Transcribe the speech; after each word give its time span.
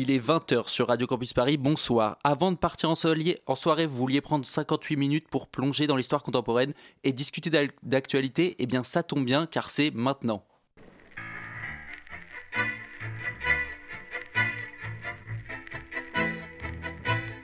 Il 0.00 0.12
est 0.12 0.24
20h 0.24 0.68
sur 0.68 0.86
Radio 0.86 1.08
Campus 1.08 1.32
Paris, 1.32 1.56
bonsoir. 1.56 2.18
Avant 2.22 2.52
de 2.52 2.56
partir 2.56 2.88
en, 2.88 2.94
soirée, 2.94 3.86
vous 3.86 3.96
vouliez 3.96 4.20
prendre 4.20 4.46
58 4.46 4.94
minutes 4.94 5.26
pour 5.28 5.48
plonger 5.48 5.88
dans 5.88 5.96
l'histoire 5.96 6.22
contemporaine 6.22 6.72
et 7.02 7.12
discuter 7.12 7.50
d'actualité? 7.82 8.54
Eh 8.60 8.66
bien 8.66 8.84
ça 8.84 9.02
tombe 9.02 9.24
bien 9.24 9.46
car 9.46 9.70
c'est 9.70 9.90
maintenant. 9.92 10.44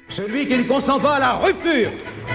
Celui 0.08 0.46
qui 0.46 0.56
ne 0.56 0.62
consent 0.62 1.00
pas 1.00 1.16
à 1.16 1.18
la 1.18 1.32
rupture, 1.34 1.90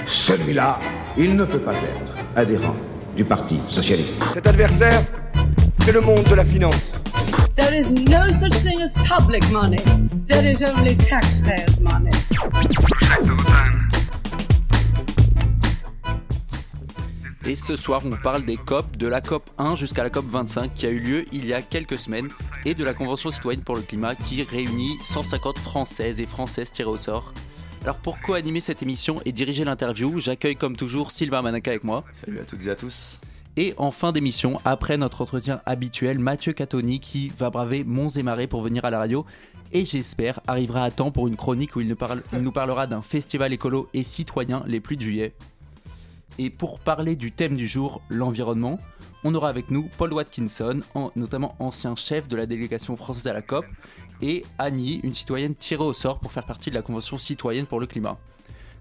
celui-là, 0.06 0.82
il 1.18 1.38
ne 1.38 1.46
peut 1.46 1.62
pas 1.62 1.76
être 1.76 2.14
adhérent 2.36 2.76
du 3.16 3.24
Parti 3.24 3.62
socialiste. 3.70 4.16
Cet 4.34 4.48
adversaire, 4.48 5.02
c'est 5.80 5.94
le 5.94 6.02
monde 6.02 6.26
de 6.26 6.36
la 6.36 6.44
finance. 6.44 6.92
There 7.60 7.74
is 7.74 7.92
no 7.92 8.32
such 8.32 8.54
thing 8.64 8.82
as 8.82 8.94
public 9.06 9.44
money. 9.52 9.84
There 10.28 10.50
is 10.50 10.64
only 10.64 10.96
taxpayers' 10.96 11.82
money. 11.82 12.10
Et 17.46 17.58
ce 17.58 17.76
soir, 17.76 18.02
on 18.06 18.16
parle 18.16 18.46
des 18.46 18.56
COP, 18.56 18.96
de 18.96 19.08
la 19.08 19.20
COP 19.20 19.50
1 19.58 19.76
jusqu'à 19.76 20.04
la 20.04 20.10
COP 20.10 20.26
25 20.30 20.74
qui 20.74 20.86
a 20.86 20.90
eu 20.90 21.00
lieu 21.00 21.26
il 21.34 21.46
y 21.46 21.54
a 21.54 21.62
quelques 21.62 21.98
semaines 21.98 22.30
et 22.64 22.76
de 22.76 22.84
la 22.86 22.94
Convention 22.94 23.30
citoyenne 23.30 23.64
pour 23.64 23.76
le 23.76 23.82
climat 23.82 24.16
qui 24.16 24.42
réunit 24.44 24.98
150 25.04 25.60
Françaises 25.60 26.22
et 26.22 26.28
Françaises 26.28 26.72
tirées 26.72 26.90
au 26.90 26.98
sort. 26.98 27.34
Alors 27.84 27.98
pour 27.98 28.22
co-animer 28.22 28.62
cette 28.62 28.84
émission 28.84 29.20
et 29.26 29.34
diriger 29.34 29.66
l'interview, 29.66 30.18
j'accueille 30.18 30.56
comme 30.56 30.78
toujours 30.78 31.12
Sylvain 31.12 31.42
Manaka 31.42 31.72
avec 31.72 31.84
moi. 31.84 32.06
Salut 32.14 32.40
à 32.40 32.44
toutes 32.44 32.66
et 32.66 32.70
à 32.70 32.76
tous. 32.78 33.20
Et 33.62 33.74
en 33.76 33.92
fin 33.92 34.14
d'émission, 34.14 34.62
après 34.64 34.96
notre 34.96 35.20
entretien 35.20 35.60
habituel, 35.66 36.18
Mathieu 36.18 36.54
Catoni 36.54 37.02
qui 37.02 37.28
va 37.38 37.50
braver 37.50 37.84
monts 37.84 38.08
et 38.08 38.24
marais 38.24 38.48
pour 38.48 38.62
venir 38.62 38.86
à 38.86 38.90
la 38.90 39.00
radio 39.00 39.26
et 39.74 39.84
j'espère 39.84 40.40
arrivera 40.48 40.86
à 40.86 40.92
temps 40.92 41.12
pour 41.12 41.28
une 41.28 41.36
chronique 41.36 41.76
où 41.76 41.82
il 41.82 41.90
nous, 41.90 42.52
parlera 42.54 42.88
d'un 42.88 43.02
festival 43.02 43.52
écolo 43.52 43.90
et 43.94 44.04
citoyen 44.04 44.64
les 44.66 44.80
plus 44.80 44.96
de 44.96 45.02
juillet. 45.02 45.34
Et 46.38 46.50
pour 46.50 46.80
parler 46.80 47.18
du 47.18 47.34
thème 47.34 47.58
du 47.58 47.68
jour, 47.68 48.02
l'environnement, 48.08 48.80
on 49.26 49.36
aura 49.36 49.50
avec 49.50 49.72
nous 49.72 49.90
Paul 49.98 50.14
Watkinson, 50.14 50.80
notamment 51.18 51.58
ancien 51.60 51.98
chef 51.98 52.30
de 52.30 52.38
la 52.38 52.46
délégation 52.46 52.96
française 52.96 53.28
à 53.28 53.34
la 53.34 53.42
COP, 53.42 53.66
et 54.22 54.46
Annie, 54.58 55.02
une 55.04 55.14
citoyenne 55.14 55.54
tirée 55.54 55.84
au 55.84 55.92
sort 55.92 56.20
pour 56.20 56.32
faire 56.32 56.46
partie 56.46 56.70
de 56.70 56.76
la 56.76 56.82
Convention 56.82 57.18
citoyenne 57.18 57.66
pour 57.66 57.82
le 57.82 57.88
climat. 57.88 58.18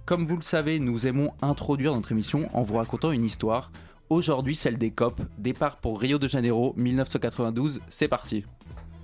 Comme 0.06 0.24
vous 0.24 0.36
le 0.36 0.42
savez, 0.42 0.78
nous 0.78 1.08
aimons 1.08 1.32
introduire 1.42 1.96
notre 1.96 2.12
émission 2.12 2.48
en 2.54 2.62
vous 2.62 2.76
racontant 2.76 3.10
une 3.10 3.24
histoire. 3.24 3.72
Aujourd'hui, 4.10 4.56
celle 4.56 4.78
des 4.78 4.90
COP. 4.90 5.20
Départ 5.36 5.76
pour 5.76 6.00
Rio 6.00 6.18
de 6.18 6.28
Janeiro 6.28 6.72
1992. 6.76 7.80
C'est 7.88 8.08
parti. 8.08 8.44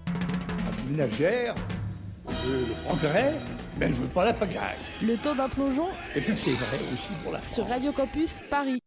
La 0.06 0.90
ménagère, 0.90 1.54
le 2.26 2.72
progrès, 2.84 3.34
mais 3.78 3.88
je 3.88 3.94
veux 4.00 4.08
pas 4.08 4.24
la 4.24 4.32
pagaille. 4.32 4.78
Le 5.02 5.16
temps 5.16 5.34
d'un 5.34 5.48
plongeon. 5.48 5.88
Et 6.16 6.22
puis 6.22 6.34
c'est 6.40 6.52
vrai 6.52 6.78
aussi 6.92 7.12
pour 7.22 7.32
la 7.32 7.42
Sur 7.44 7.68
Radio 7.68 7.92
Campus 7.92 8.40
Paris. 8.48 8.80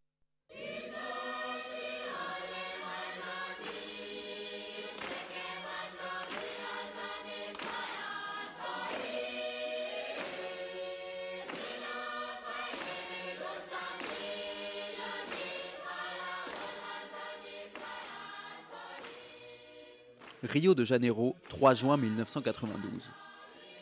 Rio 20.43 20.75
de 20.75 20.85
Janeiro, 20.85 21.35
3 21.49 21.73
juin 21.73 21.97
1992. 21.97 22.91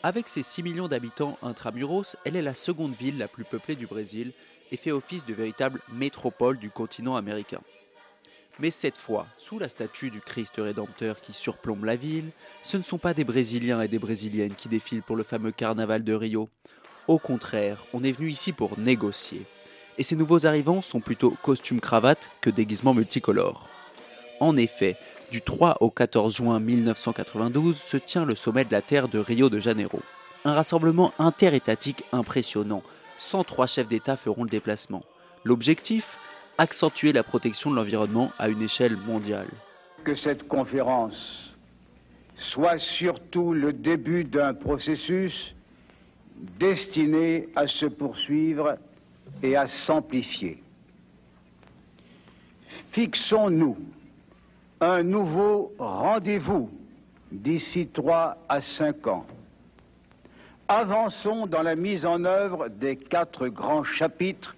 Avec 0.02 0.26
ses 0.26 0.42
6 0.42 0.62
millions 0.62 0.88
d'habitants 0.88 1.36
intramuros, 1.42 2.16
elle 2.24 2.36
est 2.36 2.42
la 2.42 2.54
seconde 2.54 2.94
ville 2.94 3.18
la 3.18 3.28
plus 3.28 3.44
peuplée 3.44 3.76
du 3.76 3.86
Brésil 3.86 4.32
et 4.72 4.78
fait 4.78 4.90
office 4.90 5.26
de 5.26 5.34
véritable 5.34 5.80
métropole 5.92 6.58
du 6.58 6.70
continent 6.70 7.16
américain. 7.16 7.60
Mais 8.58 8.70
cette 8.70 8.96
fois, 8.96 9.26
sous 9.36 9.58
la 9.58 9.68
statue 9.68 10.10
du 10.10 10.22
Christ 10.22 10.54
rédempteur 10.56 11.20
qui 11.20 11.34
surplombe 11.34 11.84
la 11.84 11.96
ville, 11.96 12.30
ce 12.62 12.78
ne 12.78 12.82
sont 12.82 12.96
pas 12.96 13.12
des 13.12 13.24
Brésiliens 13.24 13.82
et 13.82 13.88
des 13.88 13.98
Brésiliennes 13.98 14.54
qui 14.54 14.70
défilent 14.70 15.02
pour 15.02 15.16
le 15.16 15.24
fameux 15.24 15.52
carnaval 15.52 16.04
de 16.04 16.14
Rio. 16.14 16.48
Au 17.06 17.18
contraire, 17.18 17.84
on 17.92 18.02
est 18.02 18.12
venu 18.12 18.30
ici 18.30 18.52
pour 18.52 18.78
négocier. 18.78 19.42
Et 19.98 20.02
ces 20.02 20.16
nouveaux 20.16 20.46
arrivants 20.46 20.80
sont 20.80 21.00
plutôt 21.00 21.36
costume-cravate 21.42 22.30
que 22.40 22.48
déguisement 22.48 22.94
multicolores. 22.94 23.68
En 24.40 24.56
effet, 24.56 24.96
du 25.30 25.42
3 25.42 25.78
au 25.80 25.90
14 25.90 26.36
juin 26.36 26.60
1992 26.60 27.76
se 27.76 27.96
tient 27.96 28.24
le 28.24 28.34
sommet 28.34 28.64
de 28.64 28.72
la 28.72 28.82
Terre 28.82 29.08
de 29.08 29.18
Rio 29.18 29.48
de 29.48 29.58
Janeiro. 29.58 30.00
Un 30.44 30.54
rassemblement 30.54 31.12
interétatique 31.18 32.04
impressionnant. 32.12 32.82
103 33.18 33.66
chefs 33.66 33.88
d'État 33.88 34.16
feront 34.16 34.44
le 34.44 34.50
déplacement. 34.50 35.02
L'objectif? 35.44 36.18
Accentuer 36.58 37.12
la 37.12 37.22
protection 37.22 37.70
de 37.70 37.76
l'environnement 37.76 38.32
à 38.38 38.48
une 38.48 38.62
échelle 38.62 38.96
mondiale. 38.96 39.48
Que 40.04 40.14
cette 40.14 40.48
conférence 40.48 41.14
soit 42.52 42.78
surtout 42.78 43.52
le 43.52 43.72
début 43.72 44.24
d'un 44.24 44.54
processus 44.54 45.54
destiné 46.58 47.48
à 47.56 47.66
se 47.66 47.86
poursuivre 47.86 48.76
et 49.42 49.56
à 49.56 49.66
s'amplifier. 49.86 50.62
Fixons-nous 52.92 53.76
un 54.80 55.02
nouveau 55.02 55.72
rendez-vous 55.78 56.70
d'ici 57.32 57.88
trois 57.88 58.36
à 58.48 58.60
cinq 58.60 59.06
ans. 59.06 59.26
Avançons 60.68 61.46
dans 61.46 61.62
la 61.62 61.76
mise 61.76 62.04
en 62.04 62.24
œuvre 62.24 62.68
des 62.68 62.96
quatre 62.96 63.48
grands 63.48 63.84
chapitres 63.84 64.54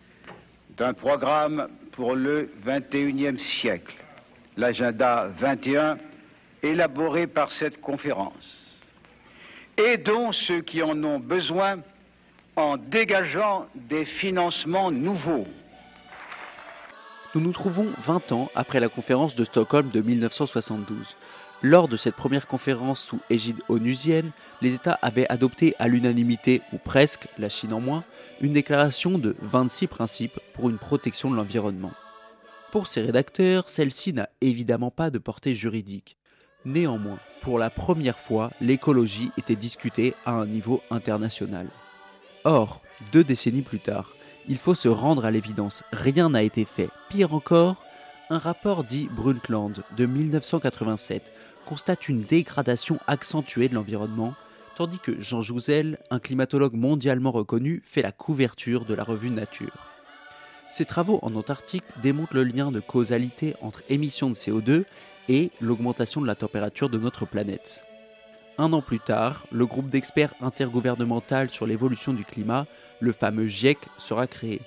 d'un 0.77 0.95
programme 0.95 1.69
pour 1.93 2.15
le 2.15 2.51
XXIe 2.65 3.39
siècle, 3.61 3.97
l'agenda 4.57 5.29
21, 5.39 5.99
élaboré 6.63 7.27
par 7.27 7.51
cette 7.53 7.81
conférence. 7.81 8.57
Aidons 9.77 10.33
ceux 10.33 10.63
qui 10.63 10.83
en 10.83 11.03
ont 11.05 11.21
besoin 11.21 11.79
en 12.57 12.77
dégageant 12.77 13.67
des 13.75 14.05
financements 14.05 14.91
nouveaux 14.91 15.47
nous 17.35 17.41
nous 17.41 17.53
trouvons 17.53 17.89
20 18.03 18.33
ans 18.33 18.51
après 18.55 18.81
la 18.81 18.89
conférence 18.89 19.35
de 19.35 19.45
Stockholm 19.45 19.89
de 19.91 20.01
1972. 20.01 21.17
Lors 21.63 21.89
de 21.89 21.97
cette 21.97 22.15
première 22.15 22.47
conférence 22.47 23.01
sous 23.01 23.21
égide 23.31 23.61
onusienne, 23.69 24.31
les 24.63 24.75
États 24.75 24.99
avaient 25.03 25.29
adopté 25.29 25.75
à 25.79 25.89
l'unanimité, 25.89 26.63
ou 26.73 26.79
presque, 26.79 27.27
la 27.37 27.49
Chine 27.49 27.73
en 27.73 27.81
moins, 27.81 28.05
une 28.41 28.53
déclaration 28.53 29.19
de 29.19 29.37
26 29.43 29.89
principes 29.89 30.41
pour 30.55 30.71
une 30.71 30.79
protection 30.79 31.31
de 31.31 31.37
l'environnement. 31.37 31.93
Pour 32.71 32.87
ces 32.87 33.01
rédacteurs, 33.01 33.69
celle-ci 33.69 34.13
n'a 34.13 34.29
évidemment 34.41 34.91
pas 34.91 35.11
de 35.11 35.19
portée 35.19 35.55
juridique. 35.55 36.17
Néanmoins, 36.65 37.19
pour 37.43 37.59
la 37.59 37.71
première 37.71 38.19
fois, 38.19 38.51
l'écologie 38.61 39.33
était 39.37 39.57
discutée 39.57 40.15
à 40.25 40.33
un 40.33 40.47
niveau 40.47 40.83
international. 40.91 41.67
Or, 42.45 42.83
deux 43.13 43.25
décennies 43.25 43.63
plus 43.63 43.81
tard, 43.81 44.13
il 44.49 44.57
faut 44.57 44.75
se 44.75 44.89
rendre 44.89 45.25
à 45.25 45.31
l'évidence, 45.31 45.85
rien 45.93 46.31
n'a 46.31 46.43
été 46.43 46.65
fait. 46.65 46.89
Pire 47.09 47.35
encore, 47.35 47.85
un 48.31 48.39
rapport 48.39 48.85
dit 48.85 49.09
Brundtland 49.13 49.83
de 49.97 50.07
1987 50.07 51.33
constate 51.67 52.09
une 52.09 52.23
dégradation 52.23 52.99
accentuée 53.07 53.69
de 53.69 53.75
l'environnement, 53.75 54.35
tandis 54.75 54.99
que 54.99 55.21
Jean 55.21 55.43
Jouzel, 55.43 55.99
un 56.11 56.19
climatologue 56.19 56.75
mondialement 56.75 57.31
reconnu, 57.31 57.83
fait 57.85 58.03
la 58.03 58.13
couverture 58.13 58.87
de 58.87 58.95
la 58.95 59.05
revue 59.05 59.31
Nature. 59.31 59.91
Ses 60.71 60.87
travaux 60.87 61.19
en 61.23 61.35
Antarctique 61.35 61.85
démontrent 62.03 62.35
le 62.35 62.45
lien 62.45 62.71
de 62.71 62.81
causalité 62.81 63.55
entre 63.61 63.83
émissions 63.89 64.31
de 64.31 64.35
CO2 64.35 64.85
et 65.29 65.51
l'augmentation 65.61 66.21
de 66.21 66.27
la 66.27 66.35
température 66.35 66.89
de 66.89 66.99
notre 66.99 67.27
planète. 67.27 67.85
Un 68.57 68.73
an 68.73 68.83
plus 68.83 69.01
tard, 69.01 69.47
le 69.53 69.67
groupe 69.67 69.89
d'experts 69.89 70.35
intergouvernemental 70.41 71.49
sur 71.51 71.67
l'évolution 71.67 72.13
du 72.13 72.25
climat, 72.25 72.67
le 73.01 73.13
fameux 73.13 73.47
GIEC, 73.47 73.79
sera 73.97 74.27
créé. 74.27 74.61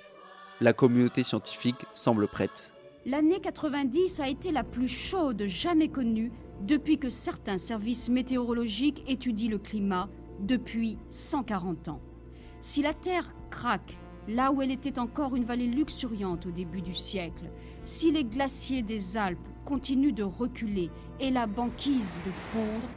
La 0.60 0.74
communauté 0.74 1.24
scientifique 1.24 1.86
semble 1.94 2.28
prête. 2.28 2.72
L'année 3.06 3.40
90 3.42 4.20
a 4.20 4.30
été 4.30 4.52
la 4.52 4.64
plus 4.64 4.88
chaude 4.88 5.44
jamais 5.48 5.88
connue 5.88 6.32
depuis 6.62 7.00
que 7.00 7.10
certains 7.10 7.58
services 7.58 8.10
météorologiques 8.10 9.04
étudient 9.08 9.50
le 9.50 9.58
climat 9.58 10.08
depuis 10.40 11.00
140 11.32 11.88
ans. 11.88 12.02
Si 12.62 12.82
la 12.82 12.94
Terre 12.94 13.34
craque 13.50 13.98
là 14.28 14.52
où 14.52 14.62
elle 14.62 14.72
était 14.72 15.00
encore 15.00 15.36
une 15.36 15.46
vallée 15.46 15.66
luxuriante 15.66 16.46
au 16.46 16.52
début 16.52 16.82
du 16.82 16.94
siècle, 16.94 17.50
si 17.86 18.12
les 18.12 18.24
glaciers 18.24 18.84
des 18.84 19.18
Alpes 19.18 19.40
continuent 19.66 20.14
de 20.14 20.24
reculer 20.24 20.92
et 21.20 21.32
la 21.32 21.48
banquise 21.48 22.20
de 22.26 22.32
fondre, 22.52 22.88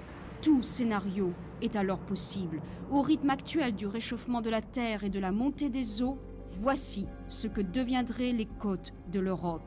tout 0.42 0.62
scénario 0.62 1.32
est 1.60 1.76
alors 1.76 1.98
possible. 2.00 2.60
Au 2.90 3.02
rythme 3.02 3.30
actuel 3.30 3.74
du 3.74 3.86
réchauffement 3.86 4.40
de 4.40 4.50
la 4.50 4.62
Terre 4.62 5.04
et 5.04 5.10
de 5.10 5.18
la 5.18 5.32
montée 5.32 5.68
des 5.68 6.02
eaux, 6.02 6.18
voici 6.60 7.06
ce 7.28 7.46
que 7.46 7.60
deviendraient 7.60 8.32
les 8.32 8.48
côtes 8.60 8.92
de 9.12 9.20
l'Europe. 9.20 9.62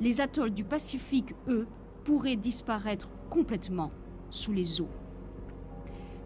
Les 0.00 0.20
atolls 0.20 0.54
du 0.54 0.64
Pacifique, 0.64 1.34
eux, 1.48 1.66
pourraient 2.04 2.36
disparaître 2.36 3.08
complètement 3.30 3.90
sous 4.30 4.52
les 4.52 4.80
eaux. 4.80 4.88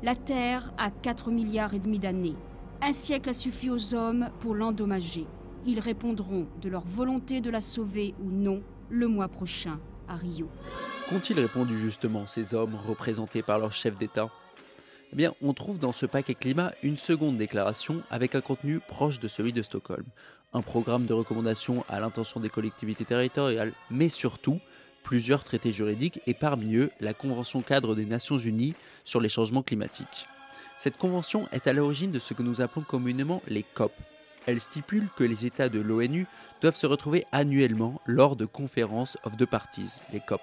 La 0.03 0.15
Terre 0.15 0.73
a 0.79 0.91
4 0.91 1.31
milliards 1.31 1.75
et 1.75 1.79
demi 1.79 1.99
d'années. 1.99 2.37
Un 2.81 2.93
siècle 2.93 3.31
a 3.31 3.35
suffi 3.35 3.71
aux 3.71 3.95
hommes 3.95 4.31
pour 4.41 4.55
l'endommager. 4.55 5.27
Ils 5.65 5.79
répondront 5.79 6.49
de 6.61 6.69
leur 6.69 6.85
volonté 6.85 7.41
de 7.41 7.51
la 7.51 7.61
sauver 7.61 8.15
ou 8.21 8.31
non 8.31 8.63
le 8.91 9.07
mois 9.07 9.29
prochain 9.29 9.79
à 10.09 10.17
Rio. 10.17 10.49
Qu'ont-ils 11.09 11.39
répondu 11.39 11.79
justement 11.79 12.27
ces 12.27 12.55
hommes 12.55 12.75
représentés 12.87 13.43
par 13.43 13.59
leur 13.59 13.73
chef 13.73 13.97
d'État? 13.97 14.29
Eh 15.19 15.29
on 15.43 15.53
trouve 15.53 15.79
dans 15.79 15.93
ce 15.93 16.07
paquet 16.07 16.35
climat 16.35 16.73
une 16.83 16.97
seconde 16.97 17.37
déclaration 17.37 18.03
avec 18.11 18.35
un 18.35 18.41
contenu 18.41 18.81
proche 18.81 19.21
de 19.21 19.29
celui 19.29 19.53
de 19.53 19.63
Stockholm. 19.63 20.05
Un 20.55 20.63
programme 20.63 21.05
de 21.05 21.13
recommandation 21.13 21.85
à 21.89 22.01
l'intention 22.01 22.41
des 22.41 22.49
collectivités 22.49 23.05
territoriales, 23.05 23.73
mais 23.91 24.09
surtout 24.09 24.59
plusieurs 25.03 25.45
traités 25.45 25.73
juridiques 25.73 26.21
et 26.27 26.35
parmi 26.35 26.77
eux 26.77 26.91
la 27.01 27.13
Convention 27.13 27.61
cadre 27.61 27.95
des 27.95 28.07
Nations 28.07 28.39
Unies 28.39 28.75
sur 29.05 29.21
les 29.21 29.29
changements 29.29 29.63
climatiques. 29.63 30.29
Cette 30.79 30.97
convention 30.97 31.47
est 31.53 31.67
à 31.67 31.75
l'origine 31.75 32.11
de 32.11 32.19
ce 32.19 32.33
que 32.33 32.43
nous 32.43 32.63
appelons 32.63 32.83
communément 32.83 33.43
les 33.49 33.63
COP. 33.63 33.93
Elle 34.47 34.61
stipule 34.61 35.09
que 35.17 35.25
les 35.25 35.45
États 35.45 35.69
de 35.69 35.81
l'ONU 35.81 36.27
doivent 36.63 36.75
se 36.75 36.87
retrouver 36.87 37.25
annuellement 37.33 38.01
lors 38.07 38.35
de 38.35 38.47
conférences 38.47 39.19
of 39.25 39.37
the 39.37 39.45
parties, 39.45 40.01
les 40.13 40.21
COP. 40.21 40.41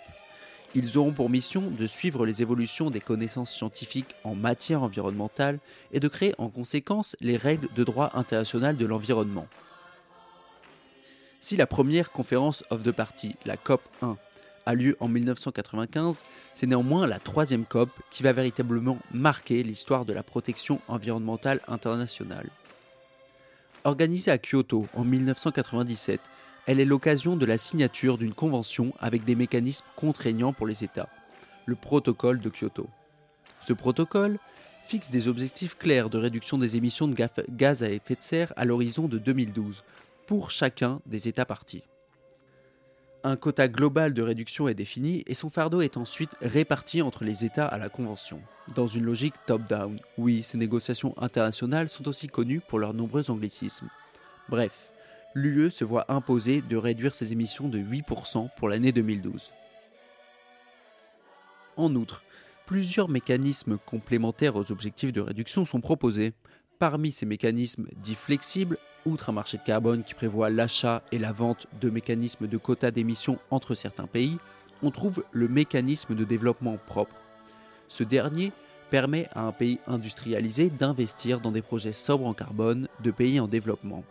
Ils 0.75 0.97
auront 0.97 1.11
pour 1.11 1.29
mission 1.29 1.61
de 1.61 1.87
suivre 1.87 2.25
les 2.25 2.41
évolutions 2.41 2.91
des 2.91 2.99
connaissances 2.99 3.51
scientifiques 3.51 4.15
en 4.23 4.35
matière 4.35 4.83
environnementale 4.83 5.59
et 5.91 5.99
de 5.99 6.07
créer 6.07 6.35
en 6.37 6.49
conséquence 6.49 7.15
les 7.21 7.37
règles 7.37 7.69
de 7.75 7.83
droit 7.83 8.11
international 8.13 8.77
de 8.77 8.85
l'environnement. 8.85 9.47
Si 11.39 11.55
la 11.55 11.65
première 11.65 12.11
conférence 12.11 12.63
of 12.69 12.83
the 12.83 12.91
parties, 12.91 13.35
la 13.45 13.57
COP 13.57 13.81
1, 14.01 14.17
a 14.65 14.73
lieu 14.75 14.95
en 14.99 15.07
1995, 15.07 16.23
c'est 16.53 16.67
néanmoins 16.67 17.07
la 17.07 17.17
troisième 17.17 17.65
COP 17.65 17.89
qui 18.11 18.21
va 18.21 18.33
véritablement 18.33 18.99
marquer 19.11 19.63
l'histoire 19.63 20.05
de 20.05 20.13
la 20.13 20.21
protection 20.21 20.81
environnementale 20.87 21.61
internationale. 21.67 22.49
Organisée 23.85 24.29
à 24.29 24.37
Kyoto 24.37 24.85
en 24.93 25.03
1997, 25.03 26.19
elle 26.69 26.79
est 26.79 26.85
l'occasion 26.85 27.35
de 27.35 27.47
la 27.47 27.57
signature 27.57 28.19
d'une 28.19 28.35
convention 28.35 28.93
avec 28.99 29.23
des 29.25 29.33
mécanismes 29.33 29.87
contraignants 29.95 30.53
pour 30.53 30.67
les 30.67 30.83
États, 30.83 31.09
le 31.65 31.73
protocole 31.73 32.39
de 32.39 32.51
Kyoto. 32.51 32.87
Ce 33.65 33.73
protocole 33.73 34.37
fixe 34.85 35.09
des 35.09 35.27
objectifs 35.27 35.79
clairs 35.79 36.11
de 36.11 36.19
réduction 36.19 36.59
des 36.59 36.77
émissions 36.77 37.07
de 37.07 37.15
gaz 37.49 37.81
à 37.81 37.89
effet 37.89 38.13
de 38.13 38.21
serre 38.21 38.53
à 38.55 38.65
l'horizon 38.65 39.07
de 39.07 39.17
2012 39.17 39.83
pour 40.27 40.51
chacun 40.51 41.01
des 41.07 41.27
États 41.27 41.43
partis. 41.43 41.81
Un 43.23 43.35
quota 43.35 43.67
global 43.67 44.13
de 44.13 44.21
réduction 44.21 44.67
est 44.67 44.75
défini 44.75 45.23
et 45.25 45.33
son 45.33 45.49
fardeau 45.49 45.81
est 45.81 45.97
ensuite 45.97 46.35
réparti 46.39 47.01
entre 47.01 47.23
les 47.23 47.45
États 47.45 47.65
à 47.65 47.79
la 47.79 47.89
Convention, 47.89 48.41
dans 48.75 48.85
une 48.85 49.05
logique 49.05 49.33
top-down. 49.47 49.99
Oui, 50.19 50.43
ces 50.43 50.59
négociations 50.59 51.15
internationales 51.17 51.89
sont 51.89 52.07
aussi 52.07 52.27
connues 52.27 52.61
pour 52.61 52.77
leurs 52.77 52.93
nombreux 52.93 53.31
anglicismes. 53.31 53.89
Bref, 54.49 54.89
l'UE 55.35 55.71
se 55.71 55.83
voit 55.83 56.11
imposer 56.11 56.61
de 56.61 56.77
réduire 56.77 57.13
ses 57.13 57.31
émissions 57.31 57.67
de 57.67 57.79
8% 57.79 58.49
pour 58.57 58.69
l'année 58.69 58.91
2012. 58.91 59.51
En 61.77 61.95
outre, 61.95 62.23
plusieurs 62.65 63.09
mécanismes 63.09 63.77
complémentaires 63.77 64.55
aux 64.55 64.71
objectifs 64.71 65.13
de 65.13 65.21
réduction 65.21 65.65
sont 65.65 65.81
proposés. 65.81 66.33
Parmi 66.77 67.11
ces 67.11 67.25
mécanismes 67.25 67.87
dits 67.97 68.15
flexibles, 68.15 68.77
outre 69.05 69.29
un 69.29 69.33
marché 69.33 69.57
de 69.57 69.63
carbone 69.63 70.03
qui 70.03 70.13
prévoit 70.13 70.49
l'achat 70.49 71.03
et 71.11 71.19
la 71.19 71.31
vente 71.31 71.67
de 71.79 71.89
mécanismes 71.89 72.47
de 72.47 72.57
quotas 72.57 72.91
d'émissions 72.91 73.39
entre 73.51 73.75
certains 73.75 74.07
pays, 74.07 74.37
on 74.81 74.91
trouve 74.91 75.23
le 75.31 75.47
mécanisme 75.47 76.15
de 76.15 76.23
développement 76.23 76.77
propre. 76.77 77.15
Ce 77.87 78.03
dernier 78.03 78.51
permet 78.89 79.27
à 79.33 79.41
un 79.41 79.51
pays 79.51 79.79
industrialisé 79.87 80.69
d'investir 80.69 81.41
dans 81.41 81.51
des 81.51 81.61
projets 81.61 81.93
sobres 81.93 82.27
en 82.27 82.33
carbone 82.33 82.87
de 83.03 83.11
pays 83.11 83.39
en 83.39 83.47
développement. 83.47 84.03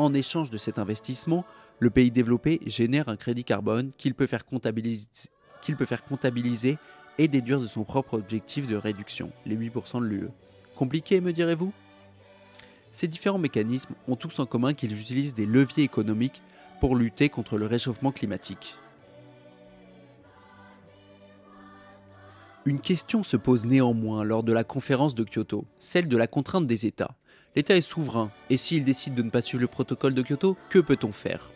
En 0.00 0.14
échange 0.14 0.48
de 0.48 0.56
cet 0.56 0.78
investissement, 0.78 1.44
le 1.78 1.90
pays 1.90 2.10
développé 2.10 2.58
génère 2.64 3.10
un 3.10 3.16
crédit 3.16 3.44
carbone 3.44 3.90
qu'il 3.98 4.14
peut, 4.14 4.26
faire 4.26 4.46
comptabiliser, 4.46 5.08
et 7.18 7.28
déduire 7.28 7.60
de 7.60 7.66
son 7.66 7.84
propre 7.84 8.14
objectif 8.14 8.66
de 8.66 8.76
réduction, 8.76 9.30
les 9.44 9.58
8% 9.58 10.00
de 10.00 10.06
l'UE. 10.06 10.28
Compliqué, 10.74 11.20
me 11.20 11.34
direz-vous? 11.34 11.74
Ces 12.92 13.08
différents 13.08 13.36
mécanismes 13.36 13.94
ont 14.08 14.16
tous 14.16 14.38
en 14.38 14.46
commun 14.46 14.72
qu'ils 14.72 14.98
utilisent 14.98 15.34
des 15.34 15.44
leviers 15.44 15.84
économiques 15.84 16.40
pour 16.80 16.96
lutter 16.96 17.28
contre 17.28 17.58
le 17.58 17.66
réchauffement 17.66 18.10
climatique. 18.10 18.76
Une 22.64 22.80
question 22.80 23.22
se 23.22 23.36
pose 23.36 23.66
néanmoins 23.66 24.24
lors 24.24 24.44
de 24.44 24.54
la 24.54 24.64
conférence 24.64 25.14
de 25.14 25.24
Kyoto, 25.24 25.66
celle 25.76 26.08
de 26.08 26.16
la 26.16 26.26
contrainte 26.26 26.66
des 26.66 26.86
États. 26.86 27.18
L'État 27.56 27.76
est 27.76 27.80
souverain, 27.80 28.30
et 28.48 28.56
s'il 28.56 28.84
décide 28.84 29.14
de 29.14 29.22
ne 29.22 29.30
pas 29.30 29.40
suivre 29.40 29.62
le 29.62 29.66
protocole 29.66 30.14
de 30.14 30.22
Kyoto, 30.22 30.56
que 30.68 30.78
peut-on 30.78 31.10
faire? 31.10 31.50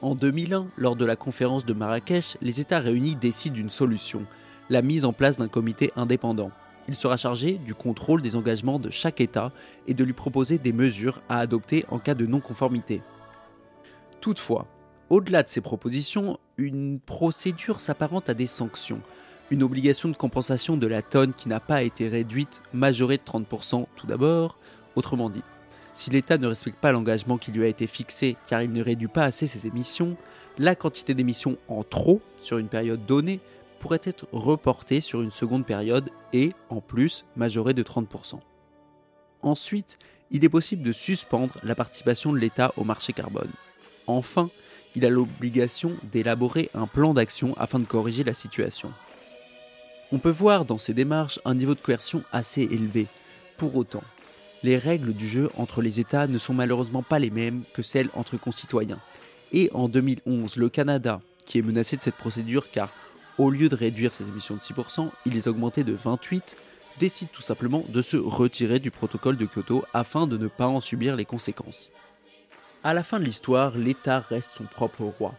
En 0.00 0.14
2001, 0.14 0.68
lors 0.76 0.94
de 0.94 1.04
la 1.04 1.16
conférence 1.16 1.64
de 1.64 1.72
Marrakech, 1.72 2.36
les 2.40 2.60
États 2.60 2.78
réunis 2.78 3.16
décident 3.16 3.56
d'une 3.56 3.68
solution, 3.68 4.26
la 4.70 4.80
mise 4.80 5.04
en 5.04 5.12
place 5.12 5.38
d'un 5.38 5.48
comité 5.48 5.92
indépendant. 5.96 6.52
Il 6.86 6.94
sera 6.94 7.16
chargé 7.16 7.54
du 7.54 7.74
contrôle 7.74 8.22
des 8.22 8.36
engagements 8.36 8.78
de 8.78 8.90
chaque 8.90 9.20
État 9.20 9.50
et 9.88 9.94
de 9.94 10.04
lui 10.04 10.12
proposer 10.12 10.56
des 10.56 10.72
mesures 10.72 11.20
à 11.28 11.40
adopter 11.40 11.84
en 11.88 11.98
cas 11.98 12.14
de 12.14 12.24
non-conformité. 12.24 13.02
Toutefois, 14.20 14.68
au-delà 15.10 15.42
de 15.42 15.48
ces 15.48 15.60
propositions, 15.60 16.38
une 16.58 17.00
procédure 17.00 17.80
s'apparente 17.80 18.30
à 18.30 18.34
des 18.34 18.46
sanctions. 18.46 19.02
Une 19.50 19.64
obligation 19.64 20.08
de 20.10 20.16
compensation 20.16 20.76
de 20.76 20.86
la 20.86 21.02
tonne 21.02 21.32
qui 21.34 21.48
n'a 21.48 21.60
pas 21.60 21.82
été 21.82 22.06
réduite, 22.08 22.62
majorée 22.72 23.16
de 23.16 23.22
30% 23.22 23.86
tout 23.96 24.06
d'abord. 24.06 24.58
Autrement 24.98 25.30
dit, 25.30 25.44
si 25.94 26.10
l'État 26.10 26.38
ne 26.38 26.48
respecte 26.48 26.80
pas 26.80 26.90
l'engagement 26.90 27.38
qui 27.38 27.52
lui 27.52 27.62
a 27.62 27.68
été 27.68 27.86
fixé 27.86 28.36
car 28.48 28.62
il 28.62 28.72
ne 28.72 28.82
réduit 28.82 29.06
pas 29.06 29.22
assez 29.22 29.46
ses 29.46 29.64
émissions, 29.64 30.16
la 30.58 30.74
quantité 30.74 31.14
d'émissions 31.14 31.56
en 31.68 31.84
trop 31.84 32.20
sur 32.42 32.58
une 32.58 32.66
période 32.66 33.06
donnée 33.06 33.38
pourrait 33.78 34.00
être 34.02 34.26
reporté 34.32 35.00
sur 35.00 35.22
une 35.22 35.30
seconde 35.30 35.64
période 35.64 36.10
et, 36.32 36.52
en 36.68 36.80
plus, 36.80 37.24
majoré 37.36 37.74
de 37.74 37.84
30%. 37.84 38.40
Ensuite, 39.42 39.98
il 40.32 40.44
est 40.44 40.48
possible 40.48 40.82
de 40.82 40.90
suspendre 40.90 41.58
la 41.62 41.76
participation 41.76 42.32
de 42.32 42.38
l'État 42.38 42.72
au 42.76 42.82
marché 42.82 43.12
carbone. 43.12 43.52
Enfin, 44.08 44.50
il 44.96 45.06
a 45.06 45.10
l'obligation 45.10 45.92
d'élaborer 46.10 46.70
un 46.74 46.88
plan 46.88 47.14
d'action 47.14 47.56
afin 47.56 47.78
de 47.78 47.86
corriger 47.86 48.24
la 48.24 48.34
situation. 48.34 48.92
On 50.10 50.18
peut 50.18 50.28
voir 50.28 50.64
dans 50.64 50.78
ces 50.78 50.92
démarches 50.92 51.38
un 51.44 51.54
niveau 51.54 51.76
de 51.76 51.80
coercion 51.80 52.24
assez 52.32 52.62
élevé. 52.62 53.06
Pour 53.58 53.76
autant, 53.76 54.04
les 54.62 54.78
règles 54.78 55.12
du 55.12 55.28
jeu 55.28 55.50
entre 55.56 55.82
les 55.82 56.00
États 56.00 56.26
ne 56.26 56.38
sont 56.38 56.54
malheureusement 56.54 57.02
pas 57.02 57.18
les 57.18 57.30
mêmes 57.30 57.62
que 57.74 57.82
celles 57.82 58.10
entre 58.14 58.36
concitoyens. 58.36 59.00
Et 59.52 59.70
en 59.72 59.88
2011, 59.88 60.56
le 60.56 60.68
Canada, 60.68 61.20
qui 61.46 61.58
est 61.58 61.62
menacé 61.62 61.96
de 61.96 62.02
cette 62.02 62.16
procédure 62.16 62.70
car 62.70 62.92
au 63.38 63.50
lieu 63.50 63.68
de 63.68 63.76
réduire 63.76 64.12
ses 64.12 64.28
émissions 64.28 64.56
de 64.56 64.60
6%, 64.60 65.10
il 65.26 65.32
les 65.32 65.48
augmentait 65.48 65.84
de 65.84 65.96
28%, 65.96 66.42
décide 66.98 67.30
tout 67.30 67.42
simplement 67.42 67.84
de 67.88 68.02
se 68.02 68.16
retirer 68.16 68.80
du 68.80 68.90
protocole 68.90 69.36
de 69.36 69.46
Kyoto 69.46 69.84
afin 69.94 70.26
de 70.26 70.36
ne 70.36 70.48
pas 70.48 70.66
en 70.66 70.80
subir 70.80 71.14
les 71.14 71.24
conséquences. 71.24 71.92
À 72.82 72.92
la 72.92 73.04
fin 73.04 73.20
de 73.20 73.24
l'histoire, 73.24 73.76
l'État 73.76 74.20
reste 74.28 74.54
son 74.56 74.64
propre 74.64 75.02
roi. 75.04 75.34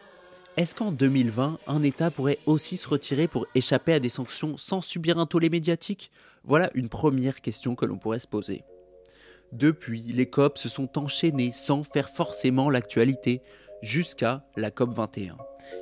Est-ce 0.56 0.76
qu'en 0.76 0.92
2020, 0.92 1.60
un 1.68 1.84
État 1.84 2.12
pourrait 2.12 2.40
aussi 2.46 2.78
se 2.78 2.88
retirer 2.88 3.28
pour 3.28 3.46
échapper 3.56 3.94
à 3.94 4.00
des 4.00 4.10
sanctions 4.10 4.58
sans 4.58 4.82
subir 4.82 5.18
un 5.18 5.26
tollé 5.26 5.50
médiatique? 5.50 6.12
Voilà 6.44 6.70
une 6.74 6.90
première 6.90 7.42
question 7.42 7.76
que 7.76 7.86
l'on 7.86 7.98
pourrait 7.98 8.20
se 8.20 8.28
poser. 8.28 8.64
Depuis, 9.52 10.02
les 10.02 10.30
COP 10.30 10.58
se 10.58 10.70
sont 10.70 10.98
enchaînés 10.98 11.52
sans 11.54 11.84
faire 11.84 12.10
forcément 12.10 12.70
l'actualité, 12.70 13.42
jusqu'à 13.82 14.44
la 14.58 14.72
COP 14.72 14.94
21 14.94 15.38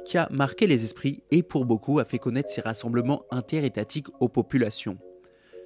qui 0.06 0.18
a 0.18 0.28
marqué 0.32 0.68
les 0.68 0.84
esprits 0.84 1.24
et 1.32 1.44
pour 1.44 1.66
beaucoup 1.66 2.00
a 2.00 2.06
fait 2.06 2.20
connaître 2.20 2.50
ces 2.50 2.62
rassemblements 2.62 3.26
interétatiques 3.32 4.08
aux 4.20 4.30
populations. 4.30 4.98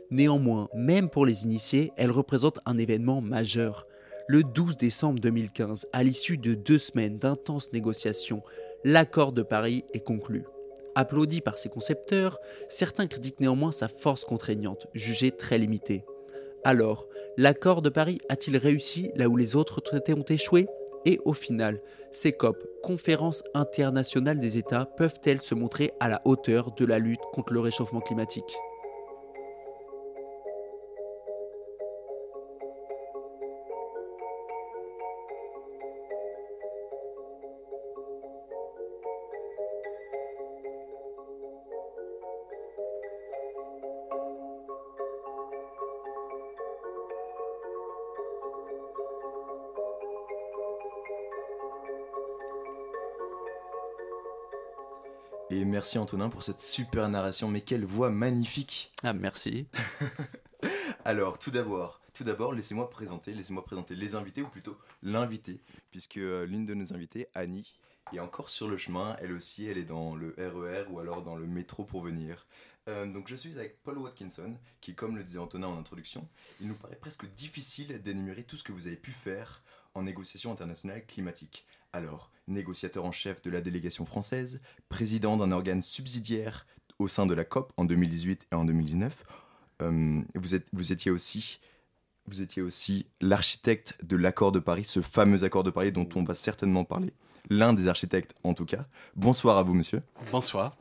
Néanmoins, 0.10 0.68
même 0.74 1.10
pour 1.10 1.26
les 1.26 1.44
initiés, 1.44 1.92
elle 1.96 2.12
représente 2.12 2.60
un 2.66 2.78
événement 2.78 3.22
majeur. 3.22 3.88
Le 4.28 4.44
12 4.44 4.78
décembre 4.78 5.20
2015, 5.20 5.88
à 5.94 6.04
l'issue 6.04 6.38
de 6.38 6.54
deux 6.54 6.80
semaines 6.80 7.18
d'intenses 7.18 7.72
négociations, 7.72 8.44
l'accord 8.84 9.32
de 9.32 9.42
Paris 9.42 9.86
est 9.94 10.04
conclu. 10.04 10.44
Applaudi 10.96 11.40
par 11.40 11.58
ses 11.58 11.70
concepteurs, 11.70 12.38
certains 12.68 13.08
critiquent 13.08 13.40
néanmoins 13.40 13.72
sa 13.72 13.88
force 13.88 14.26
contraignante, 14.26 14.88
jugée 14.94 15.32
très 15.32 15.58
limitée. 15.58 16.04
Alors, 16.66 17.08
l'accord 17.38 17.82
de 17.82 17.90
Paris 17.90 18.20
a-t-il 18.30 18.58
réussi 18.58 19.12
là 19.16 19.28
où 19.28 19.38
les 19.38 19.56
autres 19.56 19.82
traités 19.82 20.14
ont 20.14 20.26
échoué? 20.28 20.68
Et 21.06 21.20
au 21.26 21.34
final, 21.34 21.82
ces 22.12 22.32
COP, 22.32 22.58
conférences 22.84 23.44
internationales 23.54 24.38
des 24.38 24.58
États, 24.58 24.86
peuvent-elles 24.86 25.42
se 25.42 25.56
montrer 25.56 25.92
à 26.00 26.10
la 26.10 26.22
hauteur 26.26 26.72
de 26.76 26.86
la 26.86 27.00
lutte 27.00 27.22
contre 27.34 27.54
le 27.54 27.60
réchauffement 27.60 28.02
climatique? 28.02 28.56
Merci 55.82 55.98
Antonin 55.98 56.30
pour 56.30 56.44
cette 56.44 56.60
super 56.60 57.10
narration, 57.10 57.48
mais 57.48 57.62
quelle 57.62 57.86
voix 57.86 58.12
magnifique 58.12 58.94
Ah, 59.02 59.14
merci. 59.14 59.66
Alors, 61.06 61.40
tout 61.40 61.50
d'abord, 61.50 62.02
tout 62.14 62.24
d'abord, 62.24 62.54
laissez-moi 62.54 62.88
présenter, 62.88 63.34
laissez-moi 63.34 63.66
présenter 63.66 63.96
les 63.96 64.14
invités, 64.14 64.44
ou 64.44 64.48
plutôt 64.48 64.78
l'invité, 65.02 65.60
puisque 65.90 66.18
euh, 66.18 66.46
l'une 66.46 66.68
de 66.68 66.76
nos 66.76 66.94
invitées, 66.94 67.30
Annie, 67.34 67.74
est 68.14 68.20
encore 68.20 68.52
sur 68.52 68.68
le 68.68 68.78
chemin. 68.78 69.18
Elle 69.22 69.32
aussi, 69.32 69.66
elle 69.66 69.80
est 69.80 69.84
dans 69.84 70.16
le 70.16 70.36
RER 70.38 70.86
ou 70.92 71.00
alors 71.00 71.24
dans 71.24 71.36
le 71.36 71.48
métro 71.48 71.84
pour 71.84 72.04
venir. 72.04 72.46
Euh, 72.88 73.12
donc 73.12 73.28
je 73.28 73.36
suis 73.36 73.58
avec 73.58 73.82
Paul 73.82 73.98
Watkinson, 73.98 74.54
qui, 74.82 74.94
comme 74.94 75.18
le 75.18 75.24
disait 75.24 75.40
Antonin 75.40 75.66
en 75.66 75.80
introduction, 75.80 76.28
il 76.60 76.68
nous 76.68 76.76
paraît 76.76 76.96
presque 76.96 77.26
difficile 77.34 78.00
d'énumérer 78.04 78.44
tout 78.44 78.56
ce 78.56 78.64
que 78.64 78.72
vous 78.72 78.86
avez 78.86 78.98
pu 78.98 79.12
faire 79.12 79.64
en 79.94 80.04
négociation 80.04 80.52
internationale 80.52 81.06
climatique. 81.06 81.66
Alors, 81.94 82.32
négociateur 82.48 83.06
en 83.06 83.12
chef 83.12 83.42
de 83.42 83.50
la 83.50 83.62
délégation 83.62 84.06
française, 84.06 84.62
président 84.90 85.38
d'un 85.38 85.52
organe 85.52 85.82
subsidiaire 85.82 86.66
au 87.00 87.08
sein 87.08 87.26
de 87.26 87.34
la 87.34 87.44
COP 87.44 87.74
en 87.78 87.86
2018 87.86 88.48
et 88.52 88.56
en 88.56 88.66
2019, 88.66 89.24
euh, 89.82 90.22
vous, 90.36 90.56
êtes, 90.56 90.68
vous 90.74 90.92
étiez 90.92 91.12
aussi 91.12 91.60
vous 92.28 92.42
étiez 92.42 92.62
aussi 92.62 93.06
l'architecte 93.20 93.98
de 94.04 94.16
l'accord 94.16 94.52
de 94.52 94.60
Paris, 94.60 94.84
ce 94.86 95.02
fameux 95.02 95.44
accord 95.44 95.64
de 95.64 95.70
Paris 95.70 95.92
dont 95.92 96.08
on 96.16 96.24
va 96.24 96.34
certainement 96.34 96.84
parler. 96.84 97.14
L'un 97.50 97.74
des 97.74 97.88
architectes 97.88 98.36
en 98.44 98.54
tout 98.54 98.66
cas. 98.66 98.86
Bonsoir 99.16 99.58
à 99.58 99.64
vous 99.64 99.74
monsieur. 99.74 100.02
Bonsoir. 100.32 100.78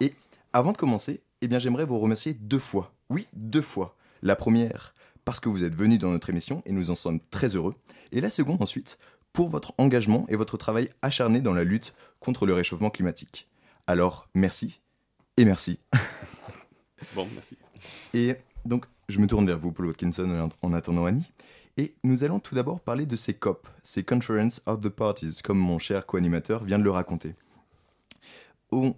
Et 0.00 0.14
avant 0.52 0.72
de 0.72 0.76
commencer, 0.76 1.20
eh 1.40 1.48
bien 1.48 1.58
j'aimerais 1.58 1.84
vous 1.84 1.98
remercier 1.98 2.34
deux 2.34 2.58
fois. 2.58 2.92
Oui, 3.08 3.26
deux 3.32 3.62
fois. 3.62 3.96
La 4.22 4.36
première 4.36 4.93
parce 5.24 5.40
que 5.40 5.48
vous 5.48 5.64
êtes 5.64 5.74
venu 5.74 5.98
dans 5.98 6.10
notre 6.10 6.30
émission 6.30 6.62
et 6.66 6.72
nous 6.72 6.90
en 6.90 6.94
sommes 6.94 7.20
très 7.30 7.56
heureux. 7.56 7.74
Et 8.12 8.20
la 8.20 8.30
seconde 8.30 8.62
ensuite 8.62 8.98
pour 9.32 9.48
votre 9.48 9.74
engagement 9.78 10.26
et 10.28 10.36
votre 10.36 10.56
travail 10.56 10.88
acharné 11.02 11.40
dans 11.40 11.54
la 11.54 11.64
lutte 11.64 11.94
contre 12.20 12.46
le 12.46 12.54
réchauffement 12.54 12.90
climatique. 12.90 13.48
Alors 13.86 14.28
merci 14.34 14.80
et 15.36 15.44
merci. 15.44 15.78
Bon, 17.14 17.28
merci. 17.34 17.56
Et 18.14 18.34
donc, 18.64 18.86
je 19.08 19.18
me 19.18 19.26
tourne 19.26 19.46
vers 19.46 19.58
vous, 19.58 19.72
Paul 19.72 19.86
Watkinson, 19.86 20.48
en 20.62 20.72
attendant 20.72 21.04
Annie. 21.04 21.30
Et 21.76 21.94
nous 22.04 22.22
allons 22.22 22.38
tout 22.38 22.54
d'abord 22.54 22.80
parler 22.80 23.04
de 23.04 23.16
ces 23.16 23.34
COP, 23.34 23.68
ces 23.82 24.04
Conference 24.04 24.62
of 24.66 24.80
the 24.80 24.88
Parties, 24.88 25.42
comme 25.42 25.58
mon 25.58 25.78
cher 25.78 26.06
co-animateur 26.06 26.64
vient 26.64 26.78
de 26.78 26.84
le 26.84 26.90
raconter. 26.90 27.34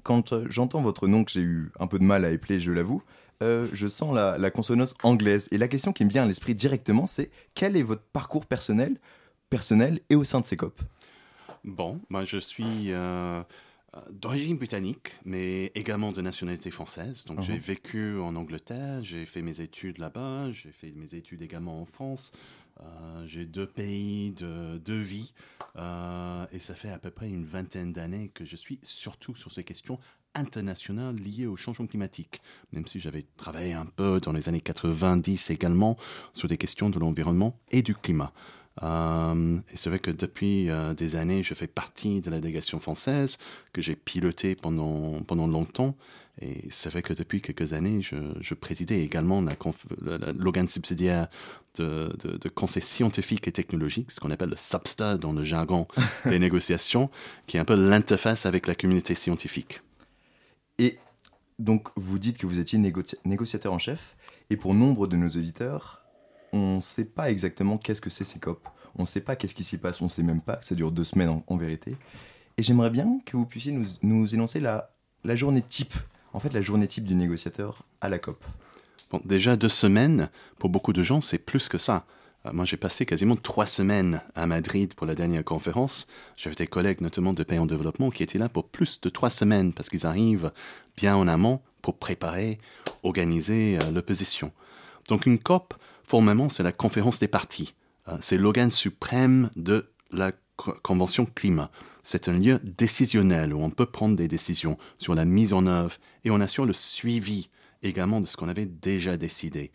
Quand 0.03 0.33
euh, 0.33 0.47
j'entends 0.49 0.81
votre 0.81 1.07
nom, 1.07 1.25
que 1.25 1.31
j'ai 1.31 1.43
eu 1.43 1.71
un 1.79 1.87
peu 1.87 1.99
de 1.99 2.05
mal 2.05 2.25
à 2.25 2.31
épeler, 2.31 2.61
je 2.61 2.71
l'avoue, 2.73 3.03
euh, 3.43 3.69
je 3.73 3.87
sens 3.87 4.15
la, 4.15 4.39
la 4.39 4.51
consonance 4.51 4.95
anglaise. 5.03 5.49
Et 5.51 5.59
la 5.59 5.69
question 5.69 5.93
qui 5.93 6.05
me 6.05 6.11
vient 6.11 6.23
à 6.25 6.27
l'esprit 6.27 6.55
directement, 6.55 7.07
c'est 7.07 7.31
quel 7.55 7.77
est 7.77 7.83
votre 7.83 8.03
parcours 8.03 8.47
personnel, 8.47 8.97
personnel 9.51 10.01
et 10.11 10.15
au 10.15 10.25
sein 10.25 10.41
de 10.41 10.47
ces 10.47 10.57
COP 10.57 10.81
Bon, 11.65 12.01
moi 12.11 12.25
je 12.25 12.37
suis 12.39 12.93
euh, 12.93 13.43
d'origine 14.11 14.57
britannique, 14.57 15.17
mais 15.25 15.73
également 15.75 16.13
de 16.13 16.21
nationalité 16.23 16.71
française. 16.71 17.25
Donc 17.27 17.43
j'ai 17.43 17.55
Mhm. 17.55 17.59
vécu 17.59 18.19
en 18.19 18.37
Angleterre, 18.37 19.03
j'ai 19.03 19.27
fait 19.27 19.43
mes 19.43 19.61
études 19.61 19.99
là-bas, 19.99 20.53
j'ai 20.53 20.71
fait 20.71 20.93
mes 20.93 21.15
études 21.15 21.43
également 21.43 21.81
en 21.81 21.85
France. 21.85 22.33
Euh, 22.83 23.27
j'ai 23.27 23.47
deux 23.47 23.67
pays, 23.67 24.33
de, 24.33 24.77
deux 24.77 25.01
vies, 25.01 25.33
euh, 25.77 26.45
et 26.53 26.59
ça 26.61 26.75
fait 26.75 26.91
à 26.91 26.99
peu 26.99 27.11
près 27.11 27.27
une 27.29 27.47
vingtaine 27.47 27.91
d'années 27.93 28.29
que 28.29 28.45
je 28.45 28.55
suis 28.55 28.79
surtout 28.83 29.35
sur 29.35 29.51
ces 29.51 29.65
questions 29.65 29.99
internationales 30.37 31.17
liées 31.17 31.47
au 31.47 31.57
changement 31.57 31.87
climatique, 31.87 32.41
même 32.73 32.87
si 32.87 33.01
j'avais 33.01 33.27
travaillé 33.37 33.73
un 33.73 33.87
peu 33.87 34.21
dans 34.21 34.33
les 34.33 34.49
années 34.49 34.61
90 34.61 35.51
également 35.51 35.97
sur 36.35 36.49
des 36.49 36.57
questions 36.57 36.91
de 36.91 36.99
l'environnement 36.99 37.59
et 37.71 37.83
du 37.83 37.95
climat. 37.95 38.33
Euh, 38.83 39.59
et 39.73 39.77
c'est 39.77 39.89
vrai 39.89 39.99
que 39.99 40.11
depuis 40.11 40.69
euh, 40.69 40.95
des 40.95 41.17
années, 41.17 41.43
je 41.43 41.55
fais 41.55 41.67
partie 41.67 42.21
de 42.21 42.31
la 42.31 42.41
délégation 42.41 42.79
française 42.79 43.39
que 43.73 43.81
j'ai 43.81 43.97
pilotée 43.97 44.55
pendant, 44.55 45.23
pendant 45.23 45.47
longtemps. 45.47 45.97
Et 46.43 46.65
c'est 46.69 46.91
vrai 46.91 47.01
que 47.01 47.15
depuis 47.15 47.41
quelques 47.41 47.73
années, 47.73 48.03
je, 48.03 48.17
je 48.41 48.53
présidais 48.53 49.01
également 49.03 49.43
l'organe 50.37 50.69
subsidiaire 50.69 51.29
de, 51.77 52.15
de, 52.23 52.37
de 52.37 52.49
conseil 52.51 52.83
scientifique 52.83 53.49
et 53.49 53.53
technologique, 53.53 54.11
ce 54.11 54.21
qu'on 54.21 54.31
appelle 54.31 54.51
le 54.51 54.57
SAPSTA 54.57 55.17
dans 55.17 55.33
le 55.33 55.43
jargon 55.43 55.87
des 56.27 56.39
négociations, 56.39 57.11
qui 57.47 57.57
est 57.57 57.61
un 57.61 57.65
peu 57.65 57.75
l'interface 57.75 58.45
avec 58.45 58.67
la 58.67 58.75
communauté 58.75 59.15
scientifique. 59.15 59.81
Et 60.79 60.99
donc, 61.59 61.89
vous 61.97 62.19
dites 62.19 62.39
que 62.39 62.47
vous 62.47 62.59
étiez 62.59 62.79
négoci- 62.79 63.17
négociateur 63.25 63.73
en 63.73 63.79
chef, 63.79 64.17
et 64.51 64.57
pour 64.57 64.75
nombre 64.75 65.07
de 65.07 65.17
nos 65.17 65.29
auditeurs, 65.29 66.03
on 66.53 66.77
ne 66.77 66.81
sait 66.81 67.05
pas 67.05 67.31
exactement 67.31 67.79
qu'est-ce 67.79 68.01
que 68.01 68.11
c'est 68.11 68.25
ces 68.25 68.39
COP. 68.39 68.67
On 68.99 69.03
ne 69.03 69.07
sait 69.07 69.21
pas 69.21 69.37
qu'est-ce 69.37 69.55
qui 69.55 69.65
s'y 69.65 69.79
passe, 69.79 70.01
on 70.01 70.05
ne 70.05 70.11
sait 70.11 70.23
même 70.23 70.41
pas. 70.41 70.59
Ça 70.63 70.75
dure 70.75 70.93
deux 70.93 71.05
semaines 71.05 71.43
en, 71.47 71.57
vérité. 71.57 71.97
Et 72.57 72.63
j'aimerais 72.63 72.91
bien 72.91 73.21
que 73.25 73.37
vous 73.37 73.47
puissiez 73.47 73.73
nous, 74.03 74.35
énoncer 74.35 74.61
la, 74.61 74.91
la 75.25 75.37
journée 75.37 75.63
type, 75.63 75.95
en 76.33 76.41
fait 76.41 76.53
la 76.53 76.63
journée 76.63 76.87
type 76.87 77.05
du 77.05 77.15
négociateur 77.15 77.83
à 78.01 78.09
la 78.09 78.19
COP. 78.19 78.43
Bon, 79.11 79.21
déjà 79.25 79.57
deux 79.57 79.69
semaines, 79.69 80.31
pour 80.59 80.71
beaucoup 80.71 80.93
de 80.93 81.03
gens, 81.03 81.21
c'est 81.21 81.39
plus 81.39 81.69
que 81.69 81.79
ça. 81.79 82.07
Euh, 82.45 82.53
moi, 82.53 82.65
j'ai 82.65 82.77
passé 82.77 83.07
quasiment 83.07 83.37
trois 83.37 83.67
semaines 83.67 84.21
à 84.35 84.47
Madrid 84.47 84.95
pour 84.95 85.07
la 85.07 85.15
dernière 85.15 85.45
conférence. 85.45 86.07
J'avais 86.37 86.57
des 86.57 86.67
collègues, 86.67 87.01
notamment 87.01 87.33
de 87.33 87.43
pays 87.43 87.59
en 87.59 87.67
développement, 87.67 88.11
qui 88.11 88.23
étaient 88.23 88.39
là 88.39 88.49
pour 88.49 88.69
plus 88.69 89.01
de 89.01 89.09
trois 89.09 89.31
semaines 89.31 89.73
parce 89.73 89.89
qu'ils 89.89 90.07
arrivent 90.07 90.53
bien 90.97 91.17
en 91.17 91.29
amont 91.29 91.61
pour 91.83 91.99
préparer, 91.99 92.59
organiser 93.03 93.79
euh, 93.81 93.91
l'opposition. 93.91 94.53
Donc, 95.09 95.27
une 95.27 95.39
COP, 95.39 95.75
formellement, 96.05 96.49
c'est 96.49 96.63
la 96.63 96.73
conférence 96.73 97.19
des 97.21 97.29
partis. 97.29 97.75
Euh, 98.09 98.17
c'est 98.21 98.39
l'organe 98.39 98.71
suprême 98.71 99.51
de 99.57 99.91
la 100.13 100.33
co- 100.57 100.75
Convention 100.83 101.27
climat. 101.27 101.71
C'est 102.03 102.29
un 102.29 102.39
lieu 102.39 102.61
décisionnel 102.63 103.53
où 103.53 103.61
on 103.63 103.71
peut 103.71 103.87
prendre 103.87 104.15
des 104.17 104.29
décisions 104.29 104.79
sur 104.99 105.15
la 105.15 105.25
mise 105.25 105.53
en 105.53 105.67
œuvre 105.67 105.97
et 106.25 106.31
on 106.31 106.41
assure 106.41 106.65
le 106.65 106.73
suivi 106.73 107.49
également 107.83 108.21
de 108.21 108.27
ce 108.27 108.37
qu'on 108.37 108.49
avait 108.49 108.67
déjà 108.67 109.17
décidé. 109.17 109.73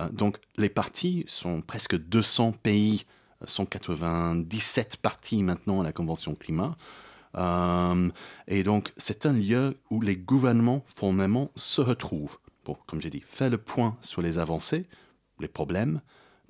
Euh, 0.00 0.08
donc 0.10 0.38
les 0.56 0.68
partis 0.68 1.24
sont 1.28 1.60
presque 1.60 1.96
200 1.96 2.52
pays, 2.62 3.04
euh, 3.42 3.46
sont 3.46 3.66
97 3.66 4.96
partis 4.96 5.42
maintenant 5.42 5.80
à 5.80 5.84
la 5.84 5.92
Convention 5.92 6.34
climat. 6.34 6.76
Euh, 7.36 8.10
et 8.48 8.64
donc 8.64 8.92
c'est 8.96 9.26
un 9.26 9.32
lieu 9.32 9.76
où 9.90 10.00
les 10.00 10.16
gouvernements 10.16 10.84
formellement 10.86 11.52
se 11.54 11.80
retrouvent 11.80 12.38
pour, 12.64 12.84
comme 12.86 13.00
j'ai 13.00 13.10
dit, 13.10 13.22
faire 13.24 13.50
le 13.50 13.58
point 13.58 13.96
sur 14.02 14.22
les 14.22 14.38
avancées, 14.38 14.86
les 15.38 15.48
problèmes, 15.48 16.00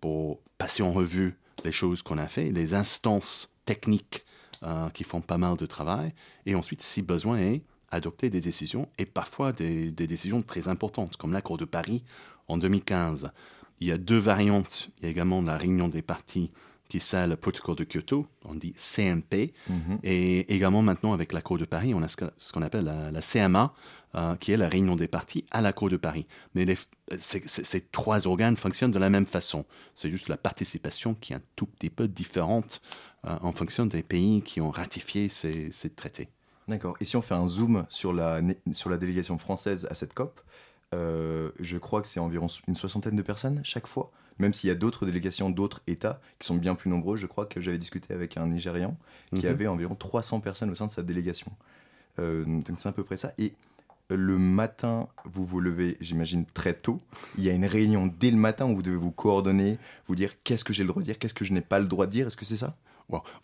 pour 0.01 0.41
passer 0.59 0.83
en 0.83 0.93
revue 0.93 1.37
les 1.65 1.73
choses 1.73 2.03
qu'on 2.03 2.19
a 2.19 2.27
fait, 2.27 2.51
les 2.51 2.75
instances 2.75 3.55
techniques 3.65 4.25
euh, 4.63 4.89
qui 4.91 5.05
font 5.05 5.21
pas 5.21 5.39
mal 5.39 5.57
de 5.57 5.67
travail, 5.67 6.13
et 6.47 6.55
ensuite, 6.55 6.83
si 6.83 7.03
besoin 7.03 7.39
est, 7.39 7.63
adopter 7.91 8.31
des 8.31 8.41
décisions, 8.41 8.89
et 8.99 9.07
parfois 9.07 9.53
des 9.53 9.91
décisions 9.91 10.43
très 10.43 10.69
importantes, 10.69 11.17
comme 11.17 11.33
l'accord 11.33 11.57
de 11.57 11.65
Paris 11.65 12.05
en 12.51 12.59
2015. 12.59 13.31
Il 13.81 13.87
y 13.89 13.93
a 13.93 13.99
deux 13.99 14.19
variantes. 14.19 14.91
Il 14.99 15.05
y 15.05 15.07
a 15.09 15.11
également 15.11 15.41
la 15.43 15.57
réunion 15.57 15.89
des 15.89 16.03
partis 16.03 16.51
qui 16.89 16.99
sert 17.01 17.29
le 17.29 17.37
protocole 17.37 17.77
de 17.77 17.85
Kyoto, 17.85 18.27
on 18.45 18.57
dit 18.57 18.75
CMP, 18.77 19.53
et 20.03 20.53
également 20.53 20.83
maintenant 20.83 21.13
avec 21.13 21.33
l'accord 21.33 21.57
de 21.57 21.65
Paris, 21.65 21.95
on 21.95 22.03
a 22.03 22.09
ce 22.09 22.53
qu'on 22.53 22.63
appelle 22.63 22.85
la, 22.85 23.13
la 23.13 23.21
CMA, 23.23 23.73
euh, 24.17 24.35
qui 24.35 24.51
est 24.51 24.57
la 24.57 24.69
réunion 24.69 24.97
des 24.97 25.07
partis 25.07 25.45
à 25.53 25.61
l'accord 25.61 25.89
de 25.89 25.97
Paris. 25.97 26.27
Mais 26.57 26.65
les- 26.65 26.77
ces- 27.21 27.81
trois 27.93 28.27
organes 28.27 28.57
fonctionnent 28.57 28.91
de 28.91 28.99
la 28.99 29.09
même 29.09 29.27
façon. 29.27 29.65
C'est 29.95 30.11
juste 30.11 30.27
la 30.29 30.37
participation 30.37 31.15
qui 31.15 31.33
est 31.33 31.37
un 31.37 31.43
tout 31.55 31.67
petit 31.67 31.91
peu 31.91 32.09
différente 32.09 32.83
euh, 33.25 33.37
en 33.41 33.53
fonction 33.53 33.87
des 33.87 34.03
pays 34.03 34.43
qui 34.43 34.61
ont 34.61 34.71
ratifié 34.71 35.29
ces, 35.29 35.71
ces 35.71 35.91
traités. 35.91 36.29
D'accord. 36.67 36.97
Et 37.01 37.05
si 37.05 37.17
on 37.17 37.23
fait 37.23 37.35
un 37.35 37.47
zoom 37.47 37.87
sur 37.89 38.13
la, 38.13 38.41
sur 38.73 38.91
la 38.91 38.97
délégation 38.97 39.39
française 39.39 39.87
à 39.91 39.95
cette 39.95 40.13
COP, 40.15 40.41
euh, 40.95 41.51
je 41.61 41.79
crois 41.79 42.01
que 42.03 42.09
c'est 42.09 42.21
environ 42.21 42.47
une 42.69 42.77
soixantaine 42.77 43.17
de 43.17 43.23
personnes 43.23 43.61
chaque 43.65 43.87
fois, 43.87 44.11
même 44.39 44.53
s'il 44.55 44.69
y 44.69 44.71
a 44.71 44.75
d'autres 44.75 45.07
délégations 45.07 45.51
d'autres 45.51 45.83
États 45.87 46.21
qui 46.39 46.47
sont 46.47 46.57
bien 46.57 46.75
plus 46.75 46.91
nombreux. 46.91 47.17
Je 47.17 47.27
crois 47.27 47.47
que 47.47 47.61
j'avais 47.61 47.79
discuté 47.79 48.13
avec 48.15 48.37
un 48.37 48.47
Nigérian 48.47 48.97
qui 49.35 49.47
Mhm. 49.47 49.53
avait 49.53 49.67
environ 49.67 49.95
300 49.95 50.41
personnes 50.41 50.71
au 50.71 50.75
sein 50.75 50.87
de 50.87 50.91
sa 50.91 51.03
délégation. 51.03 51.53
Euh, 52.19 52.45
donc 52.45 52.77
c'est 52.79 52.89
à 52.89 52.93
peu 52.93 53.05
près 53.05 53.17
ça. 53.17 53.33
Et 53.39 53.53
le 54.09 54.37
matin, 54.39 55.07
vous 55.25 55.45
vous 55.47 55.61
levez, 55.61 55.97
j'imagine, 56.01 56.45
très 56.45 56.75
tôt. 56.75 57.01
Il 57.39 57.45
y 57.45 57.51
a 57.51 57.53
une 57.53 57.65
réunion 57.67 58.13
dès 58.19 58.33
le 58.33 58.37
matin 58.37 58.67
où 58.69 58.75
vous 58.75 58.83
devez 58.83 58.97
vous 58.97 59.13
coordonner, 59.13 59.79
vous 60.09 60.17
dire 60.17 60.33
qu'est-ce 60.43 60.65
que 60.65 60.73
j'ai 60.73 60.83
le 60.83 60.89
droit 60.89 61.01
de 61.01 61.07
dire, 61.07 61.19
qu'est-ce 61.19 61.35
que 61.35 61.45
je 61.45 61.53
n'ai 61.53 61.61
pas 61.61 61.79
le 61.79 61.87
droit 61.87 62.07
de 62.07 62.11
dire. 62.11 62.27
Est-ce 62.27 62.37
que 62.37 62.45
c'est 62.45 62.57
ça? 62.57 62.75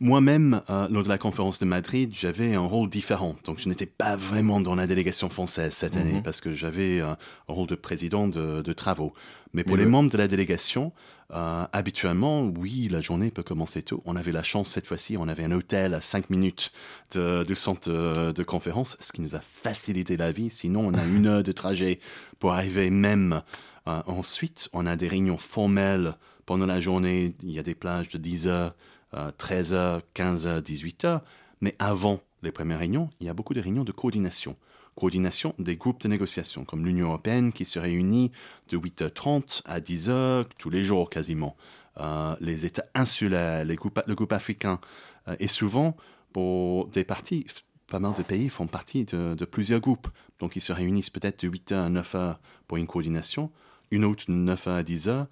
Moi-même, 0.01 0.63
euh, 0.71 0.87
lors 0.91 1.03
de 1.03 1.09
la 1.09 1.19
conférence 1.19 1.59
de 1.59 1.65
Madrid, 1.65 2.11
j'avais 2.15 2.55
un 2.55 2.61
rôle 2.61 2.89
différent. 2.91 3.35
Donc, 3.45 3.59
je 3.61 3.69
n'étais 3.69 3.87
pas 3.87 4.17
vraiment 4.17 4.61
dans 4.61 4.75
la 4.75 4.87
délégation 4.87 5.29
française 5.29 5.73
cette 5.73 5.97
année 5.97 6.15
Mhm. 6.15 6.23
parce 6.23 6.41
que 6.41 6.53
j'avais 6.53 7.01
euh, 7.01 7.13
un 7.13 7.53
rôle 7.53 7.67
de 7.67 7.75
président 7.75 8.29
de, 8.29 8.63
de 8.63 8.73
travaux. 8.73 9.13
Mais 9.53 9.65
pour 9.65 9.73
Mais 9.77 9.79
les 9.79 9.85
le- 9.85 9.91
membres 9.91 10.11
de 10.11 10.19
la 10.19 10.29
délégation, 10.29 10.93
euh, 11.33 11.65
habituellement, 11.73 12.43
oui, 12.59 12.89
la 12.91 13.01
journée 13.01 13.31
peut 13.31 13.43
commencer 13.43 13.83
tôt. 13.83 14.03
On 14.05 14.15
avait 14.17 14.33
la 14.33 14.43
chance 14.43 14.71
cette 14.71 14.87
fois-ci, 14.87 15.17
on 15.17 15.29
avait 15.29 15.45
un 15.45 15.53
hôtel 15.53 15.95
à 15.95 16.01
5 16.01 16.31
minutes 16.31 16.71
de- 17.15 17.43
du 17.45 17.55
centre 17.55 17.91
de, 17.91 18.33
de 18.33 18.43
conférence, 18.43 18.97
ce 19.01 19.13
qui 19.13 19.23
nous 19.23 19.35
a 19.35 19.41
facilité 19.41 20.17
la 20.17 20.31
vie. 20.33 20.51
Sinon, 20.51 20.87
on 20.87 20.95
a 20.95 21.05
une 21.07 21.27
heure 21.27 21.43
de 21.43 21.53
trajet 21.53 21.99
pour 22.39 22.53
arriver 22.53 22.91
même. 22.91 23.43
Ensuite, 23.87 24.69
on 24.73 24.85
a 24.87 24.97
des 24.97 25.07
réunions 25.09 25.37
formelles 25.37 26.15
pendant 26.45 26.67
la 26.67 26.81
journée. 26.81 27.35
Il 27.43 27.53
y 27.53 27.59
a 27.59 27.63
des 27.63 27.75
plages 27.77 28.09
de 28.09 28.19
10 28.19 28.47
heures, 28.49 28.75
euh, 29.15 29.31
13h, 29.39 30.03
15h, 30.15 30.61
18h. 30.61 31.21
Mais 31.61 31.75
avant 31.79 32.21
les 32.43 32.53
premières 32.53 32.79
réunions, 32.79 33.11
il 33.21 33.27
y 33.27 33.31
a 33.31 33.35
beaucoup 33.35 33.55
de 33.55 33.61
réunions 33.61 33.85
de 33.85 33.93
coordination 33.93 34.57
coordination 34.97 35.55
des 35.59 35.77
groupes 35.77 36.01
de 36.01 36.09
négociation, 36.09 36.65
comme 36.65 36.85
l'Union 36.85 37.09
européenne 37.09 37.53
qui 37.53 37.67
se 37.67 37.79
réunit 37.79 38.33
de 38.71 38.79
8h30 38.79 39.63
à 39.67 39.79
10h 39.79 40.47
tous 40.59 40.71
les 40.71 40.85
jours 40.85 41.11
quasiment. 41.11 41.55
Euh, 41.99 42.35
les 42.41 42.65
États 42.65 42.87
insulaires, 42.95 43.65
le 43.65 44.15
groupe 44.15 44.33
africain, 44.33 44.81
euh, 45.29 45.37
et 45.39 45.49
souvent 45.49 45.97
pour 46.33 46.89
des 46.89 47.05
partis, 47.05 47.47
pas 47.87 47.99
mal 47.99 48.15
de 48.17 48.23
pays 48.23 48.49
font 48.49 48.67
partie 48.67 49.05
de, 49.05 49.35
de 49.35 49.45
plusieurs 49.45 49.81
groupes. 49.81 50.09
Donc 50.41 50.57
ils 50.57 50.63
se 50.63 50.73
réunissent 50.73 51.11
peut-être 51.11 51.45
de 51.45 51.51
8h 51.51 51.75
à 51.75 51.91
9h 51.91 52.37
pour 52.67 52.79
une 52.79 52.87
coordination, 52.87 53.51
une 53.91 54.05
autre 54.05 54.25
de 54.29 54.33
9h 54.33 54.71
à 54.71 54.83
10h, 54.83 55.27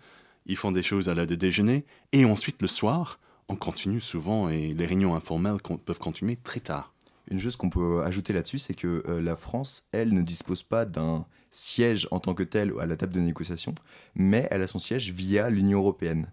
ils 0.46 0.56
font 0.56 0.72
des 0.72 0.82
choses 0.82 1.08
à 1.08 1.14
l'heure 1.14 1.26
de 1.26 1.34
déjeuner, 1.34 1.86
et 2.12 2.26
ensuite 2.26 2.60
le 2.60 2.68
soir, 2.68 3.18
on 3.48 3.56
continue 3.56 4.00
souvent 4.00 4.48
et 4.48 4.74
les 4.74 4.86
réunions 4.86 5.14
informelles 5.14 5.58
peuvent 5.84 5.98
continuer 5.98 6.36
très 6.36 6.60
tard. 6.60 6.94
Une 7.30 7.40
chose 7.40 7.56
qu'on 7.56 7.70
peut 7.70 8.02
ajouter 8.02 8.32
là-dessus, 8.32 8.58
c'est 8.58 8.74
que 8.74 9.02
euh, 9.08 9.22
la 9.22 9.36
France, 9.36 9.88
elle, 9.92 10.12
ne 10.12 10.22
dispose 10.22 10.62
pas 10.62 10.84
d'un 10.84 11.24
siège 11.50 12.06
en 12.10 12.20
tant 12.20 12.34
que 12.34 12.42
tel 12.42 12.72
à 12.80 12.86
la 12.86 12.96
table 12.96 13.14
de 13.14 13.20
négociation, 13.20 13.74
mais 14.14 14.46
elle 14.50 14.62
a 14.62 14.66
son 14.66 14.78
siège 14.78 15.12
via 15.12 15.48
l'Union 15.48 15.78
européenne, 15.78 16.26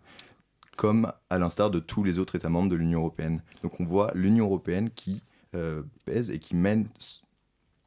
comme 0.75 1.11
à 1.29 1.37
l'instar 1.37 1.69
de 1.71 1.79
tous 1.79 2.03
les 2.03 2.19
autres 2.19 2.35
États 2.35 2.49
membres 2.49 2.69
de 2.69 2.75
l'Union 2.75 2.99
européenne. 2.99 3.41
Donc 3.63 3.79
on 3.79 3.85
voit 3.85 4.11
l'Union 4.15 4.45
européenne 4.45 4.89
qui 4.89 5.21
euh, 5.55 5.83
pèse 6.05 6.29
et 6.29 6.39
qui 6.39 6.55
mène 6.55 6.87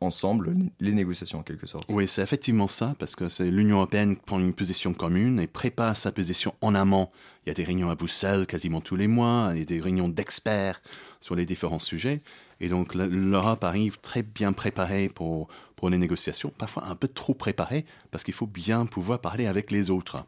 ensemble 0.01 0.55
les 0.81 0.93
négociations 0.93 1.39
en 1.39 1.43
quelque 1.43 1.67
sorte. 1.67 1.89
Oui, 1.91 2.07
c'est 2.09 2.23
effectivement 2.23 2.67
ça, 2.67 2.95
parce 2.99 3.17
que 3.17 3.29
c'est 3.29 3.51
l'Union 3.51 3.77
européenne 3.77 4.17
qui 4.17 4.23
prend 4.23 4.39
une 4.39 4.53
position 4.53 4.93
commune 4.93 5.41
et 5.41 5.47
prépare 5.47 5.97
sa 5.97 6.13
position 6.13 6.55
en 6.61 6.75
amont. 6.75 7.11
Il 7.45 7.51
y 7.51 7.53
a 7.53 7.55
des 7.55 7.65
réunions 7.65 7.91
à 7.91 7.95
Bruxelles 7.95 8.47
quasiment 8.47 8.81
tous 8.81 8.97
les 8.97 9.09
mois, 9.09 9.51
il 9.53 9.59
y 9.59 9.63
a 9.63 9.67
des 9.67 9.81
réunions 9.81 10.09
d'experts 10.09 10.81
sur 11.21 11.35
les 11.35 11.47
différents 11.47 11.79
sujets. 11.79 12.23
Et 12.61 12.69
donc 12.69 12.95
l'Europe 12.95 13.65
arrive 13.65 13.99
très 14.01 14.23
bien 14.23 14.53
préparée 14.53 15.09
pour, 15.09 15.49
pour 15.77 15.91
les 15.91 15.99
négociations, 15.99 16.53
parfois 16.57 16.87
un 16.87 16.95
peu 16.95 17.09
trop 17.09 17.35
préparée, 17.35 17.85
parce 18.11 18.25
qu'il 18.25 18.35
faut 18.35 18.47
bien 18.47 18.87
pouvoir 18.87 19.21
parler 19.21 19.47
avec 19.47 19.71
les 19.71 19.91
autres. 19.91 20.25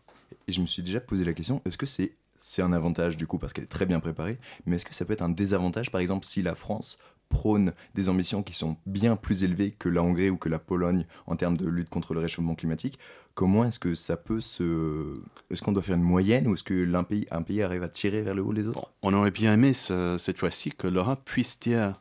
Et 0.48 0.52
je 0.52 0.60
me 0.60 0.66
suis 0.66 0.82
déjà 0.82 1.00
posé 1.00 1.24
la 1.24 1.32
question, 1.32 1.62
est-ce 1.64 1.78
que 1.78 1.86
c'est 1.86 2.16
c'est 2.38 2.62
un 2.62 2.72
avantage 2.72 3.16
du 3.16 3.26
coup 3.26 3.38
parce 3.38 3.52
qu'elle 3.52 3.64
est 3.64 3.68
très 3.68 3.86
bien 3.86 3.98
préparée, 3.98 4.38
mais 4.66 4.76
est-ce 4.76 4.84
que 4.84 4.94
ça 4.94 5.04
peut 5.04 5.14
être 5.14 5.22
un 5.22 5.30
désavantage 5.30 5.90
par 5.90 6.00
exemple 6.00 6.26
si 6.26 6.42
la 6.42 6.54
France 6.54 6.98
prône 7.28 7.72
des 7.94 8.08
ambitions 8.08 8.42
qui 8.42 8.54
sont 8.54 8.76
bien 8.86 9.16
plus 9.16 9.44
élevées 9.44 9.74
que 9.78 9.88
la 9.88 10.02
Hongrie 10.02 10.30
ou 10.30 10.36
que 10.36 10.48
la 10.48 10.58
Pologne 10.58 11.06
en 11.26 11.36
termes 11.36 11.56
de 11.56 11.66
lutte 11.66 11.88
contre 11.88 12.14
le 12.14 12.20
réchauffement 12.20 12.54
climatique, 12.54 12.98
comment 13.34 13.64
est-ce 13.64 13.78
que 13.78 13.94
ça 13.94 14.16
peut 14.16 14.40
se... 14.40 15.14
Est-ce 15.50 15.62
qu'on 15.62 15.72
doit 15.72 15.82
faire 15.82 15.96
une 15.96 16.02
moyenne 16.02 16.46
ou 16.48 16.54
est-ce 16.54 16.62
que 16.62 16.94
un 16.94 17.04
pays, 17.04 17.26
un 17.30 17.42
pays 17.42 17.62
arrive 17.62 17.82
à 17.82 17.88
tirer 17.88 18.22
vers 18.22 18.34
le 18.34 18.42
haut 18.42 18.52
les 18.52 18.66
autres? 18.66 18.90
On 19.02 19.12
aurait 19.12 19.30
bien 19.30 19.54
aimé 19.54 19.72
cette 19.74 20.38
fois-ci 20.38 20.70
que 20.72 20.86
l'Europe 20.86 21.20
puisse 21.24 21.60
dire 21.60 21.92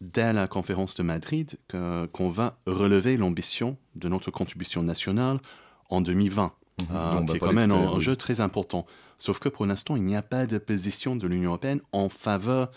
dès 0.00 0.32
la 0.32 0.46
conférence 0.46 0.96
de 0.96 1.02
Madrid 1.02 1.58
qu'on 1.68 2.28
va 2.28 2.58
relever 2.66 3.16
l'ambition 3.16 3.76
de 3.94 4.08
notre 4.08 4.30
contribution 4.30 4.82
nationale 4.82 5.38
en 5.90 6.00
2020, 6.00 6.52
mhm. 6.80 6.86
euh, 6.90 7.24
qui 7.24 7.36
est 7.36 7.38
quand 7.38 7.52
même 7.52 7.70
un 7.70 7.86
enjeu 7.86 8.16
très 8.16 8.40
important. 8.40 8.86
Sauf 9.18 9.38
que 9.38 9.48
pour 9.48 9.66
l'instant, 9.66 9.96
il 9.96 10.02
n'y 10.02 10.16
a 10.16 10.22
pas 10.22 10.46
de 10.46 10.58
position 10.58 11.16
de 11.16 11.26
l'Union 11.26 11.50
européenne 11.50 11.80
en 11.92 12.08
faveur 12.08 12.70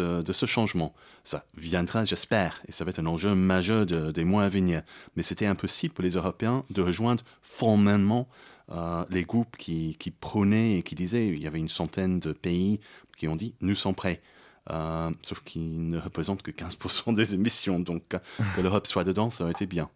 de, 0.00 0.32
ce 0.32 0.46
changement. 0.46 0.94
Ça 1.22 1.46
viendra, 1.56 2.04
j'espère, 2.04 2.62
et 2.68 2.72
ça 2.72 2.84
va 2.84 2.90
être 2.90 2.98
un 2.98 3.06
enjeu 3.06 3.34
majeur 3.34 3.86
des 3.86 4.24
mois 4.24 4.44
à 4.44 4.48
venir. 4.48 4.82
Mais 5.16 5.22
c'était 5.22 5.46
impossible 5.46 5.94
pour 5.94 6.04
les 6.04 6.10
Européens 6.10 6.64
de 6.70 6.82
rejoindre 6.82 7.24
formellement 7.42 8.28
euh, 8.70 9.04
les 9.10 9.24
groupes 9.24 9.56
qui, 9.56 9.96
prônaient 10.20 10.78
et 10.78 10.82
qui 10.82 10.94
disaient, 10.94 11.26
il 11.26 11.42
y 11.42 11.46
avait 11.46 11.58
une 11.58 11.68
centaine 11.68 12.18
de 12.18 12.32
pays 12.32 12.80
qui 13.16 13.28
ont 13.28 13.36
dit, 13.36 13.54
nous 13.60 13.74
sommes 13.74 13.94
prêts. 13.94 14.22
Euh, 14.70 15.10
sauf 15.22 15.40
qu'ils 15.44 15.90
ne 15.90 15.98
représentent 15.98 16.42
que 16.42 16.50
15% 16.50 17.14
des 17.14 17.34
émissions. 17.34 17.78
Donc 17.78 18.02
que 18.08 18.60
l'Europe 18.60 18.86
soit 18.86 19.04
dedans, 19.04 19.30
ça 19.30 19.44
aurait 19.44 19.52
été 19.52 19.66
bien. 19.66 19.90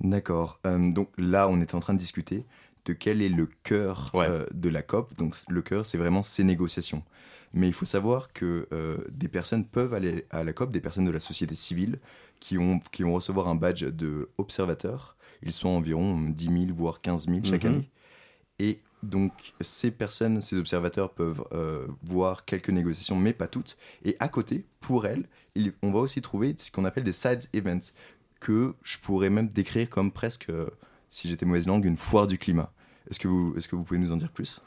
D'accord. 0.00 0.60
Euh, 0.66 0.92
donc 0.92 1.08
là, 1.16 1.48
on 1.48 1.60
est 1.60 1.74
en 1.74 1.80
train 1.80 1.94
de 1.94 1.98
discuter 1.98 2.44
de 2.84 2.92
quel 2.92 3.22
est 3.22 3.28
le 3.28 3.48
cœur 3.64 4.12
de 4.52 4.68
la 4.68 4.82
COP. 4.82 5.16
Donc 5.16 5.34
le 5.48 5.62
cœur, 5.62 5.86
c'est 5.86 5.98
vraiment 5.98 6.22
ces 6.22 6.44
négociations. 6.44 7.02
Mais 7.56 7.68
il 7.68 7.72
faut 7.72 7.86
savoir 7.86 8.34
que 8.34 8.68
euh, 8.72 8.98
des 9.10 9.28
personnes 9.28 9.64
peuvent 9.64 9.94
aller 9.94 10.26
à 10.30 10.44
la 10.44 10.52
COP, 10.52 10.70
des 10.70 10.80
personnes 10.80 11.06
de 11.06 11.10
la 11.10 11.20
société 11.20 11.54
civile, 11.54 11.98
qui, 12.38 12.58
ont, 12.58 12.80
qui 12.92 13.02
vont 13.02 13.14
recevoir 13.14 13.48
un 13.48 13.54
badge 13.54 13.82
de 13.82 14.28
observateur. 14.36 15.16
Ils 15.42 15.54
sont 15.54 15.70
environ 15.70 16.20
10 16.20 16.44
000, 16.44 16.56
voire 16.74 17.00
15 17.00 17.28
000 17.28 17.40
chaque 17.44 17.64
mhm. 17.64 17.72
année. 17.72 17.90
Et 18.58 18.82
donc, 19.02 19.54
ces 19.62 19.90
personnes, 19.90 20.42
ces 20.42 20.58
observateurs 20.58 21.14
peuvent 21.14 21.44
euh, 21.52 21.86
voir 22.02 22.44
quelques 22.44 22.68
négociations, 22.68 23.16
mais 23.16 23.32
pas 23.32 23.48
toutes. 23.48 23.78
Et 24.04 24.16
à 24.20 24.28
côté, 24.28 24.66
pour 24.80 25.06
elles, 25.06 25.26
on 25.80 25.92
va 25.92 26.00
aussi 26.00 26.20
trouver 26.20 26.54
ce 26.58 26.70
qu'on 26.70 26.84
appelle 26.84 27.04
des 27.04 27.12
side 27.12 27.48
events, 27.54 27.90
que 28.38 28.74
je 28.82 28.98
pourrais 28.98 29.30
même 29.30 29.48
décrire 29.48 29.88
comme 29.88 30.12
presque, 30.12 30.50
euh, 30.50 30.68
si 31.08 31.26
j'étais 31.30 31.46
mauvaise 31.46 31.66
langue, 31.66 31.86
une 31.86 31.96
foire 31.96 32.26
du 32.26 32.36
climat. 32.36 32.70
Est-ce 33.10 33.18
que, 33.18 33.28
vous, 33.28 33.54
est-ce 33.56 33.66
que 33.66 33.76
vous 33.76 33.84
pouvez 33.84 33.98
nous 33.98 34.12
en 34.12 34.18
dire 34.18 34.30
plus? 34.30 34.60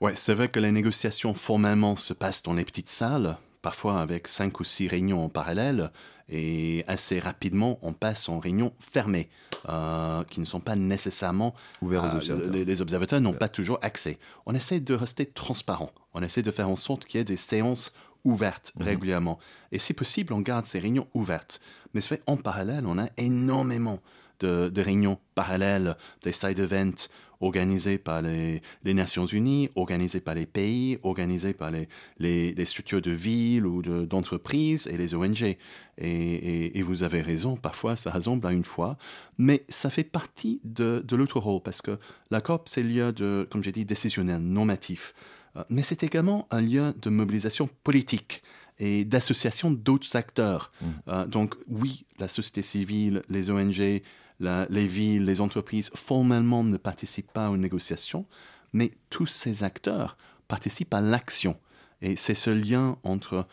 Ouais, 0.00 0.14
c'est 0.14 0.34
vrai 0.34 0.48
que 0.48 0.60
les 0.60 0.70
négociations 0.70 1.34
formellement 1.34 1.96
se 1.96 2.12
passent 2.12 2.44
dans 2.44 2.54
les 2.54 2.64
petites 2.64 2.88
salles, 2.88 3.36
parfois 3.62 4.00
avec 4.00 4.28
cinq 4.28 4.60
ou 4.60 4.64
six 4.64 4.86
réunions 4.86 5.24
en 5.24 5.28
parallèle, 5.28 5.90
et 6.28 6.84
assez 6.86 7.18
rapidement 7.18 7.80
on 7.82 7.92
passe 7.92 8.28
en 8.28 8.38
réunions 8.38 8.72
fermées, 8.78 9.28
euh, 9.68 10.22
qui 10.24 10.38
ne 10.38 10.44
sont 10.44 10.60
pas 10.60 10.76
nécessairement 10.76 11.52
ouvertes 11.82 12.04
aux 12.04 12.14
euh, 12.14 12.16
observateurs. 12.18 12.52
Les, 12.52 12.80
observateurs 12.80 13.20
n'ont 13.20 13.34
pas 13.34 13.48
toujours 13.48 13.80
accès. 13.82 14.18
On 14.46 14.54
essaie 14.54 14.78
de 14.78 14.94
rester 14.94 15.26
transparent, 15.26 15.90
on 16.14 16.22
essaie 16.22 16.42
de 16.42 16.52
faire 16.52 16.68
en 16.68 16.76
sorte 16.76 17.04
qu'il 17.04 17.18
y 17.18 17.20
ait 17.20 17.24
des 17.24 17.36
séances 17.36 17.92
ouvertes 18.22 18.72
mhm. 18.76 18.86
régulièrement, 18.86 19.40
et 19.72 19.80
si 19.80 19.94
possible 19.94 20.32
on 20.32 20.40
garde 20.40 20.64
ces 20.64 20.78
réunions 20.78 21.08
ouvertes. 21.12 21.60
Mais 21.92 22.02
c'est 22.02 22.16
fait 22.16 22.22
en 22.28 22.36
parallèle, 22.36 22.86
on 22.86 22.98
a 22.98 23.08
énormément 23.16 23.98
de, 24.38 24.68
de 24.68 24.80
réunions 24.80 25.18
parallèles, 25.34 25.96
des 26.22 26.30
side 26.30 26.60
events 26.60 27.08
organisés 27.40 27.98
par 27.98 28.22
les, 28.22 28.60
Nations 28.84 29.26
Unies, 29.26 29.70
organisés 29.76 30.20
par 30.20 30.34
les 30.34 30.46
pays, 30.46 30.98
organisés 31.02 31.54
par 31.54 31.70
les, 31.70 31.88
les, 32.18 32.64
structures 32.64 33.00
de 33.00 33.10
ville 33.10 33.66
ou 33.66 33.82
d'entreprises 33.82 34.86
et 34.88 34.96
les 34.96 35.14
ONG. 35.14 35.56
Et, 35.98 36.82
vous 36.82 37.02
avez 37.02 37.20
raison, 37.20 37.56
parfois 37.56 37.96
ça 37.96 38.10
ressemble 38.10 38.46
à 38.46 38.52
une 38.52 38.64
fois, 38.64 38.96
mais 39.36 39.64
ça 39.68 39.90
fait 39.90 40.04
partie 40.04 40.60
de, 40.64 41.04
de 41.06 41.16
l'autre 41.16 41.38
rôle, 41.38 41.62
parce 41.62 41.82
que 41.82 41.98
la 42.30 42.40
COP, 42.40 42.68
c'est 42.68 42.82
le 42.82 42.88
lieu 42.88 43.12
de, 43.12 43.46
comme 43.50 43.62
j'ai 43.62 43.72
dit, 43.72 43.84
décisionnel, 43.84 44.40
normatif. 44.40 45.14
Euh, 45.56 45.64
mais 45.68 45.82
c'est 45.82 46.02
également 46.02 46.46
un 46.50 46.60
lieu 46.60 46.94
de 47.00 47.10
mobilisation 47.10 47.68
politique 47.84 48.42
et 48.78 49.04
d'association 49.04 49.70
d'autres 49.70 50.16
acteurs. 50.16 50.72
Mmh. 50.80 50.86
Euh, 51.08 51.26
donc 51.26 51.56
oui, 51.68 52.06
la 52.18 52.28
société 52.28 52.62
civile, 52.62 53.22
les 53.28 53.50
ONG, 53.50 54.02
les 54.40 54.86
villes, 54.86 55.24
les 55.24 55.40
entreprises 55.40 55.90
formellement 55.94 56.64
ne 56.64 56.76
participent 56.76 57.32
pas 57.32 57.50
aux 57.50 57.56
négociations, 57.56 58.26
mais 58.72 58.90
tous 59.10 59.26
ces 59.26 59.64
acteurs 59.64 60.16
participent 60.46 60.94
à 60.94 61.00
l'action. 61.00 61.56
Et 62.02 62.16
c'est 62.16 62.34
ce 62.34 62.50
lien 62.50 62.96
entre 63.02 63.46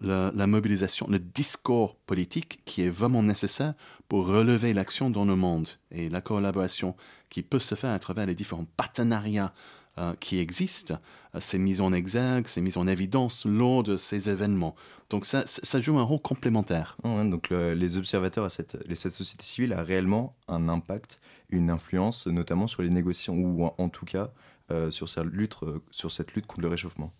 la, 0.00 0.46
mobilisation, 0.46 1.06
le 1.10 1.18
discours 1.18 1.94
politique 1.94 2.60
qui 2.64 2.82
est 2.82 2.88
vraiment 2.88 3.22
nécessaire 3.22 3.74
pour 4.08 4.26
relever 4.26 4.72
l'action 4.72 5.10
dans 5.10 5.24
le 5.24 5.36
monde 5.36 5.68
et 5.90 6.08
la 6.08 6.20
collaboration 6.20 6.96
qui 7.28 7.42
peut 7.42 7.58
se 7.58 7.74
faire 7.74 7.90
à 7.90 7.98
travers 7.98 8.26
les 8.26 8.34
différents 8.34 8.66
partenariats 8.76 9.52
euh, 10.00 10.14
qui 10.18 10.38
existent, 10.38 10.94
euh, 11.34 11.40
c'est 11.42 11.58
mis 11.58 11.82
en 11.82 11.92
exergue, 11.92 12.46
c'est 12.46 12.62
mis 12.62 12.78
en 12.78 12.86
évidence 12.86 13.44
lors 13.44 13.82
de 13.82 13.98
ces 13.98 14.30
événements. 14.30 14.74
Donc 15.10 15.26
ça, 15.26 15.42
ça 15.46 15.78
joue 15.78 15.98
un 15.98 16.02
rôle 16.02 16.22
complémentaire. 16.22 16.96
donc 17.04 17.50
les 17.50 17.98
observateurs 17.98 18.44
à 18.44 18.48
cette, 18.48 18.78
cette 18.94 19.12
société 19.12 19.44
civile 19.44 19.74
a 19.74 19.82
réellement 19.82 20.34
un 20.48 20.70
impact, 20.70 21.20
une 21.50 21.68
influence, 21.68 22.26
notamment 22.28 22.66
sur 22.66 22.80
les 22.80 22.88
négociations, 22.88 23.34
ou 23.34 23.68
en, 23.76 23.88
tout 23.90 24.06
cas 24.06 24.30
euh, 24.70 24.90
sur, 24.90 25.08
cette 25.10 25.24
lutte, 25.24 25.56
sur 25.90 26.10
cette 26.10 26.32
lutte 26.32 26.46
contre 26.46 26.62
le 26.62 26.68
réchauffement. 26.68 27.12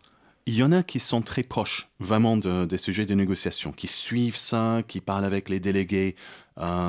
Il 0.47 0.55
y 0.55 0.63
en 0.63 0.73
a 0.73 0.83
qui 0.83 1.01
sont 1.01 1.21
très 1.21 1.43
proches, 1.43 1.89
vraiment, 1.99 2.37
des 2.39 2.79
sujets 2.79 3.05
de 3.05 3.15
négociation, 3.15 3.73
qui 3.73 3.89
suivent 3.89 4.37
ça, 4.37 4.83
qui 4.89 5.01
parlent 5.01 5.25
avec 5.25 5.51
les 5.51 5.61
délégués, 5.61 6.17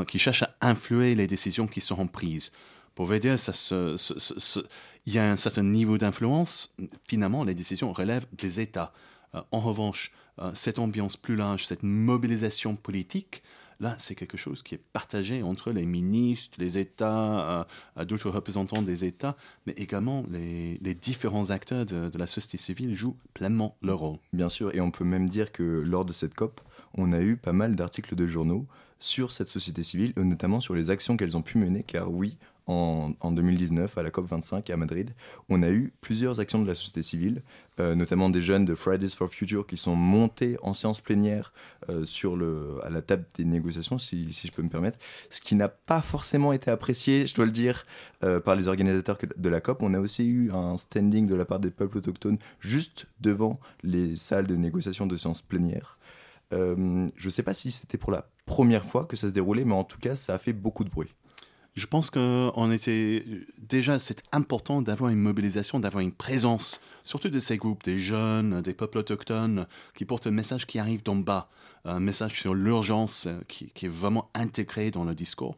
qui 0.08 0.20
cherchent 0.20 0.44
à 0.44 0.56
influer 0.62 1.16
les 1.16 1.28
décisions 1.28 1.68
qui 1.68 1.82
seront 1.82 2.08
prises. 2.08 2.52
Pour 2.96 3.06
vous 3.06 3.20
dire, 3.20 3.40
ça 3.40 3.54
se, 3.54 3.96
il 5.06 5.14
y 5.14 5.20
a 5.20 5.32
un 5.32 5.38
certain 5.38 5.64
niveau 5.64 5.98
d'influence. 5.98 6.76
Finalement, 7.08 7.44
les 7.44 7.56
décisions 7.56 7.92
relèvent 7.92 8.28
des 8.34 8.60
États. 8.60 8.94
Euh, 9.36 9.42
en 9.52 9.60
revanche, 9.60 10.12
euh, 10.40 10.52
cette 10.56 10.80
ambiance 10.80 11.18
plus 11.18 11.36
large, 11.36 11.66
cette 11.66 11.84
mobilisation 11.84 12.76
politique, 12.76 13.44
là, 13.80 13.96
c'est 13.98 14.16
quelque 14.16 14.38
chose 14.38 14.62
qui 14.62 14.76
est 14.76 14.84
partagé 14.94 15.42
entre 15.42 15.72
les 15.72 15.86
ministres, 15.86 16.58
les 16.60 16.78
États, 16.78 17.66
euh, 17.98 18.06
d'autres 18.06 18.30
représentants 18.30 18.82
des 18.82 19.06
États, 19.06 19.36
mais 19.66 19.74
également 19.74 20.24
les, 20.30 20.78
différents 20.94 21.50
acteurs 21.50 21.86
de, 21.86 22.10
de, 22.10 22.18
la 22.18 22.28
société 22.28 22.58
civile 22.58 22.96
jouent 22.96 23.18
pleinement 23.34 23.78
leur 23.82 24.00
rôle. 24.00 24.18
Bien 24.34 24.50
sûr, 24.50 24.76
et 24.76 24.82
on 24.82 24.92
peut 24.92 25.06
même 25.06 25.30
dire 25.30 25.52
que 25.52 25.64
lors 25.64 26.06
de 26.06 26.14
cette 26.14 26.36
COP, 26.36 26.62
on 26.94 27.12
a 27.12 27.22
eu 27.22 27.38
pas 27.38 27.54
mal 27.54 27.76
d'articles 27.76 28.16
de 28.16 28.28
journaux 28.28 28.68
sur 29.00 29.32
cette 29.32 29.48
société 29.48 29.84
civile, 29.84 30.14
notamment 30.16 30.60
sur 30.60 30.76
les 30.76 30.92
actions 30.92 31.18
qu'elles 31.18 31.36
ont 31.36 31.42
pu 31.42 31.58
mener, 31.58 31.84
car 31.84 32.12
oui, 32.12 32.38
en, 32.67 33.12
en 33.19 33.32
2019 33.32 33.97
à 33.97 34.04
la 34.04 34.10
COP25 34.10 34.71
à 34.71 34.78
Madrid. 34.78 35.12
On 35.50 35.63
a 35.63 35.69
eu 35.69 35.93
plusieurs 36.02 36.39
actions 36.39 36.62
de 36.62 36.67
la 36.67 36.76
société 36.76 37.04
civile, 37.04 37.41
euh, 37.80 37.95
notamment 37.95 38.30
des 38.30 38.41
jeunes 38.41 38.65
de 38.65 38.76
Fridays 38.76 39.10
for 39.10 39.30
Future 39.30 39.65
qui 39.65 39.78
sont 39.78 39.95
montés 39.95 40.58
en 40.62 40.74
séance 40.74 41.02
plénière 41.02 41.54
euh, 41.89 42.06
sur 42.06 42.36
le, 42.36 42.80
à 42.84 42.89
la 42.89 43.02
table 43.02 43.26
des 43.36 43.45
négociations, 43.45 43.97
si, 43.97 44.32
je 44.32 44.52
peux 44.52 44.62
me 44.62 44.69
permettre, 44.69 45.00
ce 45.30 45.41
qui 45.41 45.56
n'a 45.56 45.67
pas 45.67 46.02
forcément 46.02 46.54
été 46.54 46.69
apprécié, 46.69 47.26
je 47.26 47.34
dois 47.34 47.45
le 47.45 47.52
dire, 47.52 47.86
euh, 48.24 48.39
par 48.39 48.56
les 48.56 48.67
organisateurs 48.67 49.17
de 49.36 49.50
la 49.50 49.62
COP. 49.62 49.82
On 49.82 49.93
a 49.93 50.00
aussi 50.00 50.28
eu 50.28 50.52
un 50.52 50.78
standing 50.78 51.28
de 51.28 51.36
la 51.36 51.45
part 51.45 51.60
des 51.60 51.71
peuples 51.71 51.97
autochtones 51.97 52.38
juste 52.60 53.08
devant 53.19 53.60
les 53.84 54.15
salles 54.15 54.47
de 54.47 54.56
négociation 54.56 55.08
de 55.08 55.15
séance 55.15 55.41
plénière. 55.41 55.97
Je 56.52 56.76
ne 56.76 57.30
sais 57.30 57.43
pas 57.43 57.54
si 57.54 57.71
c'était 57.71 57.97
pour 57.97 58.12
la 58.12 58.28
première 58.45 58.84
fois 58.84 59.06
que 59.06 59.15
ça 59.15 59.30
se 59.30 59.34
déroulait, 59.34 59.63
mais 59.63 59.74
en 59.74 59.86
tout 59.86 60.00
cas, 60.00 60.17
ça 60.17 60.34
a 60.34 60.38
fait 60.38 60.52
beaucoup 60.52 60.84
de 60.84 60.89
bruit. 60.89 61.13
Je 61.74 61.86
pense 61.86 62.10
qu'on 62.10 62.72
était 62.72 63.24
déjà 63.58 63.98
c'est 63.98 64.22
important 64.34 64.82
d'avoir 64.82 65.10
une 65.10 65.20
mobilisation, 65.20 65.80
d'avoir 65.80 66.02
une 66.02 66.12
présence, 66.12 66.82
surtout 67.06 67.30
de 67.30 67.40
ces 67.40 67.56
groupes, 67.58 67.84
des 67.84 67.98
jeunes, 67.98 68.62
des 68.62 68.74
peuples 68.74 68.98
autochtones, 68.98 69.68
qui 69.96 70.04
portent 70.04 70.28
un 70.28 70.32
message 70.32 70.68
qui 70.68 70.80
arrive 70.80 71.02
d'en 71.04 71.16
bas, 71.16 71.50
un 71.86 72.02
message 72.02 72.40
sur 72.42 72.54
l'urgence 72.54 73.28
euh, 73.28 73.40
qui, 73.48 73.68
qui 73.72 73.86
est 73.86 73.90
vraiment 73.90 74.30
intégré 74.34 74.92
dans 74.92 75.06
le 75.06 75.16
discours. 75.16 75.58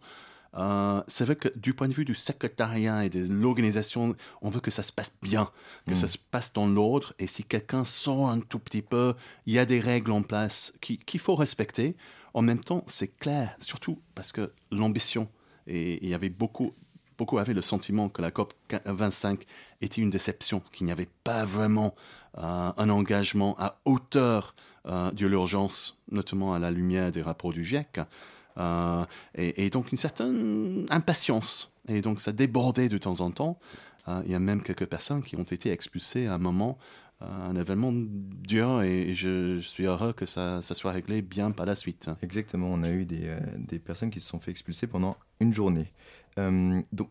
Euh, 0.55 1.01
c'est 1.07 1.25
vrai 1.25 1.35
que 1.35 1.49
du 1.57 1.73
point 1.73 1.87
de 1.87 1.93
vue 1.93 2.05
du 2.05 2.13
secrétariat 2.13 3.03
et 3.05 3.09
de 3.09 3.25
l'organisation, 3.33 4.15
on 4.43 4.49
veut 4.49 4.59
que 4.59 4.69
ça 4.69 4.83
se 4.83 4.91
passe 4.91 5.13
bien, 5.23 5.49
que 5.87 5.93
Mm. 5.93 5.95
ça 5.95 6.07
se 6.07 6.19
passe 6.19 6.53
dans 6.53 6.67
l'ordre. 6.67 7.13
Et 7.17 7.25
si 7.25 7.43
quelqu'un 7.43 7.83
sort 7.83 8.29
un 8.29 8.39
tout 8.39 8.59
petit 8.59 8.83
peu, 8.83 9.15
il 9.47 9.53
y 9.53 9.57
a 9.57 9.65
des 9.65 9.79
règles 9.79 10.11
en 10.11 10.21
place 10.21 10.73
qui- 10.79 10.99
qu'il 10.99 11.19
faut 11.19 11.33
respecter. 11.33 11.95
En 12.35 12.43
même 12.43 12.59
temps, 12.59 12.83
c'est 12.85 13.07
clair, 13.17 13.55
surtout 13.57 13.99
parce 14.13 14.31
que 14.31 14.53
l'ambition, 14.71 15.27
et 15.67 16.03
il 16.03 16.09
y 16.09 16.13
avait 16.13 16.29
beaucoup, 16.29 16.73
beaucoup 17.17 17.37
avaient 17.37 17.53
le 17.53 17.61
sentiment 17.61 18.09
que 18.09 18.21
la 18.21 18.31
COP 18.31 18.53
25 18.85 19.45
était 19.81 20.01
une 20.01 20.09
déception, 20.09 20.61
qu'il 20.71 20.85
n'y 20.85 20.91
avait 20.91 21.09
pas 21.23 21.45
vraiment 21.45 21.95
euh, 22.37 22.71
un 22.75 22.89
engagement 22.89 23.55
à 23.59 23.79
hauteur 23.85 24.55
euh, 24.87 25.11
de 25.11 25.27
l'urgence, 25.27 25.97
notamment 26.11 26.53
à 26.53 26.59
la 26.59 26.71
lumière 26.71 27.11
des 27.11 27.21
rapports 27.21 27.53
du 27.53 27.63
GIEC. 27.63 27.99
Euh, 28.57 29.05
et, 29.35 29.69
donc 29.69 29.91
une 29.91 29.97
certaine 29.97 30.85
impatience. 30.89 31.71
Et 31.87 32.01
donc 32.01 32.21
ça 32.21 32.31
débordait 32.31 32.89
de 32.89 32.97
temps 32.97 33.21
en 33.21 33.31
temps. 33.31 33.59
Il 34.25 34.31
y 34.31 34.35
a 34.35 34.39
même 34.39 34.61
quelques 34.61 34.85
personnes 34.85 35.23
qui 35.23 35.37
ont 35.37 35.43
été 35.43 35.71
expulsées 35.71 36.27
à 36.27 36.33
un 36.33 36.37
moment, 36.37 36.77
un 37.23 37.55
événement 37.55 37.91
dur, 37.93 38.81
et 38.81 39.15
je 39.15 39.59
suis 39.61 39.85
heureux 39.85 40.13
que 40.13 40.25
ça, 40.25 40.61
ça 40.61 40.75
soit 40.75 40.91
réglé 40.91 41.21
bien 41.21 41.51
par 41.51 41.65
la 41.65 41.75
suite. 41.75 42.09
Exactement, 42.21 42.67
on 42.71 42.83
a 42.83 42.89
eu 42.89 43.05
des, 43.05 43.27
euh, 43.27 43.39
des 43.57 43.79
personnes 43.79 44.09
qui 44.09 44.19
se 44.19 44.27
sont 44.27 44.39
fait 44.39 44.51
expulser 44.51 44.87
pendant 44.87 45.17
une 45.39 45.53
journée. 45.53 45.91
Euh, 46.37 46.81
donc, 46.91 47.09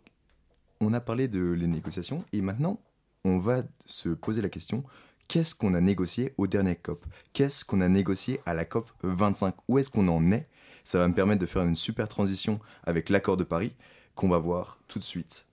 on 0.81 0.93
a 0.93 1.01
parlé 1.01 1.29
de 1.29 1.41
les 1.41 1.67
négociations, 1.67 2.25
et 2.33 2.41
maintenant, 2.41 2.81
on 3.25 3.39
va 3.39 3.63
se 3.87 4.09
poser 4.09 4.43
la 4.43 4.49
question 4.49 4.85
qu'est-ce 5.29 5.55
qu'on 5.55 5.73
a 5.75 5.81
négocié 5.81 6.35
au 6.37 6.47
dernier 6.47 6.77
COP? 6.77 7.07
Qu'est-ce 7.33 7.65
qu'on 7.65 7.81
a 7.81 7.89
négocié 7.89 8.41
à 8.45 8.53
la 8.53 8.65
COP 8.65 8.91
25 9.03 9.55
Où 9.69 9.79
est-ce 9.79 9.89
qu'on 9.89 10.09
en 10.09 10.31
est? 10.31 10.47
Ça 10.85 10.99
va 10.99 11.09
me 11.09 11.15
permettre 11.15 11.41
de 11.41 11.47
faire 11.47 11.63
une 11.63 11.77
super 11.77 12.09
transition 12.09 12.61
avec 12.85 13.09
l'accord 13.09 13.37
de 13.37 13.45
Paris 13.45 13.73
qu'on 14.15 14.29
va 14.29 14.39
voir 14.39 14.79
tout 14.89 14.99
de 14.99 15.05
suite. 15.05 15.47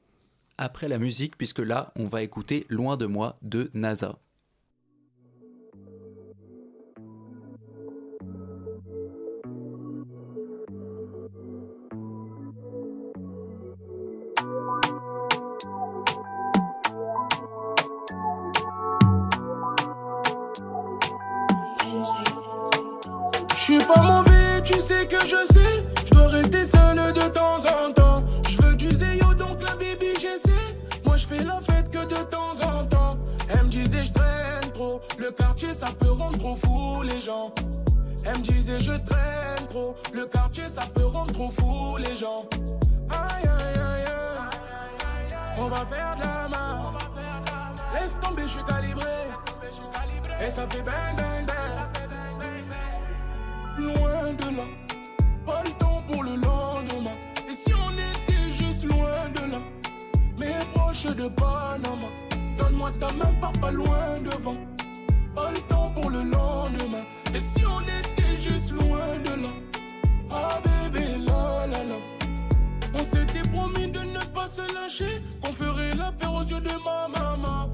Après 0.57 0.89
la 0.89 0.99
musique, 0.99 1.37
puisque 1.37 1.59
là, 1.59 1.93
on 1.95 2.03
va 2.03 2.23
écouter 2.23 2.65
Loin 2.69 2.97
de 2.97 3.05
moi 3.05 3.37
de 3.41 3.71
NASA. 3.73 4.19
Ça 50.59 50.67
fait. 50.67 50.83
Loin 53.77 54.33
de 54.33 54.57
là, 54.57 54.65
pas 55.45 55.63
le 55.63 55.71
temps 55.79 56.03
pour 56.11 56.23
le 56.23 56.35
lendemain. 56.35 57.15
Et 57.49 57.53
si 57.53 57.73
on 57.73 57.91
était 57.93 58.51
juste 58.51 58.83
loin 58.83 59.29
de 59.35 59.51
là, 59.51 59.59
mais 60.37 60.57
proche 60.73 61.05
de 61.05 61.29
Panama, 61.29 62.09
donne-moi 62.57 62.91
ta 62.99 63.11
main, 63.13 63.33
pars 63.39 63.53
pas 63.53 63.71
loin 63.71 64.19
devant. 64.21 64.57
Pas 65.33 65.51
le 65.51 65.61
temps 65.69 65.91
pour 65.95 66.09
le 66.09 66.23
lendemain. 66.23 67.05
Et 67.33 67.39
si 67.39 67.63
on 67.65 67.81
était 67.81 68.35
juste 68.41 68.71
loin 68.71 69.07
de 69.23 69.41
là, 69.43 69.53
ah 70.29 70.59
bébé, 70.65 71.05
la 71.25 71.67
la 71.67 71.83
la. 71.85 71.95
On 72.93 73.03
s'était 73.03 73.47
promis 73.47 73.87
de 73.87 73.99
ne 73.99 74.19
pas 74.35 74.47
se 74.47 74.61
lâcher, 74.73 75.21
qu'on 75.41 75.53
ferait 75.53 75.95
la 75.95 76.11
paix 76.11 76.27
aux 76.27 76.43
yeux 76.43 76.59
de 76.59 76.73
ma 76.83 77.07
maman. 77.07 77.69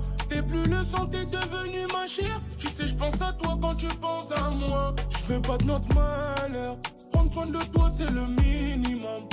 Plus 0.48 0.64
le 0.66 0.84
sang, 0.84 1.06
t'es 1.08 1.26
devenu 1.26 1.88
ma 1.94 2.08
chère. 2.08 2.42
Tu 2.58 2.68
sais, 2.68 2.88
je 2.88 2.96
pense 2.96 3.22
à 3.22 3.34
toi 3.34 3.58
quand 3.62 3.76
tu 3.76 3.88
penses 3.88 4.32
à 4.32 4.50
moi. 4.50 4.94
Je 5.28 5.34
veux 5.34 5.42
pas 5.42 5.58
de 5.58 5.66
notre 5.66 5.88
malheur. 5.94 6.78
Prendre 7.12 7.34
soin 7.34 7.46
de 7.46 7.60
toi, 7.74 7.88
c'est 7.90 8.10
le 8.12 8.28
minimum. 8.28 9.28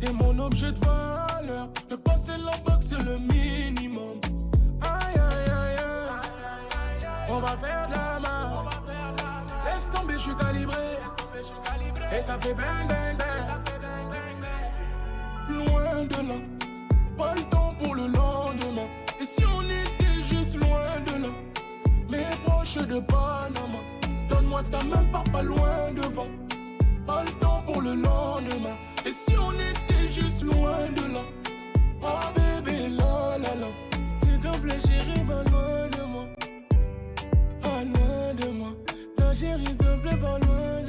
T'es 0.00 0.12
mon 0.12 0.38
objet 0.38 0.72
de 0.72 0.78
valeur. 0.84 1.68
De 1.88 1.96
passer 1.96 2.32
la 2.32 2.56
boxe, 2.58 2.86
c'est 2.90 3.02
le 3.02 3.18
minimum. 3.18 4.20
Aïe, 4.82 5.14
aïe, 5.14 5.50
aïe, 5.50 5.76
aïe. 5.78 7.08
On 7.28 7.38
va 7.38 7.56
faire 7.56 7.86
de 7.86 7.92
la 7.92 8.20
main. 8.20 8.64
Laisse 9.64 9.90
tomber, 9.90 10.14
je 10.14 10.18
suis 10.18 10.36
calibré. 10.36 10.98
Et 12.16 12.20
ça 12.20 12.36
fait 12.38 12.54
bang, 12.54 12.88
bang, 12.88 13.16
bang. 13.16 13.62
Loin 15.48 16.04
de 16.04 16.28
là, 16.28 16.34
pas 17.16 17.34
le 17.34 17.42
temps 17.44 17.74
pour 17.82 17.94
le 17.94 18.02
lendemain. 18.02 18.88
Et 19.20 19.24
si 19.24 19.44
on 19.46 19.62
juste 19.62 20.01
loin 20.62 21.00
de 21.06 21.22
là, 21.22 21.32
mais 22.10 22.30
proche 22.44 22.76
de 22.76 23.00
Panama, 23.00 23.80
donne-moi 24.28 24.62
ta 24.70 24.82
main, 24.84 25.04
pars 25.12 25.24
pas 25.24 25.42
loin 25.42 25.92
devant. 25.94 26.28
Pas 27.06 27.24
le 27.24 27.32
temps 27.40 27.62
pour 27.66 27.82
le 27.82 27.94
lendemain. 27.94 28.76
Et 29.04 29.10
si 29.10 29.34
on 29.36 29.52
était 29.52 30.06
juste 30.12 30.42
loin 30.42 30.86
de 30.96 31.12
là, 31.14 31.24
ah 32.04 32.32
bébé, 32.34 32.88
la 32.90 33.38
la 33.38 33.54
la. 33.56 33.66
S'il 34.22 34.38
te 34.38 34.56
plaît, 34.58 34.78
chérie, 34.86 35.24
pas 35.24 35.42
loin 35.50 35.88
de 35.88 36.02
moi. 36.12 36.24
Pas 37.60 37.82
loin 37.82 38.34
de 38.40 38.48
moi. 38.52 38.68
Ta 39.16 39.34
chérie, 39.34 39.64
s'il 39.64 39.76
te 39.76 39.96
plaît, 39.96 40.16
pas 40.16 40.38
loin 40.38 40.38
de 40.38 40.46
moi. 40.46 40.81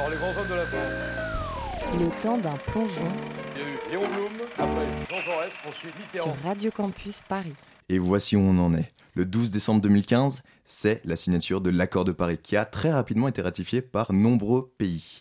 Alors 0.00 0.12
les 0.12 0.16
grands 0.16 0.40
hommes 0.40 0.48
de 0.48 0.54
la 0.54 0.64
France. 0.64 1.98
Le 1.98 2.22
temps 2.22 2.38
d'un 2.38 2.56
plongeon 2.56 3.08
Il 3.54 3.60
y 3.60 3.64
a 3.64 3.68
eu 3.68 3.90
Léon 3.90 4.08
Blum, 4.08 4.48
après 4.56 4.86
Jean 5.10 5.20
Jaurès, 5.20 5.52
ensuite 5.68 5.98
Mitterrand. 5.98 6.34
sur 6.34 6.42
Radio 6.42 6.70
Campus 6.70 7.20
Paris. 7.28 7.52
Et 7.90 7.98
voici 7.98 8.34
où 8.34 8.40
on 8.40 8.58
en 8.58 8.72
est. 8.74 8.90
Le 9.14 9.26
12 9.26 9.50
décembre 9.50 9.82
2015, 9.82 10.42
c'est 10.64 11.02
la 11.04 11.16
signature 11.16 11.60
de 11.60 11.68
l'accord 11.68 12.06
de 12.06 12.12
Paris 12.12 12.38
qui 12.42 12.56
a 12.56 12.64
très 12.64 12.90
rapidement 12.90 13.28
été 13.28 13.42
ratifié 13.42 13.82
par 13.82 14.14
nombreux 14.14 14.72
pays. 14.78 15.20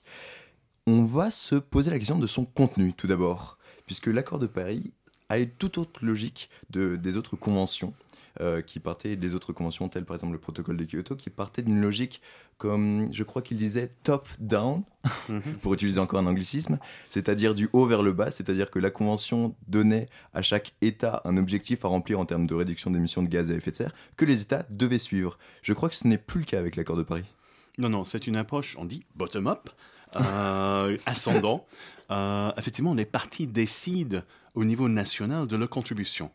On 0.87 1.03
va 1.03 1.29
se 1.29 1.55
poser 1.55 1.91
la 1.91 1.99
question 1.99 2.17
de 2.17 2.27
son 2.27 2.45
contenu 2.45 2.93
tout 2.93 3.07
d'abord, 3.07 3.57
puisque 3.85 4.07
l'accord 4.07 4.39
de 4.39 4.47
Paris 4.47 4.93
a 5.29 5.37
une 5.37 5.49
toute 5.49 5.77
autre 5.77 6.03
logique 6.03 6.49
de, 6.69 6.95
des 6.95 7.17
autres 7.17 7.35
conventions 7.35 7.93
euh, 8.41 8.61
qui 8.61 8.79
partaient 8.79 9.15
des 9.15 9.35
autres 9.35 9.53
conventions 9.53 9.89
telles 9.89 10.05
par 10.05 10.15
exemple 10.15 10.33
le 10.33 10.39
protocole 10.39 10.77
de 10.77 10.85
Kyoto 10.85 11.15
qui 11.15 11.29
partait 11.29 11.61
d'une 11.61 11.81
logique 11.81 12.21
comme 12.57 13.09
je 13.11 13.23
crois 13.23 13.41
qu'il 13.41 13.57
disait 13.57 13.91
top 14.03 14.27
down 14.39 14.83
pour 15.61 15.73
utiliser 15.73 15.99
encore 15.99 16.19
un 16.19 16.27
anglicisme 16.27 16.77
c'est-à-dire 17.09 17.55
du 17.55 17.69
haut 17.73 17.85
vers 17.85 18.03
le 18.03 18.11
bas 18.11 18.31
c'est-à-dire 18.31 18.71
que 18.71 18.79
la 18.79 18.91
convention 18.91 19.55
donnait 19.67 20.07
à 20.33 20.41
chaque 20.41 20.73
état 20.81 21.21
un 21.25 21.37
objectif 21.37 21.85
à 21.85 21.87
remplir 21.87 22.19
en 22.19 22.25
termes 22.25 22.47
de 22.47 22.55
réduction 22.55 22.91
d'émissions 22.91 23.23
de 23.23 23.29
gaz 23.29 23.51
à 23.51 23.55
effet 23.55 23.71
de 23.71 23.75
serre 23.75 23.93
que 24.17 24.25
les 24.25 24.41
états 24.41 24.65
devaient 24.69 24.99
suivre. 24.99 25.37
Je 25.61 25.73
crois 25.73 25.89
que 25.89 25.95
ce 25.95 26.07
n'est 26.07 26.17
plus 26.17 26.41
le 26.41 26.45
cas 26.45 26.59
avec 26.59 26.75
l'accord 26.75 26.97
de 26.97 27.03
Paris. 27.03 27.25
Non, 27.77 27.89
non, 27.89 28.03
c'est 28.03 28.27
une 28.27 28.35
approche, 28.35 28.75
on 28.77 28.85
dit 28.85 29.05
bottom-up, 29.15 29.69
euh, 30.15 30.97
ascendant, 31.05 31.65
euh, 32.11 32.51
effectivement, 32.57 32.93
les 32.93 33.05
partis 33.05 33.47
décident 33.47 34.21
au 34.55 34.63
niveau 34.63 34.89
national 34.89 35.47
de 35.47 35.55
leur 35.55 35.69
contribution. 35.69 36.31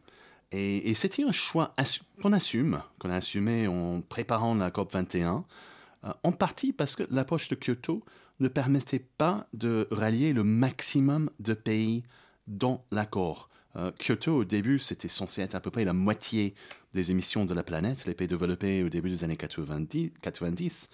Et, 0.53 0.95
c'était 0.95 1.25
un 1.25 1.33
choix 1.33 1.75
qu'on 2.23 2.33
assume, 2.33 2.81
qu'on 3.01 3.11
a 3.11 3.17
assumé 3.17 3.67
en 3.67 4.01
préparant 4.03 4.55
la 4.55 4.71
COP 4.71 4.93
21, 4.93 5.45
euh, 6.05 6.13
en 6.23 6.33
partie 6.33 6.73
parce 6.73 6.95
que 6.95 7.03
l'approche 7.11 7.49
de 7.49 7.57
Kyoto 7.57 8.05
ne 8.39 8.49
permettait 8.49 9.05
pas 9.19 9.49
de 9.53 9.89
rallier 9.91 10.33
le 10.33 10.45
maximum 10.45 11.31
de 11.41 11.55
pays 11.55 12.05
dans 12.47 12.85
l'accord. 12.93 13.49
Euh, 13.77 13.91
Kyoto, 13.99 14.37
au 14.37 14.45
début, 14.45 14.79
c'était 14.79 15.09
censé 15.09 15.43
être 15.43 15.57
à 15.57 15.61
peu 15.61 15.71
près 15.71 15.85
la 15.85 15.93
moitié 15.93 16.55
des 16.95 17.11
émissions 17.11 17.45
de 17.45 17.55
la 17.55 17.65
planète, 17.65 18.07
les 18.07 18.15
pays 18.15 18.29
développés 18.29 18.85
au 18.85 18.89
début 18.89 19.11
des 19.11 19.25
années 19.25 19.37
90. 19.37 20.13
90. 20.23 20.91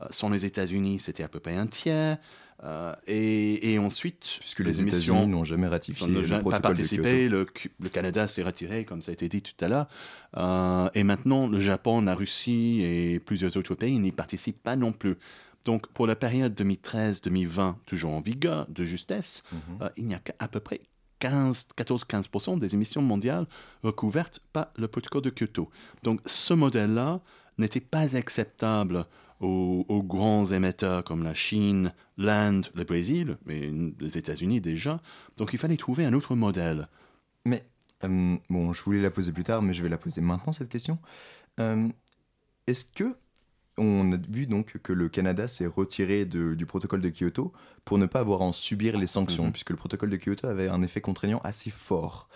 Euh, 0.00 0.06
sans 0.10 0.28
les 0.28 0.44
États-Unis, 0.44 0.98
c'était 0.98 1.22
à 1.22 1.28
peu 1.28 1.38
près 1.38 1.54
un 1.54 1.68
tiers. 1.68 2.18
Euh, 2.62 2.94
et, 3.06 3.72
et 3.72 3.78
ensuite, 3.78 4.36
Puisque 4.40 4.60
les 4.60 4.80
États-Unis 4.80 5.26
n'ont 5.26 5.44
jamais 5.44 5.66
ratifié 5.66 6.06
n'ont 6.06 6.20
le 6.20 6.26
jamais 6.26 6.42
pas 6.42 6.50
protocole 6.60 6.72
de 6.72 6.76
participé, 6.78 7.28
Kyoto. 7.28 7.68
le, 7.80 7.88
Canada 7.88 8.28
s'est 8.28 8.42
retiré, 8.42 8.84
comme 8.84 9.02
ça 9.02 9.10
a 9.10 9.14
été 9.14 9.28
dit 9.28 9.42
tout 9.42 9.62
à 9.64 9.68
l'heure. 9.68 9.86
Euh, 10.36 10.88
et 10.94 11.02
maintenant, 11.04 11.46
le 11.48 11.58
Japon, 11.60 12.00
la 12.02 12.14
Russie 12.14 12.80
et 12.82 13.20
plusieurs 13.20 13.56
autres 13.56 13.74
pays 13.74 13.98
n'y 13.98 14.12
participent 14.12 14.62
pas 14.62 14.76
non 14.76 14.92
plus. 14.92 15.16
Donc, 15.64 15.86
pour 15.88 16.06
la 16.06 16.14
période 16.16 16.54
2013-2020, 16.54 17.76
toujours 17.86 18.12
en 18.12 18.20
vigueur, 18.20 18.66
de 18.68 18.84
justesse, 18.84 19.42
Mhm. 19.52 19.58
euh, 19.82 19.88
il 19.96 20.06
n'y 20.06 20.14
a 20.14 20.18
qu'à 20.18 20.48
peu 20.48 20.60
près 20.60 20.80
15, 21.20 21.68
14-15% 21.76 22.58
des 22.58 22.74
émissions 22.74 23.02
mondiales 23.02 23.46
recouvertes 23.82 24.40
par 24.52 24.68
le 24.76 24.88
protocole 24.88 25.22
de 25.22 25.30
Kyoto. 25.30 25.70
Donc, 26.02 26.20
ce 26.26 26.54
modèle-là 26.54 27.20
n'était 27.58 27.80
pas 27.80 28.16
acceptable 28.16 29.06
aux, 29.44 29.84
aux 29.88 30.02
grands 30.02 30.44
émetteurs 30.46 31.04
comme 31.04 31.22
la 31.22 31.34
Chine, 31.34 31.92
l'Inde, 32.16 32.66
le 32.74 32.84
Brésil, 32.84 33.36
mais 33.46 33.70
les 34.00 34.18
États-Unis 34.18 34.60
déjà. 34.60 35.00
Donc, 35.36 35.50
il 35.52 35.58
fallait 35.58 35.76
trouver 35.76 36.04
un 36.04 36.12
autre 36.14 36.34
modèle. 36.34 36.88
Mais, 37.44 37.64
euh, 38.04 38.36
bon, 38.50 38.72
je 38.72 38.82
voulais 38.82 39.02
la 39.02 39.10
poser 39.10 39.32
plus 39.32 39.44
tard, 39.44 39.62
mais 39.62 39.74
je 39.74 39.82
vais 39.82 39.88
la 39.88 39.98
poser 39.98 40.20
maintenant, 40.20 40.52
cette 40.52 40.68
question. 40.68 40.98
Euh, 41.60 41.88
Est-ce 42.66 42.84
que 42.86 43.14
on 43.76 44.12
a 44.12 44.16
vu 44.28 44.46
donc 44.46 44.78
que 44.82 44.92
le 44.92 45.08
Canada 45.08 45.48
s'est 45.48 45.66
retiré 45.66 46.24
de- 46.24 46.54
du 46.54 46.64
protocole 46.64 47.00
de 47.00 47.10
Kyoto 47.10 47.52
pour 47.84 47.98
ne 47.98 48.06
pas 48.06 48.20
avoir 48.20 48.40
à 48.40 48.44
en 48.44 48.52
subir 48.52 48.96
les 48.96 49.08
sanctions, 49.08 49.46
Mhm. 49.46 49.52
puisque 49.52 49.70
le 49.70 49.76
protocole 49.76 50.10
de 50.10 50.16
Kyoto 50.16 50.46
avait 50.46 50.68
un 50.68 50.80
effet 50.82 51.00
contraignant 51.00 51.40
assez 51.44 51.70
fort. 51.70 52.28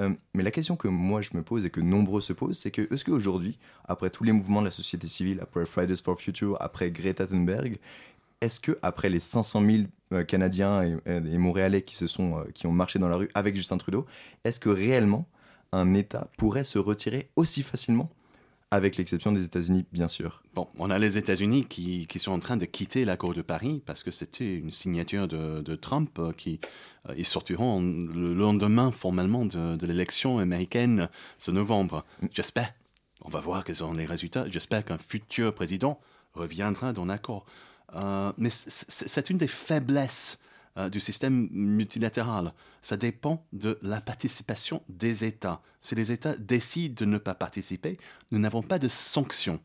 Euh, 0.00 0.10
mais 0.34 0.42
la 0.42 0.50
question 0.50 0.76
que 0.76 0.88
moi 0.88 1.20
je 1.20 1.30
me 1.34 1.42
pose 1.42 1.64
et 1.66 1.70
que 1.70 1.80
nombreux 1.80 2.20
se 2.20 2.32
posent, 2.32 2.58
c'est 2.58 2.70
que 2.70 2.92
est-ce 2.92 3.04
qu'aujourd'hui, 3.04 3.58
après 3.84 4.10
tous 4.10 4.24
les 4.24 4.32
mouvements 4.32 4.60
de 4.60 4.66
la 4.66 4.70
société 4.70 5.06
civile, 5.06 5.40
après 5.40 5.66
Fridays 5.66 6.02
for 6.02 6.18
Future, 6.18 6.56
après 6.60 6.90
Greta 6.90 7.26
Thunberg, 7.26 7.78
est-ce 8.40 8.58
que 8.58 8.78
après 8.82 9.10
les 9.10 9.20
500 9.20 9.64
000 9.64 9.82
euh, 10.12 10.24
Canadiens 10.24 10.82
et, 11.06 11.38
Montréalais 11.38 11.82
qui 11.82 11.94
se 11.94 12.06
sont 12.06 12.38
euh, 12.38 12.44
qui 12.54 12.66
ont 12.66 12.72
marché 12.72 12.98
dans 12.98 13.08
la 13.08 13.16
rue 13.16 13.30
avec 13.34 13.54
Justin 13.54 13.76
Trudeau, 13.76 14.06
est-ce 14.44 14.60
que 14.60 14.70
réellement 14.70 15.26
un 15.72 15.94
État 15.94 16.28
pourrait 16.38 16.64
se 16.64 16.78
retirer 16.78 17.30
aussi 17.36 17.62
facilement, 17.62 18.10
avec 18.72 18.96
l'exception 18.96 19.32
des 19.32 19.44
États-Unis, 19.44 19.84
bien 19.92 20.08
sûr 20.08 20.42
Bon, 20.54 20.66
on 20.78 20.90
a 20.90 20.98
les 20.98 21.18
États-Unis 21.18 21.66
qui, 21.66 22.06
qui 22.06 22.18
sont 22.18 22.32
en 22.32 22.38
train 22.38 22.56
de 22.56 22.64
quitter 22.64 23.04
l'accord 23.04 23.34
de 23.34 23.42
Paris 23.42 23.82
parce 23.84 24.02
que 24.02 24.10
c'était 24.10 24.54
une 24.56 24.70
signature 24.70 25.28
de, 25.28 25.60
de 25.60 25.74
Trump 25.76 26.18
euh, 26.18 26.32
qui 26.32 26.58
euh, 27.06 27.14
ils 27.18 27.26
sortiront 27.26 27.82
le 27.82 28.32
lendemain 28.32 28.90
formellement 28.90 29.44
de, 29.44 29.76
de 29.76 29.86
l'élection 29.86 30.38
américaine 30.38 31.10
ce 31.36 31.50
novembre. 31.50 32.06
J'espère. 32.32 32.72
On 33.20 33.28
va 33.28 33.40
voir 33.40 33.62
quels 33.62 33.76
sont 33.76 33.92
les 33.92 34.06
résultats. 34.06 34.48
J'espère 34.48 34.86
qu'un 34.86 34.98
futur 34.98 35.54
président 35.54 36.00
reviendra 36.32 36.94
dans 36.94 37.04
l'accord. 37.04 37.44
Euh, 37.94 38.32
mais 38.38 38.48
c'est 38.50 39.28
une 39.28 39.36
des 39.36 39.48
faiblesses 39.48 40.40
euh, 40.78 40.88
du 40.88 41.00
système 41.00 41.48
multilatéral. 41.50 42.54
Ça 42.80 42.96
dépend 42.96 43.44
de 43.52 43.78
la 43.82 44.00
participation 44.00 44.82
des 44.88 45.24
États. 45.24 45.60
Si 45.80 45.94
les 45.94 46.12
États 46.12 46.36
décident 46.36 46.94
de 46.94 47.04
ne 47.04 47.18
pas 47.18 47.34
participer, 47.34 47.98
nous 48.30 48.38
n'avons 48.38 48.62
pas 48.62 48.78
de 48.78 48.88
sanctions. 48.88 49.60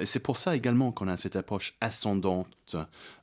Et 0.00 0.06
c'est 0.06 0.20
pour 0.20 0.38
ça 0.38 0.56
également 0.56 0.92
qu'on 0.92 1.08
a 1.08 1.16
cette 1.16 1.36
approche 1.36 1.74
ascendante 1.80 2.76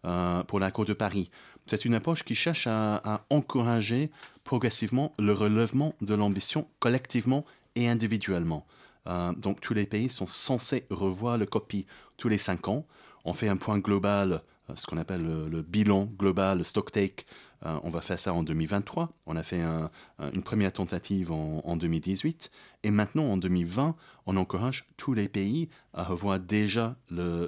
euh, 0.05 0.43
pour 0.43 0.59
l'accord 0.59 0.85
de 0.85 0.93
Paris. 0.93 1.31
C'est 1.65 1.85
une 1.85 1.93
approche 1.93 2.23
qui 2.23 2.35
cherche 2.35 2.67
à, 2.67 3.25
encourager 3.29 4.11
progressivement 4.43 5.13
le 5.19 5.33
relèvement 5.33 5.95
de 6.01 6.15
l'ambition 6.15 6.67
collectivement 6.79 7.45
et 7.75 7.87
individuellement. 7.87 8.65
Euh, 9.07 9.33
donc 9.33 9.61
tous 9.61 9.73
les 9.73 9.85
pays 9.85 10.09
sont 10.09 10.25
censés 10.25 10.85
revoir 10.89 11.37
le 11.37 11.45
copie 11.45 11.85
tous 12.17 12.27
les 12.27 12.37
cinq 12.37 12.67
ans. 12.67 12.85
On 13.23 13.33
fait 13.33 13.47
un 13.47 13.57
point 13.57 13.77
global, 13.77 14.41
ce 14.75 14.85
qu'on 14.85 14.97
appelle 14.97 15.23
le, 15.23 15.47
le 15.49 15.61
bilan 15.61 16.05
global, 16.05 16.57
le 16.59 16.63
stock 16.63 16.91
take. 16.91 17.25
Euh, 17.65 17.77
on 17.83 17.89
va 17.89 17.99
faire 18.01 18.19
ça 18.19 18.33
en 18.33 18.41
2023. 18.43 19.11
On 19.25 19.35
a 19.35 19.43
fait 19.43 19.61
un- 19.61 19.91
un- 20.17 20.31
une 20.31 20.43
première 20.43 20.71
tentative 20.71 21.31
en, 21.31 21.61
en 21.65 21.75
2018. 21.75 22.51
Et 22.83 22.91
maintenant, 22.91 23.25
en 23.25 23.37
2020, 23.37 23.95
on 24.25 24.37
encourage 24.37 24.85
tous 24.95 25.13
les 25.13 25.27
pays 25.27 25.67
à 25.93 26.03
revoir 26.03 26.39
déjà 26.39 26.95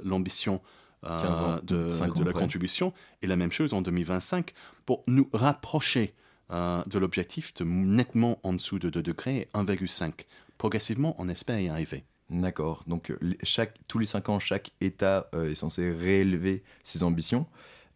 l'ambition 0.03 0.62
euh, 1.05 1.19
15 1.19 1.41
ans, 1.41 1.60
de, 1.63 1.89
la 2.23 2.34
contribution. 2.41 2.93
Et 3.21 3.27
la 3.27 3.36
même 3.36 3.51
chose 3.51 3.73
en 3.73 3.81
2025 3.81 4.51
pour 4.86 5.03
nous 5.07 5.29
rapprocher 5.34 6.13
euh, 6.51 6.84
de 6.88 6.99
l'objectif 6.99 7.53
de 7.53 7.63
nettement 7.63 8.39
en 8.43 8.53
dessous 8.53 8.79
de 8.79 8.89
2 8.89 9.01
degrés 9.01 9.38
et 9.38 9.57
1,5. 9.57 10.12
Progressivement, 10.57 11.15
on 11.17 11.29
espère 11.29 11.60
y 11.60 11.69
arriver. 11.69 12.03
D'accord. 12.32 12.84
Donc 12.88 13.12
euh, 13.12 13.17
chaque, 13.44 13.78
tous 13.88 14.00
les 14.00 14.06
cinq 14.08 14.30
ans, 14.30 14.39
chaque 14.39 14.72
État 14.82 15.30
euh, 15.36 15.50
est 15.52 15.56
censé 15.56 15.91
réélever 15.91 16.63
ses 16.84 17.04
ambitions. 17.04 17.46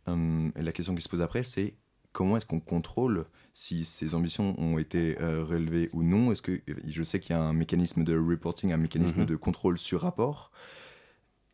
Et 0.07 0.61
la 0.61 0.71
question 0.71 0.93
qui 0.93 1.01
se 1.01 1.09
pose 1.09 1.23
après, 1.23 1.43
c'est 1.43 1.73
comment 2.11 2.37
est-ce 2.37 2.45
qu'on 2.45 2.59
contrôle 2.59 3.25
si 3.53 3.85
ces 3.85 4.13
ambitions 4.13 4.53
ont 4.59 4.77
été 4.77 5.19
euh, 5.19 5.43
relevées 5.43 5.89
ou 5.93 6.03
non? 6.03 6.31
Est-ce 6.31 6.43
que 6.43 6.61
je 6.85 7.01
sais 7.03 7.19
qu'il 7.19 7.31
y 7.35 7.39
a 7.39 7.41
un 7.41 7.53
mécanisme 7.53 8.03
de 8.03 8.15
reporting, 8.15 8.71
un 8.71 8.77
mécanisme 8.77 9.21
Mhm. 9.21 9.25
de 9.25 9.35
contrôle 9.35 9.79
sur 9.79 10.01
rapport 10.01 10.51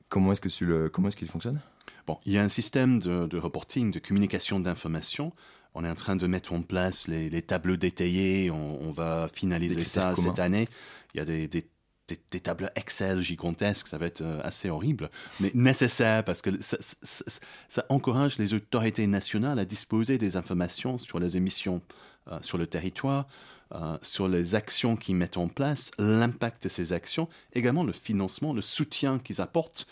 Comment 0.09 0.33
est-ce 0.33 0.41
que 0.41 0.49
sur 0.49 0.67
le 0.67 0.89
comment 0.89 1.07
est-ce 1.07 1.15
qu'il 1.15 1.29
fonctionne? 1.29 1.61
Bon, 2.07 2.19
il 2.25 2.33
y 2.33 2.37
a 2.37 2.43
un 2.43 2.49
système 2.49 2.99
de, 2.99 3.25
de 3.27 3.37
reporting, 3.37 3.91
de 3.91 3.99
communication 3.99 4.59
d'informations. 4.59 5.31
On 5.73 5.85
est 5.85 5.89
en 5.89 5.95
train 5.95 6.17
de 6.17 6.27
mettre 6.27 6.51
en 6.51 6.61
place 6.63 7.07
les, 7.07 7.29
les 7.29 7.41
tableaux 7.41 7.77
détaillés. 7.77 8.51
On, 8.51 8.81
on 8.81 8.91
va 8.91 9.29
finaliser 9.33 9.85
ça 9.85 10.11
communs. 10.13 10.27
cette 10.27 10.39
année. 10.39 10.67
Il 11.13 11.19
y 11.19 11.21
a 11.21 11.25
des, 11.25 11.47
des, 11.47 11.65
des- 12.31 12.39
tableaux 12.39 12.67
Excel 12.75 13.21
gigantesques. 13.21 13.87
Ça 13.87 13.97
va 13.97 14.05
être 14.05 14.21
euh, 14.21 14.39
assez 14.43 14.69
horrible, 14.69 15.09
mais 15.39 15.51
nécessaire 15.53 16.23
parce 16.23 16.41
que 16.41 16.49
ça, 16.61 17.85
encourage 17.89 18.37
les 18.37 18.53
autorités 18.53 19.07
nationales 19.07 19.59
à 19.59 19.65
disposer 19.65 20.17
des 20.17 20.35
informations 20.37 20.97
sur 20.97 21.19
les 21.19 21.37
émissions 21.37 21.81
euh, 22.31 22.37
sur 22.41 22.57
le 22.57 22.67
territoire, 22.67 23.27
euh, 23.73 23.97
sur 24.01 24.27
les 24.27 24.55
actions 24.55 24.95
qu'ils 24.95 25.15
mettent 25.15 25.37
en 25.37 25.47
place, 25.47 25.91
l'impact 25.97 26.63
de 26.63 26.69
ces 26.69 26.93
actions, 26.93 27.27
également 27.53 27.83
le 27.83 27.93
financement, 27.93 28.53
le 28.53 28.61
soutien 28.61 29.19
qu'ils 29.19 29.41
apportent 29.41 29.87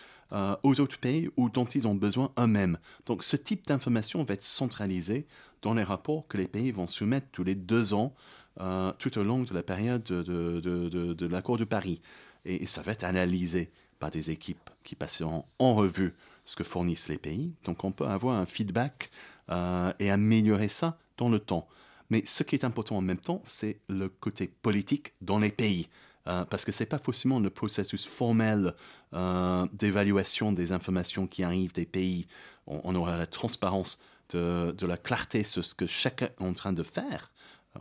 aux 0.62 0.80
autres 0.80 1.00
pays 1.00 1.28
ou 1.38 1.50
dont 1.50 1.66
ils 1.66 1.88
ont 1.88 1.96
besoin 1.96 2.32
eux-mêmes. 2.38 2.78
Donc 3.08 3.24
ce 3.24 3.36
type 3.36 3.66
d'information 3.66 4.24
va 4.24 4.36
être 4.36 4.44
centralisé 4.44 5.26
dans 5.64 5.74
les 5.74 5.84
rapports 5.84 6.28
que 6.28 6.38
les 6.38 6.48
pays 6.48 6.72
vont 6.72 6.86
soumettre 6.86 7.26
tous 7.32 7.44
les 7.44 7.56
deux 7.56 7.96
ans 7.96 8.14
euh, 8.60 8.92
tout 9.00 9.18
au 9.18 9.24
long 9.24 9.44
de 9.44 9.54
la 9.54 9.64
période 9.64 10.04
de, 10.04 10.22
de- 10.24 10.90
de- 10.90 11.14
de- 11.14 11.28
l'accord 11.28 11.58
de 11.58 11.66
Paris. 11.66 12.02
Et, 12.46 12.66
ça 12.68 12.82
va 12.82 12.92
être 12.94 13.04
analysé 13.04 13.72
par 14.00 14.12
des 14.12 14.30
équipes 14.30 14.70
qui 14.84 14.96
passeront 14.96 15.46
en 15.60 15.76
revue 15.76 16.14
ce 16.46 16.56
que 16.56 16.64
fournissent 16.64 17.08
les 17.10 17.18
pays. 17.18 17.54
Donc 17.64 17.84
on 17.84 17.92
peut 17.92 18.06
avoir 18.08 18.38
un 18.38 18.46
feedback 18.46 19.12
euh, 19.50 19.92
et 20.00 20.10
améliorer 20.12 20.70
ça 20.70 20.98
dans 21.18 21.30
le 21.30 21.40
temps. 21.40 21.68
Mais 22.10 22.24
ce 22.26 22.44
qui 22.44 22.56
est 22.56 22.64
important 22.64 22.98
en 22.98 23.02
même 23.02 23.18
temps, 23.18 23.42
c'est 23.44 23.80
le 23.90 24.10
côté 24.10 24.48
politique 24.62 25.14
dans 25.22 25.38
les 25.40 25.52
pays. 25.52 25.88
Euh, 26.28 26.44
parce 26.46 26.66
que 26.66 26.72
ce 26.72 26.84
n'est 26.84 26.88
pas 26.88 27.00
forcément 27.00 27.40
le 27.40 27.50
processus 27.50 28.06
formel 28.06 28.74
d'évaluation 29.74 30.52
des 30.52 30.72
informations 30.72 31.26
qui 31.28 31.44
arrivent 31.44 31.74
des 31.74 31.86
pays. 31.88 32.28
On, 32.68 32.80
on 32.84 32.96
aura 32.96 33.18
la 33.18 33.26
transparence 33.26 34.00
de, 34.30 34.72
de 34.78 34.86
la 34.86 34.98
clarté 34.98 35.44
sur 35.44 35.66
ce 35.66 35.74
que 35.74 35.88
chacun 35.88 36.28
est 36.28 36.44
en 36.44 36.54
train 36.54 36.74
de 36.74 36.84
faire. 36.84 37.32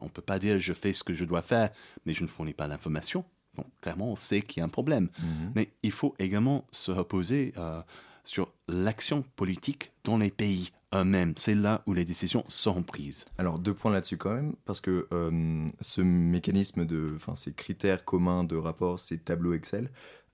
On 0.01 0.07
ne 0.07 0.11
peut 0.11 0.23
pas 0.23 0.39
dire 0.39 0.59
je 0.59 0.73
fais 0.73 0.93
ce 0.93 1.05
que 1.05 1.15
je 1.15 1.25
dois 1.25 1.43
faire, 1.43 1.71
mais 2.07 2.15
je 2.15 2.23
ne 2.23 2.29
fournis 2.29 2.55
pas 2.55 2.67
l'information. 2.67 3.25
Bon, 3.55 3.65
clairement, 3.81 4.13
on 4.13 4.17
sait 4.17 4.43
qu'il 4.43 4.61
y 4.61 4.63
a 4.63 4.65
un 4.65 4.69
problème. 4.69 5.09
Mhm. 5.21 5.53
Mais 5.55 5.71
il 5.83 5.93
faut 5.93 6.15
également 6.19 6.67
se 6.71 6.93
reposer 6.93 7.53
euh, 7.57 7.83
sur 8.25 8.53
l'action 8.69 9.25
politique 9.37 9.93
dans 10.05 10.19
les 10.19 10.31
pays 10.31 10.71
eux-mêmes. 10.95 11.35
C'est 11.37 11.55
là 11.55 11.83
où 11.87 11.93
les 11.93 12.05
décisions 12.05 12.45
seront 12.49 12.83
prises. 12.83 13.25
Alors 13.37 13.59
deux 13.59 13.75
points 13.75 13.93
là-dessus 13.93 14.17
quand 14.17 14.35
même, 14.35 14.55
parce 14.65 14.81
que 14.81 15.07
euh, 15.13 15.69
ce 15.81 16.01
mécanisme 16.01 16.87
de, 16.87 17.13
enfin 17.17 17.35
ces 17.35 17.53
critères 17.53 18.05
communs 18.05 18.45
de 18.45 18.57
rapport, 18.57 18.99
ces 19.01 19.19
tableaux 19.19 19.53
Excel, 19.55 19.91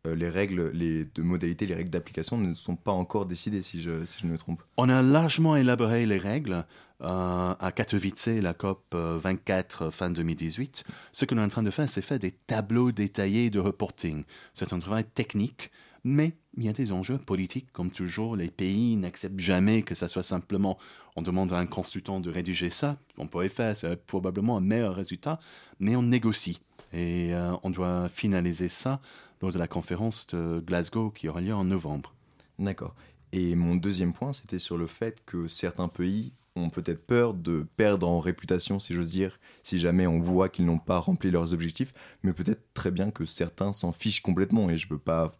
euh, 0.07 0.14
les 0.14 0.29
règles, 0.29 0.71
les 0.73 1.05
de 1.05 1.23
modalités, 1.23 1.67
les 1.67 1.75
règles 1.75 1.90
d'application 1.90 2.37
ne 2.37 2.55
sont 2.55 2.77
pas 2.77 2.93
encore 2.93 3.27
décidées 3.27 3.62
si 3.62 3.83
je 3.83 4.05
si 4.05 4.21
je 4.21 4.27
ne 4.27 4.33
me 4.33 4.38
trompe. 4.38 4.62
On 4.77 4.88
a 4.88 5.03
largement 5.03 5.57
élaboré 5.57 6.07
les 6.07 6.19
règles 6.19 6.67
euh, 7.05 7.55
à 7.59 7.73
Katowice, 7.73 8.27
la 8.27 8.55
COP 8.55 8.95
euh, 8.95 9.19
24 9.23 9.83
euh, 9.83 9.90
fin 9.90 10.11
2018. 10.11 10.85
Ce 11.12 11.25
que 11.25 11.35
l'on 11.35 11.43
est 11.43 11.45
en 11.45 11.49
train 11.49 11.62
de 11.62 11.71
faire, 11.71 11.88
c'est 11.88 12.03
faire 12.03 12.19
des 12.19 12.33
tableaux 12.33 12.93
détaillés 12.93 13.51
de 13.51 13.61
reporting. 13.61 14.25
C'est 14.55 14.73
un 14.73 14.79
travail 14.79 15.05
technique, 15.05 15.71
Mais 16.03 16.37
il 16.57 16.64
y 16.64 16.69
a 16.69 16.73
des 16.73 16.93
enjeux 16.93 17.19
politiques, 17.19 17.73
comme 17.73 17.90
toujours. 17.90 18.37
Les 18.37 18.51
pays 18.51 18.97
n'acceptent 18.97 19.40
jamais 19.40 19.83
que 19.83 19.95
ça 19.95 20.09
soit 20.09 20.23
simplement 20.23 20.79
on 21.17 21.23
demande 21.23 21.53
à 21.53 21.59
un 21.59 21.67
consultant 21.67 22.21
de 22.21 22.31
rédiger 22.31 22.71
ça. 22.71 22.97
On 23.19 23.27
pourrait 23.27 23.49
faire, 23.49 23.77
c'est 23.77 23.97
probablement 24.07 24.57
un 24.57 24.61
meilleur 24.61 24.95
résultat, 24.95 25.38
mais 25.79 25.95
on 25.97 26.03
négocie. 26.03 26.61
Et 26.93 27.35
euh, 27.35 27.55
on 27.62 27.71
doit 27.71 28.09
finaliser 28.09 28.69
ça 28.69 29.01
lors 29.40 29.53
de 29.53 29.59
la 29.59 29.69
conférence 29.69 30.27
de 30.29 30.61
Glasgow 30.61 31.11
qui 31.11 31.29
aura 31.29 31.40
lieu 31.40 31.55
en 31.55 31.64
novembre. 31.64 32.14
D'accord. 32.59 32.95
Et 33.33 33.55
mon 33.57 33.77
deuxième 33.77 34.12
point, 34.12 34.33
c'était 34.33 34.59
sur 34.59 34.77
le 34.77 34.87
fait 34.87 35.25
que 35.25 35.49
certains 35.49 35.88
pays 35.88 36.33
ont 36.57 36.71
peut-être 36.71 37.05
peur 37.07 37.35
de 37.35 37.67
perdre 37.77 38.09
en 38.09 38.21
réputation, 38.21 38.79
si 38.79 38.95
j'ose 38.95 39.11
dire, 39.11 39.38
si 39.62 39.79
jamais 39.79 40.07
on 40.07 40.21
voit 40.21 40.49
qu'ils 40.49 40.67
n'ont 40.67 40.79
pas 40.79 40.99
rempli 40.99 41.31
leurs 41.31 41.53
objectifs, 41.53 41.93
mais 42.23 42.33
peut-être 42.33 42.62
très 42.75 42.90
bien 42.90 43.11
que 43.11 43.25
certains 43.25 43.73
s'en 43.73 43.93
fichent 43.93 44.23
complètement, 44.23 44.71
et 44.71 44.77
je 44.77 44.88
veux 44.88 44.99
pas... 44.99 45.33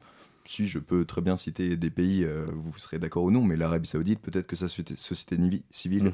Si, 0.47 0.67
je 0.67 0.79
peux 0.79 1.07
très 1.07 1.23
bien 1.23 1.39
citer 1.39 1.77
des 1.77 1.89
pays, 1.89 2.23
euh, 2.23 2.45
vous 2.53 2.79
serez 2.79 2.99
d'accord 2.99 3.25
ou 3.25 3.31
non, 3.31 3.43
mais 3.43 3.57
l'Arabie 3.57 3.89
Saoudite, 3.89 4.21
peut-être 4.21 4.47
que 4.47 4.57
sa 4.57 4.69
société, 4.69 4.95
civile, 5.71 6.13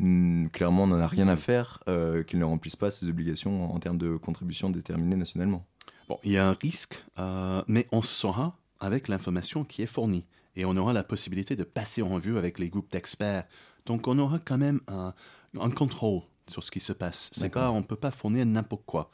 Mhm. 0.00 0.48
clairement, 0.50 0.86
n'en 0.86 0.98
a 0.98 1.06
rien 1.06 1.28
à 1.28 1.36
faire 1.36 1.80
euh, 1.88 2.22
qu'ils 2.24 2.38
ne 2.40 2.44
remplissent 2.44 2.76
pas 2.76 2.90
ses 2.90 3.08
obligations 3.08 3.72
en 3.72 3.78
termes 3.78 3.98
de 3.98 4.16
contribution 4.16 4.70
déterminées 4.70 5.16
nationalement. 5.16 5.64
Bon, 6.08 6.18
il 6.24 6.32
y 6.32 6.38
a 6.38 6.48
un 6.48 6.54
risque, 6.60 7.04
euh, 7.18 7.62
mais 7.68 7.86
on 7.92 8.02
saura 8.02 8.56
avec 8.80 9.08
l'information 9.08 9.64
qui 9.64 9.82
est 9.82 9.86
fournie. 9.86 10.24
Et 10.56 10.64
on 10.64 10.76
aura 10.76 10.92
la 10.92 11.04
possibilité 11.04 11.54
de 11.54 11.62
passer 11.62 12.02
en 12.02 12.08
revue 12.08 12.36
avec 12.36 12.58
les 12.58 12.68
groupes 12.68 12.90
d'experts. 12.90 13.44
Donc 13.88 14.06
on 14.06 14.18
aura 14.18 14.38
quand 14.38 14.58
même 14.58 14.80
un, 14.86 15.14
un 15.58 15.70
contrôle 15.70 16.20
sur 16.46 16.62
ce 16.62 16.70
qui 16.70 16.78
se 16.78 16.92
passe. 16.92 17.30
C'est 17.32 17.48
pas, 17.48 17.70
on 17.70 17.78
ne 17.78 17.84
peut 17.84 17.96
pas 17.96 18.10
fournir 18.10 18.44
n'importe 18.44 18.84
quoi. 18.84 19.10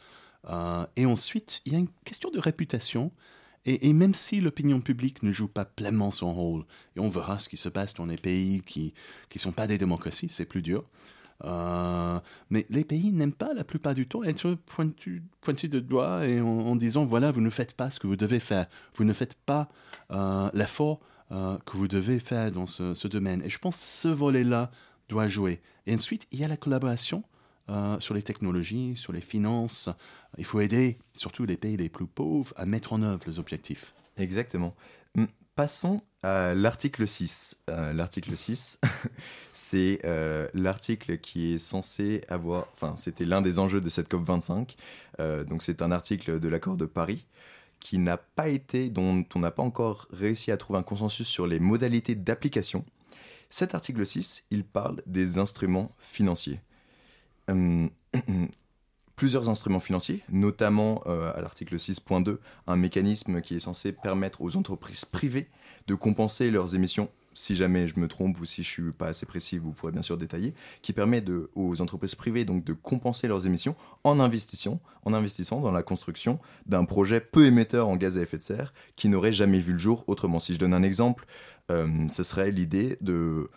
Euh, 0.50 0.84
et 0.96 1.06
ensuite, 1.06 1.62
il 1.64 1.72
y 1.72 1.76
a 1.76 1.78
une 1.78 1.88
question 2.04 2.30
de 2.30 2.40
réputation. 2.40 3.12
Et, 3.66 3.88
et 3.88 3.92
même 3.92 4.14
si 4.14 4.40
l'opinion 4.40 4.80
publique 4.80 5.22
ne 5.22 5.32
joue 5.32 5.48
pas 5.48 5.64
pleinement 5.64 6.10
son 6.10 6.34
rôle, 6.34 6.64
et 6.96 7.00
on 7.00 7.08
verra 7.08 7.38
ce 7.38 7.48
qui 7.48 7.56
se 7.56 7.70
passe 7.70 7.94
dans 7.94 8.04
les 8.04 8.18
pays 8.18 8.60
qui 8.60 8.92
ne 9.34 9.40
sont 9.40 9.52
pas 9.52 9.66
des 9.66 9.78
démocraties, 9.78 10.28
c'est 10.28 10.44
plus 10.44 10.60
dur. 10.60 10.84
Euh, 11.44 12.20
mais 12.50 12.66
les 12.68 12.84
pays 12.84 13.12
n'aiment 13.12 13.32
pas 13.32 13.54
la 13.54 13.64
plupart 13.64 13.94
du 13.94 14.06
temps 14.06 14.22
être 14.22 14.54
pointus 14.66 15.20
pointu 15.40 15.68
de 15.68 15.80
doigt 15.80 16.26
et 16.26 16.40
en, 16.40 16.46
en 16.46 16.76
disant 16.76 17.04
voilà, 17.04 17.32
vous 17.32 17.40
ne 17.40 17.50
faites 17.50 17.74
pas 17.74 17.90
ce 17.90 17.98
que 17.98 18.06
vous 18.06 18.16
devez 18.16 18.38
faire, 18.38 18.66
vous 18.94 19.04
ne 19.04 19.12
faites 19.12 19.34
pas 19.34 19.68
euh, 20.10 20.48
l'effort 20.54 21.00
euh, 21.34 21.58
que 21.66 21.76
vous 21.76 21.88
devez 21.88 22.18
faire 22.18 22.50
dans 22.50 22.66
ce, 22.66 23.08
domaine. 23.08 23.42
Et 23.42 23.50
je 23.50 23.58
pense 23.58 23.76
que 23.76 23.82
ce 23.82 24.08
volet-là 24.08 24.70
doit 25.08 25.28
jouer. 25.28 25.60
Et 25.86 25.94
ensuite, 25.94 26.26
il 26.32 26.38
y 26.38 26.44
a 26.44 26.48
la 26.48 26.56
collaboration 26.56 27.22
euh, 27.68 27.98
sur 28.00 28.14
les 28.14 28.22
technologies, 28.22 28.96
sur 28.96 29.12
les 29.12 29.20
finances. 29.20 29.88
Il 30.38 30.44
faut 30.44 30.60
aider 30.60 30.98
surtout 31.12 31.44
les 31.44 31.56
pays 31.56 31.76
les 31.76 31.88
plus 31.88 32.06
pauvres 32.06 32.54
à 32.56 32.66
mettre 32.66 32.92
en 32.92 33.02
œuvre 33.02 33.24
les 33.26 33.38
objectifs. 33.38 33.94
Exactement. 34.16 34.74
Hum, 35.18 35.26
Passons 35.56 36.02
à 36.22 36.54
l'article 36.54 37.06
6. 37.06 37.58
Euh, 37.70 37.92
l'article 37.92 38.36
6, 38.36 38.80
c'est 39.52 40.00
l'article 40.54 41.18
qui 41.18 41.54
est 41.54 41.58
censé 41.58 42.22
avoir... 42.28 42.66
Enfin, 42.74 42.96
c'était 42.96 43.24
l'un 43.24 43.42
des 43.42 43.58
enjeux 43.58 43.80
de 43.80 43.88
cette 43.88 44.10
COP25. 44.10 44.76
Euh, 45.20 45.44
donc 45.44 45.62
c'est 45.62 45.82
un 45.82 45.92
article 45.92 46.40
de 46.40 46.48
l'accord 46.48 46.76
de 46.76 46.86
Paris 46.86 47.26
qui 47.84 47.98
n'a 47.98 48.16
pas 48.16 48.48
été, 48.48 48.88
dont 48.88 49.26
on 49.34 49.38
n'a 49.38 49.50
pas 49.50 49.62
encore 49.62 50.08
réussi 50.10 50.50
à 50.50 50.56
trouver 50.56 50.78
un 50.78 50.82
consensus 50.82 51.28
sur 51.28 51.46
les 51.46 51.60
modalités 51.60 52.14
d'application. 52.14 52.82
Cet 53.50 53.74
article 53.74 54.06
6, 54.06 54.44
il 54.50 54.64
parle 54.64 55.02
des 55.04 55.38
instruments 55.38 55.94
financiers. 55.98 56.60
Hum, 57.46 57.90
plusieurs 59.16 59.50
instruments 59.50 59.80
financiers, 59.80 60.22
notamment 60.30 61.02
euh, 61.06 61.30
à 61.36 61.42
l'article 61.42 61.76
6.2, 61.76 62.38
un 62.66 62.76
mécanisme 62.76 63.42
qui 63.42 63.54
est 63.54 63.60
censé 63.60 63.92
permettre 63.92 64.40
aux 64.40 64.56
entreprises 64.56 65.04
privées 65.04 65.50
de 65.86 65.94
compenser 65.94 66.50
leurs 66.50 66.74
émissions. 66.74 67.10
Si 67.34 67.56
jamais 67.56 67.88
je 67.88 67.98
me 67.98 68.08
trompe 68.08 68.40
ou 68.40 68.44
si 68.44 68.62
je 68.62 68.68
suis 68.68 68.92
pas 68.92 69.08
assez 69.08 69.26
précis, 69.26 69.58
vous 69.58 69.72
pourrez 69.72 69.92
bien 69.92 70.02
sûr 70.02 70.16
détailler, 70.16 70.54
qui 70.82 70.92
permet 70.92 71.22
aux 71.54 71.80
entreprises 71.80 72.14
privées 72.14 72.44
donc 72.44 72.64
de 72.64 72.72
compenser 72.72 73.28
leurs 73.28 73.46
émissions 73.46 73.76
en 74.04 74.20
investissant, 74.20 74.80
en 75.04 75.12
investissant 75.12 75.60
dans 75.60 75.70
la 75.72 75.82
construction 75.82 76.38
d'un 76.66 76.84
projet 76.84 77.20
peu 77.20 77.46
émetteur 77.46 77.88
en 77.88 77.96
gaz 77.96 78.18
à 78.18 78.22
effet 78.22 78.38
de 78.38 78.42
serre 78.42 78.72
qui 78.96 79.08
n'aurait 79.08 79.32
jamais 79.32 79.58
vu 79.58 79.72
le 79.72 79.78
jour 79.78 80.04
autrement. 80.06 80.40
Si 80.40 80.54
je 80.54 80.58
donne 80.58 80.74
un 80.74 80.82
exemple, 80.82 81.26
euh, 81.70 82.08
ce 82.08 82.22
serait 82.22 82.50
l'idée 82.50 82.96
de 83.00 83.50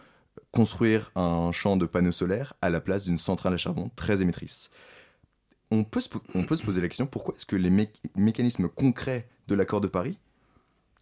construire 0.52 1.12
un 1.16 1.52
champ 1.52 1.78
de 1.78 1.86
panneaux 1.86 2.12
solaires 2.12 2.54
à 2.62 2.70
la 2.70 2.82
place 2.82 3.04
d'une 3.04 3.18
centrale 3.18 3.54
à 3.54 3.58
charbon 3.58 3.92
très 3.96 4.22
émettrice 4.22 4.70
on 5.72 5.84
peut, 5.84 6.02
se, 6.02 6.10
poser 6.64 6.82
la 6.82 6.88
question 6.88 7.08
pourquoi 7.08 7.36
est-ce 7.36 7.46
que 7.46 7.56
les 7.56 7.70
mé- 7.70 7.90
mécanismes 8.16 8.70
concrets 8.70 9.28
de 9.48 9.56
l'accord 9.56 9.82
de 9.82 9.88
Paris, 9.88 10.18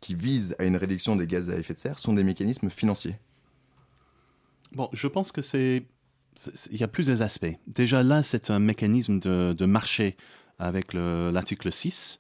qui 0.02 0.16
visent 0.16 0.56
à 0.60 0.66
une 0.66 0.78
réduction 0.78 1.16
des 1.16 1.28
gaz 1.28 1.50
à 1.50 1.58
effet 1.58 1.74
de 1.74 1.80
serre, 1.80 2.00
sont 2.00 2.14
des 2.14 2.24
mécanismes 2.24 2.70
financiers 2.70 3.18
Bon, 4.72 4.90
je 4.92 5.08
pense 5.08 5.32
que 5.32 5.42
c'est. 5.42 5.86
Il 6.70 6.78
y 6.78 6.84
a 6.84 6.90
plusieurs 6.90 7.22
aspects. 7.22 7.56
Déjà 7.66 8.04
là, 8.04 8.22
c'est 8.22 8.50
un 8.52 8.60
mécanisme 8.60 9.20
de, 9.20 9.66
marché 9.66 10.18
avec 10.60 10.94
le- 10.94 11.32
l'article 11.32 11.72
6 11.72 12.20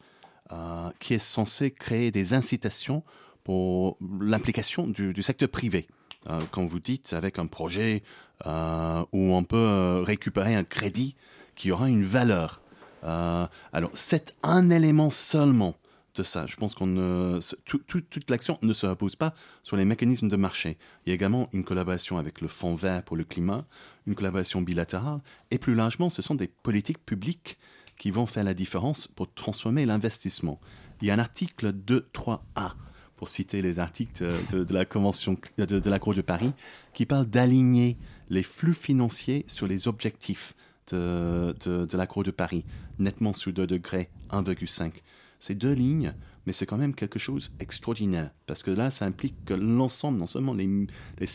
euh, 0.53 0.89
qui 0.99 1.15
est 1.15 1.19
censé 1.19 1.69
créer 1.71 2.11
des 2.11 2.33
incitations 2.33 3.03
pour 3.43 3.97
l'implication 4.19 4.87
du, 4.87 5.21
secteur 5.21 5.49
privé. 5.49 5.87
Euh, 6.27 6.39
quand 6.51 6.65
vous 6.65 6.79
dites 6.79 7.13
avec 7.13 7.39
un 7.39 7.45
projet 7.45 8.03
euh, 8.47 9.05
où 9.11 9.35
on 9.35 9.43
peut 9.43 9.55
euh, 9.57 10.01
récupérer 10.01 10.55
un 10.55 10.63
crédit 10.63 11.15
qui 11.55 11.71
aura 11.71 11.87
une 11.87 12.03
valeur. 12.03 12.61
Alors, 13.03 13.91
c'est 13.93 14.33
un 14.41 14.71
élément 14.71 15.11
seulement 15.11 15.75
ça. 16.23 16.45
Je 16.47 16.55
pense 16.55 16.73
qu'on 16.75 17.39
toute 17.65 18.29
l'action 18.29 18.57
ne 18.61 18.73
se 18.73 18.85
repose 18.85 19.15
pas 19.15 19.33
sur 19.63 19.77
les 19.77 19.85
mécanismes 19.85 20.29
de 20.29 20.35
marché. 20.35 20.77
Il 21.05 21.09
y 21.09 21.11
a 21.11 21.15
également 21.15 21.49
une 21.53 21.63
collaboration 21.63 22.17
avec 22.17 22.41
le 22.41 22.47
Fonds 22.47 22.75
vert 22.75 23.03
pour 23.03 23.17
le 23.17 23.23
climat, 23.23 23.65
une 24.07 24.15
collaboration 24.15 24.61
bilatérale, 24.61 25.19
et 25.51 25.57
plus 25.57 25.75
largement, 25.75 26.09
ce 26.09 26.21
sont 26.21 26.35
des 26.35 26.47
politiques 26.47 27.03
publiques 27.05 27.57
qui 27.97 28.11
vont 28.11 28.25
faire 28.25 28.43
la 28.43 28.53
différence 28.53 29.07
pour 29.07 29.33
transformer 29.33 29.85
l'investissement. 29.85 30.59
Il 31.01 31.07
y 31.07 31.11
a 31.11 31.13
un 31.13 31.19
article 31.19 31.71
2.3a, 31.73 32.73
pour 33.15 33.29
citer 33.29 33.61
les 33.61 33.79
articles 33.79 34.25
de, 34.51 34.63
de- 34.63 34.73
la 34.73 34.83
Convention 34.85 35.37
de, 35.57 35.65
de 35.65 35.79
de 35.79 36.21
Paris, 36.21 36.51
qui 36.93 37.05
parle 37.05 37.25
d'aligner 37.25 37.97
les 38.29 38.43
flux 38.43 38.73
financiers 38.73 39.45
sur 39.47 39.67
les 39.67 39.87
objectifs 39.87 40.53
de, 40.91 41.55
de, 41.65 41.85
de 41.85 42.23
de 42.23 42.31
Paris, 42.31 42.65
nettement 42.99 43.33
sous 43.33 43.51
2 43.51 43.65
degrés 43.67 44.09
1,5. 44.31 44.91
C'est 45.39 45.55
deux 45.55 45.73
lignes, 45.73 46.13
mais 46.45 46.53
c'est 46.53 46.65
quand 46.65 46.77
même 46.77 46.93
quelque 46.93 47.19
chose 47.19 47.51
d'extraordinaire, 47.57 48.31
parce 48.45 48.63
que 48.63 48.71
là, 48.71 48.91
ça 48.91 49.05
implique 49.05 49.45
que 49.45 49.53
l'ensemble, 49.53 50.19
non 50.19 50.27
seulement 50.27 50.53
les, 50.53 50.67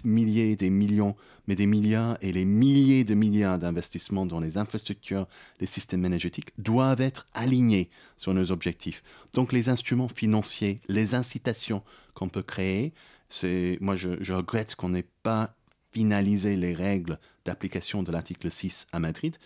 milliers, 0.05 0.57
des 0.57 0.71
millions, 0.71 1.17
mais 1.49 1.57
des 1.57 1.67
milliards 1.67 2.17
et 2.21 2.33
les 2.33 2.45
milliers 2.45 3.05
de 3.05 3.15
milliards 3.15 3.59
d'investissements 3.59 4.27
dans 4.27 4.41
les 4.41 4.57
infrastructures, 4.57 5.27
les 5.61 5.67
systèmes 5.67 6.05
énergétiques, 6.05 6.51
doivent 6.59 7.01
être 7.01 7.27
alignés 7.35 7.91
sur 8.17 8.35
nos 8.35 8.53
objectifs. 8.53 9.03
Donc 9.33 9.53
les 9.53 9.69
instruments 9.69 10.09
financiers, 10.09 10.81
les 10.89 11.15
incitations 11.15 11.83
qu'on 12.15 12.29
peut 12.29 12.43
créer, 12.43 12.93
c'est, 13.29 13.79
moi 13.81 13.97
je, 13.97 14.11
je 14.21 14.35
regrette 14.35 14.75
qu'on 14.75 14.91
n'ait 14.91 15.09
pas 15.23 15.55
finalisé 15.93 16.57
les 16.57 16.75
règles 16.75 17.19
d'application 17.45 18.03
de 18.03 18.13
l'article 18.13 18.51
6 18.51 18.87
à 18.93 19.01
Madrid. 19.01 19.37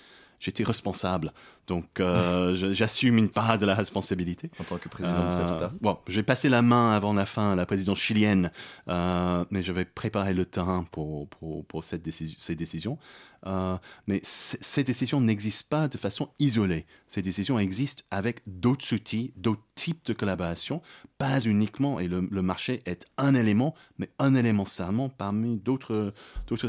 J'étais 0.45 0.63
responsable, 0.63 1.33
donc 1.67 2.01
euh, 2.01 2.55
j'assume 2.75 3.17
une 3.17 3.31
part 3.31 3.57
de 3.57 3.65
la 3.65 3.75
responsabilité. 3.75 4.51
En 4.61 4.65
tant 4.65 4.77
que 4.77 4.91
président 4.91 5.25
du 5.25 5.33
SAPSTA. 5.33 5.73
Bon, 5.81 5.97
j'ai 6.07 6.23
passé 6.23 6.51
la 6.51 6.61
main 6.61 6.93
avant 6.93 7.15
la 7.15 7.25
fin 7.25 7.53
à 7.53 7.55
la 7.55 7.65
présidence 7.65 7.99
chilienne, 7.99 8.51
euh, 8.89 9.43
mais 9.51 9.63
je 9.63 9.73
vais 9.73 9.87
préparer 9.87 10.35
le 10.35 10.45
terrain 10.45 10.85
pour, 10.93 11.29
pour, 11.29 11.65
pour 11.65 11.83
cette 11.83 12.03
décision, 12.03 12.37
ces 12.39 12.55
décisions. 12.57 12.99
Euh, 13.47 13.79
mais 14.07 14.21
ces 14.23 14.85
décisions 14.85 15.19
n'existent 15.23 15.69
pas 15.71 15.89
de 15.89 15.97
façon 15.97 16.29
isolée. 16.39 16.85
Ces 17.07 17.23
décisions 17.23 17.59
existent 17.59 18.03
avec 18.11 18.43
d'autres 18.47 18.95
outils, 18.95 19.33
d'autres 19.37 19.65
types 19.77 20.05
de 20.05 20.13
collaboration, 20.13 20.83
pas 21.17 21.41
uniquement, 21.41 22.01
et 22.01 22.09
le, 22.09 22.29
le 22.31 22.43
marché 22.43 22.83
est 22.85 23.07
un 23.17 23.35
élément, 23.35 23.75
mais 23.97 24.11
un 24.19 24.35
élément 24.35 24.67
seulement 24.67 25.09
parmi 25.09 25.57
d'autres 25.57 26.13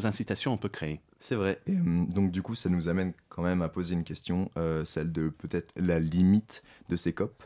incitations 0.06 0.52
qu'on 0.52 0.58
peut 0.58 0.70
créer. 0.70 1.02
C'est 1.28 1.34
vrai. 1.34 1.60
Hum, 1.68 2.08
donc 2.08 2.30
du 2.30 2.44
coup, 2.44 2.54
ça 2.54 2.70
nous 2.70 2.88
amène 2.88 3.12
quand 3.30 3.42
même 3.42 3.64
à 3.64 3.68
poser 3.68 3.96
une 3.96 4.04
question, 4.04 4.52
euh, 4.58 4.86
celle 4.86 5.12
de 5.12 5.30
peut-être 5.30 5.74
la 5.76 6.00
limite 6.00 6.62
de 6.90 6.96
ces 6.96 7.14
COP, 7.14 7.44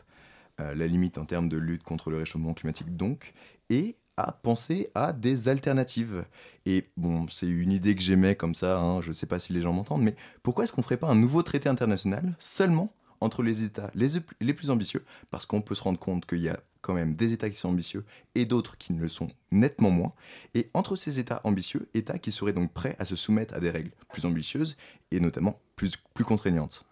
euh, 0.60 0.74
la 0.74 0.86
limite 0.86 1.16
en 1.16 1.24
termes 1.24 1.48
de 1.48 1.56
lutte 1.56 1.82
contre 1.82 2.10
le 2.10 2.18
réchauffement 2.18 2.52
climatique 2.52 2.94
donc, 2.94 3.32
et 3.70 3.96
à 4.18 4.32
penser 4.32 4.90
à 4.94 5.14
des 5.14 5.48
alternatives. 5.48 6.26
Et 6.66 6.90
bon, 6.98 7.26
c'est 7.30 7.48
une 7.48 7.72
idée 7.72 7.94
que 7.94 8.02
j'aimais 8.02 8.36
comme 8.36 8.54
ça, 8.54 8.78
hein, 8.78 9.00
je 9.00 9.08
ne 9.08 9.12
sais 9.14 9.24
pas 9.24 9.38
si 9.38 9.54
les 9.54 9.62
gens 9.62 9.72
m'entendent, 9.72 10.02
mais 10.02 10.14
pourquoi 10.42 10.64
est-ce 10.64 10.74
qu'on 10.74 10.82
ne 10.82 10.84
ferait 10.84 10.98
pas 10.98 11.08
un 11.08 11.14
nouveau 11.14 11.42
traité 11.42 11.70
international 11.70 12.36
seulement 12.38 12.92
entre 13.22 13.42
les 13.42 13.64
États 13.64 13.90
les 13.94 14.52
plus 14.52 14.68
ambitieux? 14.68 15.06
Parce 15.30 15.46
qu'on 15.46 15.62
peut 15.62 15.74
se 15.74 15.82
rendre 15.82 15.98
compte 15.98 16.26
qu'il 16.26 16.42
y 16.42 16.50
a 16.50 16.60
quand 16.80 16.94
même 16.94 17.14
des 17.14 17.32
États 17.32 17.50
qui 17.50 17.56
sont 17.56 17.68
ambitieux 17.68 18.04
et 18.34 18.44
d'autres 18.46 18.76
qui 18.78 18.92
ne 18.92 19.00
le 19.00 19.08
sont 19.08 19.28
nettement 19.50 19.90
moins. 19.90 20.12
Et 20.54 20.70
entre 20.74 20.96
ces 20.96 21.18
États 21.18 21.40
ambitieux, 21.44 21.88
États 21.94 22.18
qui 22.18 22.32
seraient 22.32 22.52
donc 22.52 22.72
prêts 22.72 22.96
à 22.98 23.04
se 23.04 23.16
soumettre 23.16 23.54
à 23.54 23.60
des 23.60 23.70
règles 23.70 23.92
plus 24.12 24.24
ambitieuses 24.24 24.76
et 25.10 25.20
notamment 25.20 25.60
plus, 25.76 25.92
plus 26.14 26.24
contraignantes. 26.24 26.84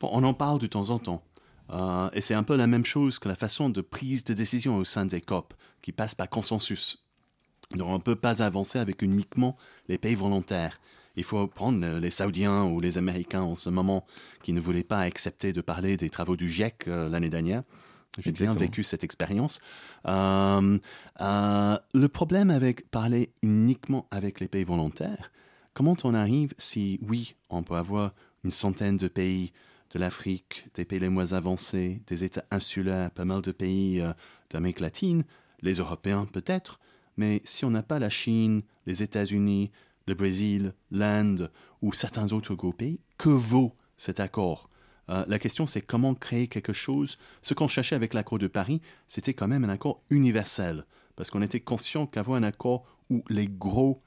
Bon, 0.00 0.10
on 0.12 0.24
en 0.24 0.34
parle 0.34 0.58
de 0.58 0.66
temps 0.66 0.90
en 0.90 0.98
temps. 0.98 1.22
Euh, 1.70 2.10
et 2.12 2.20
c'est 2.20 2.34
un 2.34 2.42
peu 2.42 2.56
la 2.56 2.66
même 2.66 2.84
chose 2.84 3.18
que 3.18 3.28
la 3.28 3.34
façon 3.34 3.70
de 3.70 3.80
prise 3.80 4.24
de 4.24 4.34
décision 4.34 4.76
au 4.76 4.84
sein 4.84 5.06
des 5.06 5.20
COP, 5.20 5.54
qui 5.82 5.92
passe 5.92 6.14
par 6.14 6.28
consensus. 6.28 7.04
Donc 7.72 7.88
on 7.88 7.94
ne 7.94 8.02
peut 8.02 8.16
pas 8.16 8.42
avancer 8.42 8.78
avec 8.78 9.02
uniquement 9.02 9.56
les 9.88 9.98
pays 9.98 10.14
volontaires. 10.14 10.80
Il 11.16 11.24
faut 11.24 11.46
prendre 11.46 11.98
les 11.98 12.10
Saoudiens 12.10 12.64
ou 12.64 12.78
les 12.78 12.98
Américains 12.98 13.42
en 13.42 13.56
ce 13.56 13.70
moment 13.70 14.04
qui 14.42 14.52
ne 14.52 14.60
voulaient 14.60 14.84
pas 14.84 15.00
accepter 15.00 15.52
de 15.52 15.62
parler 15.62 15.96
des 15.96 16.10
travaux 16.10 16.36
du 16.36 16.48
GIEC 16.48 16.88
euh, 16.88 17.08
l'année 17.08 17.30
dernière. 17.30 17.62
J'ai 18.18 18.32
bien 18.32 18.52
vécu 18.52 18.82
cette 18.82 19.04
expérience. 19.04 19.60
Euh, 20.06 20.78
euh, 21.20 21.78
le 21.94 22.08
problème 22.08 22.50
avec 22.50 22.90
parler 22.90 23.30
uniquement 23.42 24.06
avec 24.10 24.40
les 24.40 24.48
pays 24.48 24.64
volontaires, 24.64 25.30
comment 25.74 25.96
on 26.04 26.14
arrive 26.14 26.54
si, 26.58 26.98
oui, 27.02 27.36
on 27.50 27.62
peut 27.62 27.76
avoir 27.76 28.14
une 28.44 28.50
centaine 28.50 28.96
de 28.96 29.08
pays 29.08 29.52
de 29.92 29.98
l'Afrique, 29.98 30.68
des 30.74 30.84
pays 30.84 30.98
les 30.98 31.08
moins 31.08 31.32
avancés, 31.32 32.02
des 32.06 32.24
États 32.24 32.44
insulaires, 32.50 33.10
pas 33.10 33.24
mal 33.24 33.42
de 33.42 33.52
pays 33.52 34.00
euh, 34.00 34.12
d'Amérique 34.50 34.80
latine, 34.80 35.24
les 35.62 35.74
Européens 35.74 36.26
peut-être, 36.26 36.80
mais 37.16 37.40
si 37.44 37.64
on 37.64 37.70
n'a 37.70 37.82
pas 37.82 37.98
la 37.98 38.10
Chine, 38.10 38.62
les 38.86 39.02
États-Unis, 39.02 39.70
le 40.06 40.14
Brésil, 40.14 40.74
l'Inde 40.90 41.50
ou 41.82 41.92
certains 41.92 42.32
autres 42.32 42.54
gros 42.54 42.72
pays, 42.72 43.00
que 43.18 43.28
vaut 43.28 43.74
cet 43.96 44.20
accord? 44.20 44.68
Euh, 45.10 45.24
La 45.26 45.38
question 45.38 45.66
c'est 45.66 45.80
comment 45.80 46.14
créer 46.14 46.48
quelque 46.48 46.72
chose. 46.72 47.18
Ce 47.42 47.54
qu'on 47.54 47.68
cherchait 47.68 47.96
avec 47.96 48.14
l'accord 48.14 48.38
de 48.38 48.46
Paris, 48.46 48.80
c'était 49.06 49.34
quand 49.34 49.48
même 49.48 49.64
un 49.64 49.68
accord 49.68 50.02
universel, 50.10 50.84
parce 51.14 51.30
qu'on 51.30 51.42
était 51.42 51.60
conscient 51.60 52.06
qu'avoir 52.06 52.38
un 52.38 52.42
accord 52.42 52.84
où 53.10 53.22
les 53.28 53.46
gros 53.46 54.02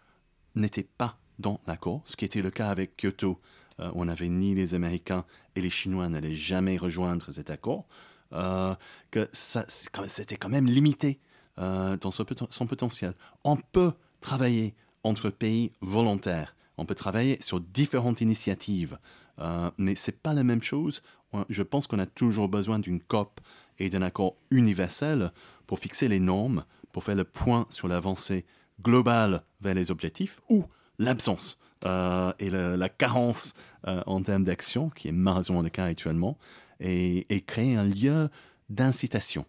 n'étaient 0.55 0.87
pas 0.97 1.17
dans 1.37 1.59
l'accord, 1.67 2.01
ce 2.05 2.15
qui 2.17 2.25
était 2.25 2.41
le 2.41 2.51
cas 2.51 2.69
avec 2.69 2.97
Kyoto, 2.97 3.39
euh, 3.79 3.91
on 3.95 4.05
n'avait 4.05 4.27
ni 4.27 4.55
les 4.55 4.73
Américains 4.73 5.25
et 5.55 5.61
les 5.61 5.69
Chinois 5.69 6.09
n'allaient 6.09 6.33
jamais 6.33 6.77
rejoindre 6.77 7.31
cet 7.31 7.49
accord, 7.49 7.87
euh, 8.33 8.75
que 9.09 9.29
c'était 9.33 10.37
quand 10.37 10.49
même 10.49 10.67
limité 10.67 11.19
dans 11.57 12.11
son 12.11 12.67
potentiel. 12.67 13.13
On 13.43 13.57
peut 13.57 13.91
travailler 14.21 14.75
entre 15.03 15.29
pays 15.29 15.73
volontaires, 15.81 16.55
on 16.77 16.85
peut 16.85 16.95
travailler 16.95 17.37
sur 17.41 17.59
différentes 17.59 18.21
initiatives, 18.21 18.97
euh, 19.39 19.71
mais 19.77 19.95
c'est 19.95 20.21
pas 20.21 20.33
la 20.33 20.43
même 20.43 20.61
chose. 20.61 21.01
Je 21.49 21.61
pense 21.61 21.85
qu'on 21.85 21.99
a 21.99 22.07
toujours 22.07 22.49
besoin 22.49 22.79
d'une 22.79 23.01
COP 23.01 23.39
et 23.77 23.89
d'un 23.89 24.01
accord 24.01 24.35
universel 24.49 25.31
pour 25.67 25.79
fixer 25.79 26.07
les 26.07 26.19
normes, 26.19 26.65
pour 26.91 27.03
faire 27.03 27.15
le 27.15 27.23
point 27.23 27.67
sur 27.69 27.87
l'avancée 27.87 28.45
globale 28.81 29.43
vers 29.61 29.75
les 29.75 29.91
objectifs 29.91 30.41
ou 30.49 30.65
l'absence 30.97 31.59
euh, 31.85 32.33
et 32.39 32.49
la 32.49 32.89
carence 32.89 33.53
euh, 33.87 34.01
en 34.05 34.21
termes 34.21 34.43
d'action, 34.43 34.89
qui 34.89 35.07
est 35.07 35.13
malheureusement 35.13 35.61
le 35.61 35.69
cas 35.69 35.85
actuellement, 35.85 36.37
et, 36.79 37.25
et 37.33 37.41
créer 37.41 37.75
un 37.75 37.85
lieu 37.85 38.29
d'incitation 38.69 39.45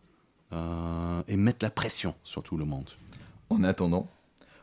euh, 0.53 1.23
et 1.29 1.37
mettre 1.37 1.59
la 1.63 1.71
pression 1.71 2.15
sur 2.25 2.43
tout 2.43 2.57
le 2.57 2.65
monde. 2.65 2.91
En 3.51 3.65
attendant, 3.65 4.09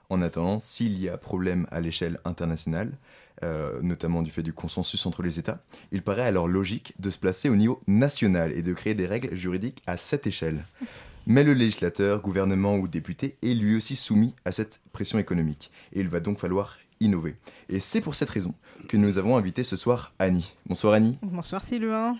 en 0.09 0.21
attendant, 0.21 0.59
s'il 0.59 0.97
y 0.99 1.09
a 1.09 1.17
problème 1.17 1.67
à 1.71 1.81
l'échelle 1.81 2.19
internationale, 2.25 2.91
euh, 3.43 3.79
notamment 3.81 4.21
du 4.21 4.31
fait 4.31 4.43
du 4.43 4.53
consensus 4.53 5.05
entre 5.05 5.23
les 5.23 5.39
États, 5.39 5.63
il 5.91 6.01
paraît 6.01 6.25
alors 6.25 6.47
logique 6.47 6.93
de 6.99 7.09
se 7.09 7.17
placer 7.17 7.49
au 7.49 7.55
niveau 7.55 7.79
national 7.87 8.51
et 8.51 8.61
de 8.61 8.73
créer 8.73 8.95
des 8.95 9.05
règles 9.05 9.35
juridiques 9.35 9.81
à 9.85 9.97
cette 9.97 10.27
échelle. 10.27 10.65
Mais 11.25 11.43
le 11.43 11.53
législateur, 11.53 12.21
gouvernement 12.21 12.77
ou 12.77 12.87
député 12.87 13.35
est 13.43 13.53
lui 13.53 13.75
aussi 13.75 13.95
soumis 13.95 14.33
à 14.45 14.51
cette 14.51 14.79
pression 14.93 15.19
économique, 15.19 15.71
et 15.93 15.99
il 15.99 16.07
va 16.07 16.19
donc 16.19 16.39
falloir 16.39 16.77
innover. 16.99 17.35
Et 17.69 17.79
c'est 17.79 18.01
pour 18.01 18.15
cette 18.15 18.29
raison 18.29 18.53
que 18.87 18.97
nous 18.97 19.17
avons 19.17 19.37
invité 19.37 19.63
ce 19.63 19.75
soir 19.75 20.13
Annie. 20.19 20.55
Bonsoir 20.65 20.93
Annie. 20.93 21.17
Bonsoir 21.21 21.63
Sylvain. 21.63 22.17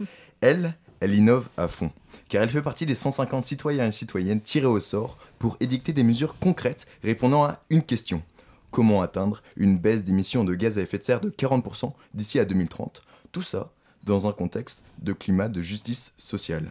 Elle, 0.40 0.74
elle 1.00 1.14
innove 1.14 1.48
à 1.56 1.68
fond, 1.68 1.90
car 2.28 2.42
elle 2.42 2.48
fait 2.48 2.62
partie 2.62 2.86
des 2.86 2.94
150 2.94 3.42
citoyens 3.42 3.86
et 3.86 3.92
citoyennes 3.92 4.40
tirés 4.40 4.66
au 4.66 4.80
sort 4.80 5.16
pour 5.38 5.56
édicter 5.60 5.92
des 5.92 6.02
mesures 6.02 6.36
concrètes 6.38 6.86
répondant 7.02 7.44
à 7.44 7.60
une 7.70 7.82
question. 7.82 8.22
Comment 8.70 9.02
atteindre 9.02 9.42
une 9.56 9.78
baisse 9.78 10.04
d'émissions 10.04 10.44
de 10.44 10.54
gaz 10.54 10.78
à 10.78 10.82
effet 10.82 10.98
de 10.98 11.02
serre 11.02 11.20
de 11.20 11.30
40% 11.30 11.92
d'ici 12.14 12.38
à 12.38 12.44
2030 12.44 13.02
Tout 13.32 13.42
ça 13.42 13.72
dans 14.04 14.26
un 14.26 14.32
contexte 14.32 14.84
de 15.00 15.12
climat 15.12 15.48
de 15.48 15.62
justice 15.62 16.12
sociale. 16.16 16.70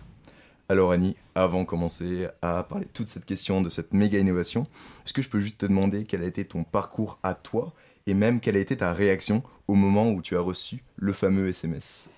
Alors 0.69 0.91
Annie, 0.91 1.15
avant 1.33 1.61
de 1.61 1.65
commencer 1.65 2.27
à 2.41 2.63
parler 2.63 2.87
toute 2.93 3.07
cette 3.07 3.25
question, 3.25 3.61
de 3.61 3.69
cette 3.69 3.93
méga 3.93 4.19
innovation, 4.19 4.67
est-ce 5.05 5.13
que 5.13 5.21
je 5.21 5.29
peux 5.29 5.39
juste 5.39 5.59
te 5.59 5.65
demander 5.65 6.03
quel 6.03 6.23
a 6.23 6.25
été 6.25 6.43
ton 6.43 6.63
parcours 6.63 7.19
à 7.23 7.33
toi 7.35 7.73
et 8.05 8.13
même 8.13 8.39
quelle 8.39 8.57
a 8.57 8.59
été 8.59 8.75
ta 8.75 8.91
réaction 8.91 9.43
au 9.67 9.75
moment 9.75 10.09
où 10.09 10.21
tu 10.21 10.35
as 10.35 10.41
reçu 10.41 10.83
le 10.97 11.13
fameux 11.13 11.47
SMS 11.47 12.09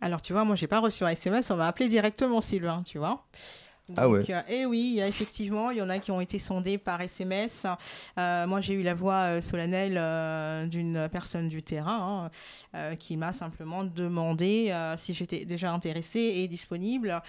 Alors 0.00 0.22
tu 0.22 0.32
vois, 0.32 0.44
moi 0.44 0.54
j'ai 0.54 0.68
pas 0.68 0.80
reçu 0.80 1.04
un 1.04 1.08
SMS, 1.08 1.50
on 1.50 1.56
m'a 1.56 1.66
appelé 1.66 1.88
directement 1.88 2.40
Sylvain, 2.40 2.82
tu 2.84 2.98
vois. 2.98 3.24
Ah. 3.94 4.08
Donc, 4.08 4.30
euh, 4.30 4.42
eh 4.48 4.66
oui, 4.66 5.00
effectivement, 5.00 5.70
il 5.70 5.78
y 5.78 5.82
en 5.82 5.88
a 5.88 6.00
qui 6.00 6.10
ont 6.10 6.20
été 6.20 6.40
sondés 6.40 6.76
par 6.76 7.00
SMS. 7.00 7.66
Euh, 8.18 8.46
moi, 8.46 8.60
j'ai 8.60 8.74
eu 8.74 8.82
la 8.82 8.94
voix 8.94 9.36
euh, 9.36 9.40
solennelle 9.40 10.68
d'une 10.68 11.08
personne 11.10 11.48
du 11.48 11.62
terrain 11.62 12.30
hein, 12.74 12.96
qui 12.96 13.16
m'a 13.16 13.32
simplement 13.32 13.84
demandé 13.84 14.74
si 14.98 15.14
j'étais 15.14 15.44
déjà 15.44 15.72
intéressée 15.72 16.20
et 16.20 16.48
disponible 16.48 17.22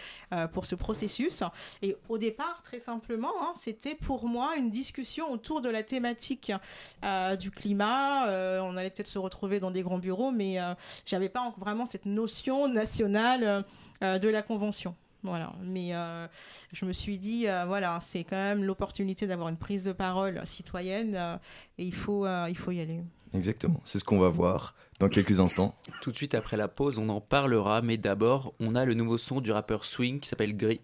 pour 0.53 0.65
ce 0.65 0.75
processus. 0.75 1.43
Et 1.81 1.95
au 2.09 2.17
départ, 2.17 2.61
très 2.63 2.79
simplement, 2.79 3.31
hein, 3.41 3.51
c'était 3.55 3.95
pour 3.95 4.27
moi 4.27 4.55
une 4.57 4.69
discussion 4.69 5.31
autour 5.31 5.61
de 5.61 5.69
la 5.69 5.83
thématique 5.83 6.51
du 7.39 7.51
climat. 7.51 8.25
On 8.61 8.77
allait 8.77 8.89
peut-être 8.89 9.07
se 9.07 9.19
retrouver 9.19 9.59
dans 9.59 9.71
des 9.71 9.81
grands 9.81 9.99
bureaux, 9.99 10.31
mais 10.31 10.57
j'avais 11.05 11.29
pas 11.29 11.53
vraiment 11.57 11.85
cette 11.85 12.05
notion 12.05 12.67
nationale 12.67 13.65
de 14.01 14.29
la 14.29 14.41
convention. 14.41 14.95
Voilà, 15.27 15.53
mais 15.61 15.93
euh, 15.93 16.25
je 16.71 16.85
me 16.85 16.93
suis 16.93 17.17
dit, 17.17 17.47
euh, 17.47 17.65
voilà, 17.65 17.99
c'est 18.01 18.23
quand 18.23 18.37
même 18.37 18.63
l'opportunité 18.63 19.27
d'avoir 19.27 19.49
une 19.49 19.57
prise 19.57 19.83
de 19.83 19.91
parole 19.91 20.41
citoyenne 20.45 21.15
euh, 21.15 21.35
et 21.77 21.83
il 21.83 21.93
faut, 21.93 22.25
euh, 22.25 22.47
il 22.49 22.57
faut 22.57 22.71
y 22.71 22.79
aller. 22.79 23.01
Exactement, 23.33 23.81
c'est 23.83 23.99
ce 23.99 24.05
qu'on 24.05 24.19
va 24.19 24.29
voir 24.29 24.73
dans 24.99 25.09
quelques 25.09 25.41
instants. 25.41 25.75
Tout 26.01 26.11
de 26.11 26.15
suite 26.15 26.33
après 26.33 26.55
la 26.55 26.69
pause, 26.69 26.97
on 26.97 27.09
en 27.09 27.19
parlera, 27.19 27.81
mais 27.81 27.97
d'abord, 27.97 28.53
on 28.61 28.73
a 28.73 28.85
le 28.85 28.93
nouveau 28.93 29.17
son 29.17 29.41
du 29.41 29.51
rappeur 29.51 29.83
Swing 29.83 30.21
qui 30.21 30.29
s'appelle 30.29 30.55
Gris. 30.55 30.79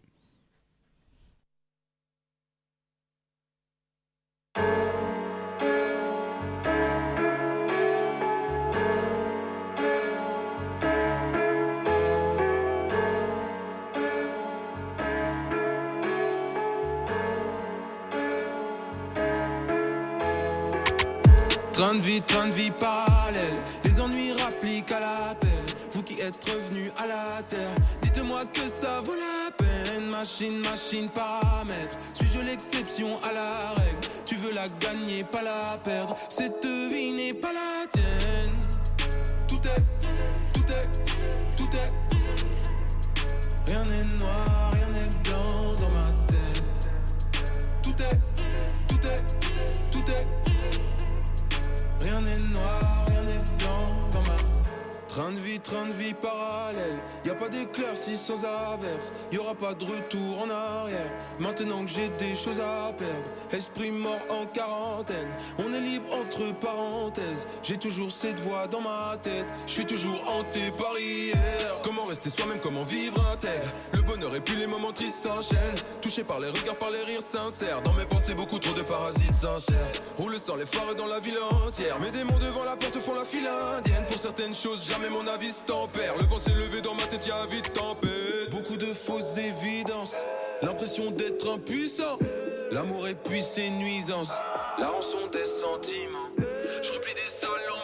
Train 21.94 22.02
de 22.02 22.08
vie, 22.08 22.22
train 22.22 22.48
de 22.48 22.54
vie 22.54 22.72
parallèle. 22.72 23.58
Les 23.84 24.02
ennuis 24.02 24.32
rappliquent 24.32 24.92
à 24.92 25.00
l'appel. 25.00 25.50
Vous 25.92 26.02
qui 26.02 26.20
êtes 26.22 26.44
revenus 26.44 26.92
à 26.98 27.06
la 27.06 27.44
terre, 27.48 27.70
dites-moi 28.02 28.46
que 28.52 28.62
ça 28.62 29.00
vaut 29.02 29.14
la 29.14 29.52
peine. 29.52 30.06
Machine, 30.10 30.58
machine, 30.62 31.08
paramètre. 31.10 31.96
Suis-je 32.16 32.40
l'exception 32.40 33.22
à 33.22 33.32
la 33.32 33.74
règle? 33.76 34.08
Tu 34.26 34.34
veux 34.38 34.54
la 34.54 34.68
gagner, 34.80 35.24
pas 35.24 35.44
la 35.44 35.78
perdre. 35.84 36.16
Cette 36.30 36.66
vie 36.66 37.14
n'est 37.14 37.36
pas 37.36 37.54
la 37.54 37.86
tienne. 37.88 38.56
Tout 39.48 39.62
est, 39.68 39.84
tout 40.52 40.74
est, 40.74 40.90
tout 41.56 41.78
est. 41.78 41.94
Rien 43.68 43.86
n'est 43.86 44.18
noir, 44.20 44.72
Train 55.64 55.86
de 55.86 55.94
vie, 55.94 56.14
parallèle. 56.14 57.00
Y 57.26 57.30
a 57.30 57.36
pas 57.36 57.48
d'éclaircie 57.48 58.18
sans 58.18 58.44
averse. 58.44 59.14
Y 59.32 59.38
aura 59.38 59.56
pas 59.56 59.74
de 59.74 59.86
retour 59.86 60.42
en 60.44 60.50
arrière. 60.50 61.10
Maintenant 61.40 61.86
que 61.86 61.90
j'ai 61.90 62.10
des 62.20 62.36
choses 62.36 62.60
à 62.60 62.92
perdre. 62.92 63.14
Esprit 63.52 63.92
mort 63.92 64.20
en 64.30 64.46
quarantaine. 64.46 65.30
On 65.60 65.74
est 65.74 65.80
libre 65.80 66.10
entre 66.14 66.54
parenthèses. 66.60 67.48
J'ai 67.64 67.78
toujours 67.78 68.12
cette 68.12 68.40
voix 68.42 68.68
dans 68.68 68.82
ma 68.82 69.16
tête. 69.22 69.48
Je 69.68 69.72
suis 69.72 69.86
toujours 69.86 70.20
hanté 70.28 70.60
par 70.78 71.00
hier. 71.00 71.38
Comment 71.82 72.04
rester 72.04 72.30
soi-même, 72.30 72.60
comment 72.62 72.84
vivre 72.84 73.26
intègre? 73.32 73.72
Le 73.94 74.02
bonheur 74.02 74.36
et 74.36 74.42
puis 74.42 74.58
les 74.58 74.68
moments 74.68 74.92
tristes 74.92 75.24
s'enchaînent. 75.24 75.80
Touché 76.02 76.26
par 76.26 76.42
les 76.42 76.50
regards, 76.50 76.76
par 76.76 76.92
les 76.92 77.04
rires 77.04 77.22
sincères. 77.22 77.82
Dans 77.84 77.94
mes 77.94 78.06
pensées, 78.06 78.34
beaucoup 78.34 78.60
trop 78.60 78.74
de 78.74 78.82
parasites 78.82 79.34
sincères. 79.34 79.92
Roule 80.18 80.38
sans 80.40 80.58
les 80.58 80.66
phares 80.66 80.94
dans 80.96 81.08
la 81.08 81.22
ville 81.22 81.40
entière. 81.66 81.98
Mes 82.02 82.12
démons 82.12 82.38
devant 82.40 82.66
la 82.66 82.76
porte 82.76 83.00
font 83.00 83.16
la 83.16 83.24
file 83.24 83.48
indienne. 83.48 84.06
Pour 84.10 84.20
certaines 84.20 84.56
choses, 84.56 84.86
jamais 84.86 85.10
mon 85.10 85.26
avis 85.28 85.53
Le 86.18 86.26
vent 86.26 86.40
s'est 86.40 86.56
levé 86.56 86.82
dans 86.82 86.96
ma 86.96 87.04
tête, 87.04 87.28
y'a 87.28 87.46
vite 87.46 87.74
tempête. 87.74 88.50
Beaucoup 88.50 88.76
de 88.76 88.88
fausses 88.88 89.38
évidences. 89.38 90.16
L'impression 90.64 91.12
d'être 91.12 91.48
impuissant. 91.48 92.18
L'amour 92.72 93.08
et 93.08 93.14
puis 93.14 93.44
ses 93.44 93.70
nuisances. 93.70 94.34
La 94.80 94.88
rançon 94.88 95.28
des 95.32 95.46
sentiments. 95.46 96.30
Je 96.82 96.92
replie 96.92 97.14
des 97.14 97.30
salons 97.30 97.83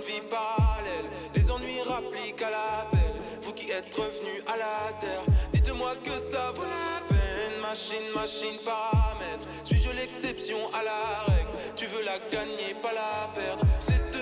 vie, 0.00 0.22
parallèle. 0.30 1.10
Les 1.34 1.50
ennuis 1.50 1.82
rappliquent 1.82 2.42
à 2.42 2.50
l'appel. 2.50 3.14
Vous 3.42 3.52
qui 3.52 3.70
êtes 3.70 3.94
revenus 3.94 4.42
à 4.46 4.56
la 4.56 4.92
terre, 4.98 5.22
dites-moi 5.52 5.94
que 6.02 6.10
ça 6.10 6.50
vaut 6.52 6.62
la 6.62 7.06
peine. 7.08 7.60
Machine, 7.60 8.06
machine, 8.14 8.58
paramètre. 8.64 9.46
Suis-je 9.64 9.90
l'exception 9.90 10.58
à 10.72 10.82
la 10.82 11.34
règle? 11.34 11.50
Tu 11.76 11.86
veux 11.86 12.02
la 12.04 12.18
gagner, 12.30 12.74
pas 12.80 12.92
la 12.92 13.28
perdre. 13.34 13.64
Cette 13.80 14.15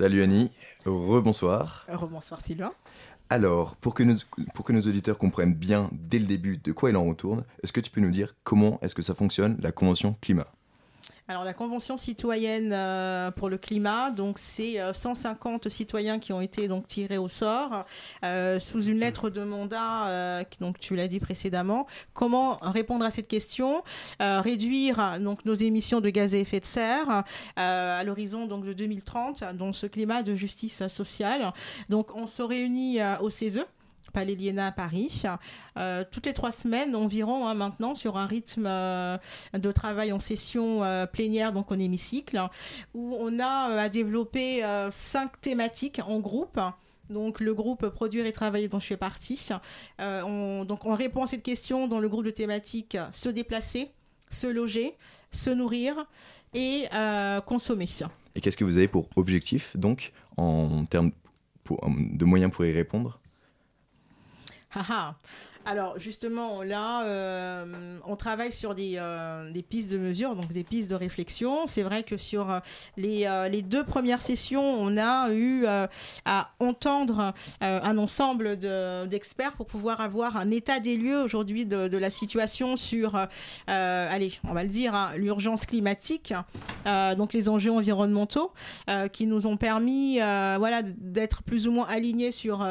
Salut 0.00 0.22
Annie, 0.22 0.50
rebonsoir. 0.86 1.84
Rebonsoir 1.86 2.40
Sylvain. 2.40 2.72
Alors, 3.28 3.76
pour 3.76 3.92
que, 3.92 4.02
nos, 4.02 4.14
pour 4.54 4.64
que 4.64 4.72
nos 4.72 4.80
auditeurs 4.80 5.18
comprennent 5.18 5.52
bien 5.52 5.90
dès 5.92 6.18
le 6.18 6.24
début 6.24 6.56
de 6.56 6.72
quoi 6.72 6.88
il 6.88 6.96
en 6.96 7.04
retourne, 7.04 7.44
est-ce 7.62 7.70
que 7.70 7.80
tu 7.80 7.90
peux 7.90 8.00
nous 8.00 8.10
dire 8.10 8.34
comment 8.42 8.78
est-ce 8.80 8.94
que 8.94 9.02
ça 9.02 9.14
fonctionne, 9.14 9.58
la 9.60 9.72
Convention 9.72 10.16
climat? 10.22 10.46
Alors 11.30 11.44
la 11.44 11.54
Convention 11.54 11.96
citoyenne 11.96 12.72
euh, 12.72 13.30
pour 13.30 13.48
le 13.48 13.56
climat, 13.56 14.10
donc 14.10 14.40
c'est 14.40 14.80
euh, 14.80 14.92
150 14.92 15.68
citoyens 15.68 16.18
qui 16.18 16.32
ont 16.32 16.40
été 16.40 16.68
tirés 16.88 17.18
au 17.18 17.28
sort 17.28 17.86
euh, 18.24 18.58
sous 18.58 18.82
une 18.82 18.98
lettre 18.98 19.30
de 19.30 19.44
mandat, 19.44 20.08
euh, 20.08 20.42
donc 20.60 20.80
tu 20.80 20.96
l'as 20.96 21.06
dit 21.06 21.20
précédemment. 21.20 21.86
Comment 22.14 22.58
répondre 22.62 23.04
à 23.04 23.12
cette 23.12 23.28
question? 23.28 23.84
Euh, 24.20 24.40
Réduire 24.40 25.20
donc 25.20 25.44
nos 25.44 25.54
émissions 25.54 26.00
de 26.00 26.10
gaz 26.10 26.34
à 26.34 26.38
effet 26.38 26.58
de 26.58 26.64
serre 26.64 27.22
euh, 27.60 28.00
à 28.00 28.02
l'horizon 28.02 28.46
donc 28.46 28.64
de 28.64 28.72
2030, 28.72 29.44
dans 29.54 29.72
ce 29.72 29.86
climat 29.86 30.24
de 30.24 30.34
justice 30.34 30.88
sociale. 30.88 31.52
Donc 31.88 32.12
on 32.16 32.26
se 32.26 32.42
réunit 32.42 33.00
euh, 33.00 33.16
au 33.20 33.30
CESE. 33.30 33.60
Palais 34.12 34.34
Liéna 34.34 34.68
à 34.68 34.72
Paris, 34.72 35.22
euh, 35.76 36.04
toutes 36.10 36.26
les 36.26 36.32
trois 36.32 36.52
semaines 36.52 36.94
environ 36.94 37.46
hein, 37.46 37.54
maintenant 37.54 37.94
sur 37.94 38.16
un 38.16 38.26
rythme 38.26 38.66
euh, 38.66 39.18
de 39.54 39.72
travail 39.72 40.12
en 40.12 40.20
session 40.20 40.84
euh, 40.84 41.06
plénière, 41.06 41.52
donc 41.52 41.70
en 41.72 41.78
hémicycle, 41.78 42.40
où 42.94 43.16
on 43.18 43.38
a 43.38 43.80
à 43.80 43.88
développer 43.88 44.62
cinq 44.90 45.40
thématiques 45.40 46.00
en 46.06 46.18
groupe. 46.20 46.60
Donc 47.08 47.40
le 47.40 47.54
groupe 47.54 47.88
Produire 47.88 48.26
et 48.26 48.32
Travailler 48.32 48.68
dont 48.68 48.78
je 48.78 48.86
fais 48.86 48.96
partie. 48.96 49.48
On, 49.98 50.64
donc 50.64 50.84
on 50.84 50.94
répond 50.94 51.24
à 51.24 51.26
cette 51.26 51.42
question 51.42 51.88
dans 51.88 51.98
le 51.98 52.08
groupe 52.08 52.24
de 52.24 52.30
thématiques 52.30 52.96
se 53.12 53.28
déplacer, 53.28 53.90
se 54.30 54.46
loger, 54.46 54.94
se 55.32 55.50
nourrir 55.50 56.06
et 56.54 56.86
consommer. 57.46 57.86
Et 58.34 58.40
qu'est-ce 58.40 58.56
que 58.56 58.64
vous 58.64 58.78
avez 58.78 58.88
pour 58.88 59.08
objectif, 59.16 59.76
donc, 59.76 60.12
en 60.36 60.84
termes 60.84 61.12
de 61.68 62.24
moyens 62.24 62.52
pour 62.52 62.64
y 62.64 62.72
répondre? 62.72 63.19
Ah 64.72 64.86
ah. 64.88 65.14
Alors 65.66 65.98
justement, 65.98 66.62
là, 66.62 67.04
euh, 67.04 67.98
on 68.06 68.16
travaille 68.16 68.52
sur 68.52 68.74
des, 68.74 68.94
euh, 68.96 69.50
des 69.52 69.62
pistes 69.62 69.90
de 69.90 69.98
mesure, 69.98 70.34
donc 70.34 70.52
des 70.52 70.64
pistes 70.64 70.90
de 70.90 70.94
réflexion. 70.94 71.66
C'est 71.66 71.82
vrai 71.82 72.02
que 72.02 72.16
sur 72.16 72.50
euh, 72.50 72.58
les, 72.96 73.62
deux 73.62 73.84
premières 73.84 74.22
sessions, 74.22 74.62
on 74.62 74.96
a 74.96 75.30
eu 75.32 75.66
à 76.24 76.50
entendre 76.60 77.34
un 77.60 77.98
ensemble 77.98 78.58
de- 78.58 79.06
d'experts 79.06 79.52
pour 79.52 79.66
pouvoir 79.66 80.00
avoir 80.00 80.36
un 80.38 80.50
état 80.50 80.80
des 80.80 80.96
lieux 80.96 81.20
aujourd'hui 81.22 81.66
de, 81.66 81.98
la 81.98 82.10
situation 82.10 82.76
sur, 82.76 83.14
allez, 83.66 84.32
on 84.48 84.54
va 84.54 84.62
le 84.62 84.70
dire, 84.70 84.94
hein, 84.94 85.10
l'urgence 85.16 85.66
climatique, 85.66 86.32
donc 87.16 87.32
les 87.32 87.48
enjeux 87.48 87.72
environnementaux, 87.72 88.52
qui 89.12 89.26
nous 89.26 89.46
ont 89.46 89.56
permis 89.56 90.16
voilà, 90.16 90.82
d'être 90.82 91.42
plus 91.42 91.68
ou 91.68 91.72
moins 91.72 91.86
alignés 91.86 92.32
sur 92.32 92.62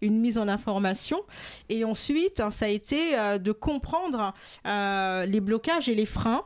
une 0.00 0.18
mise 0.18 0.38
en 0.38 0.48
information. 0.48 1.22
Et 1.68 1.84
ensuite, 1.84 2.41
ça 2.50 2.66
a 2.66 2.68
été 2.68 3.18
euh, 3.18 3.38
de 3.38 3.52
comprendre 3.52 4.34
euh, 4.66 5.26
les 5.26 5.40
blocages 5.40 5.88
et 5.88 5.94
les 5.94 6.06
freins 6.06 6.44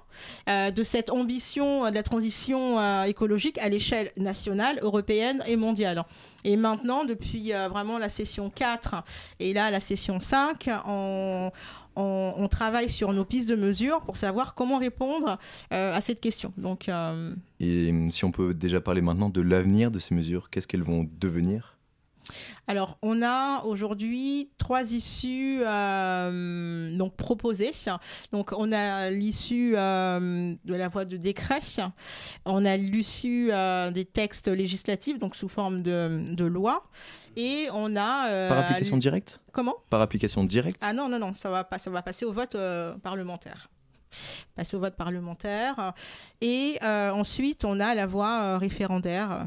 euh, 0.48 0.70
de 0.70 0.82
cette 0.82 1.10
ambition 1.10 1.88
de 1.88 1.94
la 1.94 2.02
transition 2.02 3.04
écologique 3.04 3.58
à 3.58 3.68
l'échelle 3.68 4.10
nationale, 4.16 4.78
européenne 4.82 5.42
et 5.46 5.56
mondiale. 5.56 6.04
Et 6.44 6.56
maintenant, 6.56 7.04
depuis 7.04 7.52
vraiment 7.52 7.98
la 7.98 8.08
session 8.08 8.50
4 8.50 9.02
et 9.40 9.52
là 9.52 9.70
la 9.70 9.80
session 9.80 10.20
5, 10.20 10.68
on, 10.86 12.48
travaille 12.50 12.88
sur 12.88 13.12
nos 13.12 13.24
pistes 13.24 13.48
de 13.48 13.56
mesure 13.56 14.00
pour 14.02 14.16
savoir 14.16 14.54
comment 14.54 14.78
répondre 14.78 15.38
à 15.70 16.00
cette 16.00 16.20
question. 16.20 16.52
Donc, 16.56 16.88
Et 17.60 17.90
hum, 17.90 18.10
si 18.10 18.24
on 18.24 18.30
peut 18.30 18.54
déjà 18.54 18.80
parler 18.80 19.00
maintenant 19.00 19.28
de 19.28 19.40
l'avenir 19.40 19.90
de 19.90 19.98
ces 19.98 20.14
mesures, 20.14 20.50
qu'est-ce 20.50 20.68
qu'elles 20.68 20.82
vont 20.82 21.08
devenir? 21.20 21.75
Alors, 22.66 22.98
on 23.02 23.22
a 23.22 23.62
aujourd'hui 23.62 24.50
trois 24.58 24.92
issues 24.92 25.60
euh, 25.62 26.96
donc 26.96 27.14
proposées. 27.16 27.70
Donc, 28.32 28.52
on 28.56 28.72
a 28.72 29.10
l'issue 29.10 29.74
euh, 29.76 30.54
de 30.64 30.74
la 30.74 30.88
voie 30.88 31.04
de 31.04 31.16
décret, 31.16 31.60
on 32.44 32.64
a 32.64 32.76
l'issue 32.76 33.50
euh, 33.52 33.90
des 33.90 34.04
textes 34.04 34.48
législatifs, 34.48 35.18
donc 35.18 35.36
sous 35.36 35.48
forme 35.48 35.82
de, 35.82 36.20
de 36.34 36.44
loi, 36.44 36.84
et 37.36 37.68
on 37.72 37.96
a 37.96 38.48
Par 38.48 38.58
application 38.58 38.96
directe? 38.96 39.40
Comment? 39.52 39.76
Par 39.90 40.00
application 40.00 40.44
directe? 40.44 40.80
Ah 40.82 40.92
non, 40.92 41.08
non, 41.08 41.18
non, 41.18 41.34
ça 41.34 41.50
va, 41.50 41.64
pas, 41.64 41.78
ça 41.78 41.90
va 41.90 42.02
passer 42.02 42.24
au 42.24 42.32
vote 42.32 42.56
parlementaire. 43.02 43.68
Passer 44.54 44.76
au 44.76 44.80
vote 44.80 44.96
parlementaire. 44.96 45.92
Et 46.40 46.78
ensuite, 46.82 47.64
on 47.64 47.78
a 47.78 47.94
la 47.94 48.06
voie 48.06 48.58
référendaire, 48.58 49.46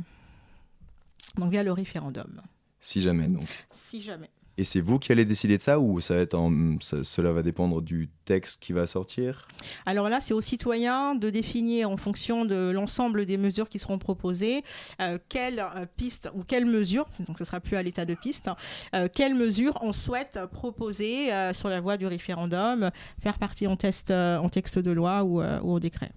donc 1.38 1.52
via 1.52 1.64
le 1.64 1.72
référendum, 1.72 2.42
Si 2.80 3.02
jamais, 3.02 3.28
donc. 3.28 3.48
si 3.72 4.02
jamais. 4.02 4.30
Et 4.58 4.66
c'est 4.66 4.82
vous 4.82 5.00
qui 5.00 5.14
allez 5.14 5.24
décider 5.24 5.56
de 5.58 5.62
ça 5.62 5.80
ou 5.80 6.02
ça 6.02 6.16
va 6.16 6.20
être 6.20 6.34
en- 6.34 6.82
ça- 6.82 7.02
cela 7.06 7.32
va 7.32 7.44
dépendre 7.44 7.82
du 7.82 8.10
texte 8.26 8.62
qui 8.62 8.74
va 8.74 8.88
sortir? 8.88 9.48
Alors 9.86 10.10
là, 10.10 10.20
c'est 10.20 10.34
aux 10.34 10.42
citoyens 10.42 11.16
de 11.16 11.30
définir 11.30 11.90
en 11.90 11.96
fonction 11.96 12.44
de 12.44 12.70
l'ensemble 12.70 13.26
des 13.26 13.38
mesures 13.38 13.70
qui 13.70 13.80
seront 13.80 13.98
proposées, 14.00 14.64
euh, 15.02 15.18
quelles 15.30 15.60
euh, 15.62 15.86
pistes 15.96 16.30
ou 16.36 16.44
quelles 16.44 16.66
mesures, 16.66 17.08
donc 17.26 17.40
ce 17.40 17.46
sera 17.46 17.62
plus 17.62 17.78
à 17.78 17.84
l'état 17.84 18.04
de 18.04 18.16
piste, 18.16 18.50
euh, 18.96 19.08
quelles 19.14 19.34
mesures 19.36 19.78
on 19.82 19.94
souhaite 19.94 20.38
proposer 20.52 21.34
euh, 21.34 21.54
sur 21.54 21.70
la 21.70 21.80
voie 21.80 21.96
du 21.96 22.06
référendum, 22.08 22.92
faire 23.24 23.38
partie 23.40 23.66
en, 23.66 23.78
test, 23.78 24.12
en 24.12 24.50
texte 24.50 24.78
de 24.78 24.92
loi 24.92 25.24
ou, 25.24 25.42
ou 25.42 25.74
au 25.74 25.80
décret. 25.80 26.12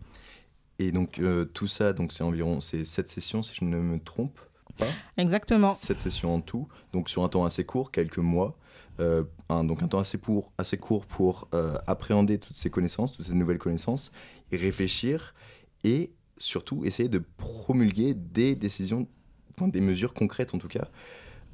Et 0.80 0.90
donc 0.90 1.20
tout 1.54 1.68
ça, 1.68 1.92
donc 1.92 2.12
c'est 2.12 2.24
environ 2.24 2.60
c'est 2.60 2.84
sept 2.84 3.08
sessions 3.08 3.44
si 3.44 3.54
je 3.54 3.64
ne 3.64 3.76
me 3.78 4.00
trompe? 4.00 4.40
Pas. 4.76 4.86
Exactement. 5.16 5.70
Sept 5.70 6.00
sessions 6.00 6.34
en 6.34 6.40
tout, 6.40 6.68
donc 6.92 7.08
sur 7.08 7.24
un 7.24 7.28
temps 7.28 7.44
assez 7.44 7.64
court, 7.64 7.90
quelques 7.90 8.18
mois. 8.18 8.56
Euh, 9.00 9.24
un, 9.48 9.64
donc 9.64 9.82
un 9.82 9.88
temps 9.88 10.00
assez, 10.00 10.18
pour, 10.18 10.52
assez 10.58 10.76
court 10.76 11.06
pour 11.06 11.48
euh, 11.54 11.76
appréhender 11.86 12.38
toutes 12.38 12.56
ces 12.56 12.68
connaissances, 12.68 13.14
toutes 13.14 13.26
ces 13.26 13.34
nouvelles 13.34 13.58
connaissances, 13.58 14.12
réfléchir, 14.52 15.34
et 15.82 16.12
surtout 16.36 16.84
essayer 16.84 17.08
de 17.08 17.22
promulguer 17.38 18.14
des 18.14 18.54
décisions, 18.54 19.08
enfin, 19.54 19.68
des 19.68 19.80
mesures 19.80 20.12
concrètes 20.12 20.54
en 20.54 20.58
tout 20.58 20.68
cas. 20.68 20.88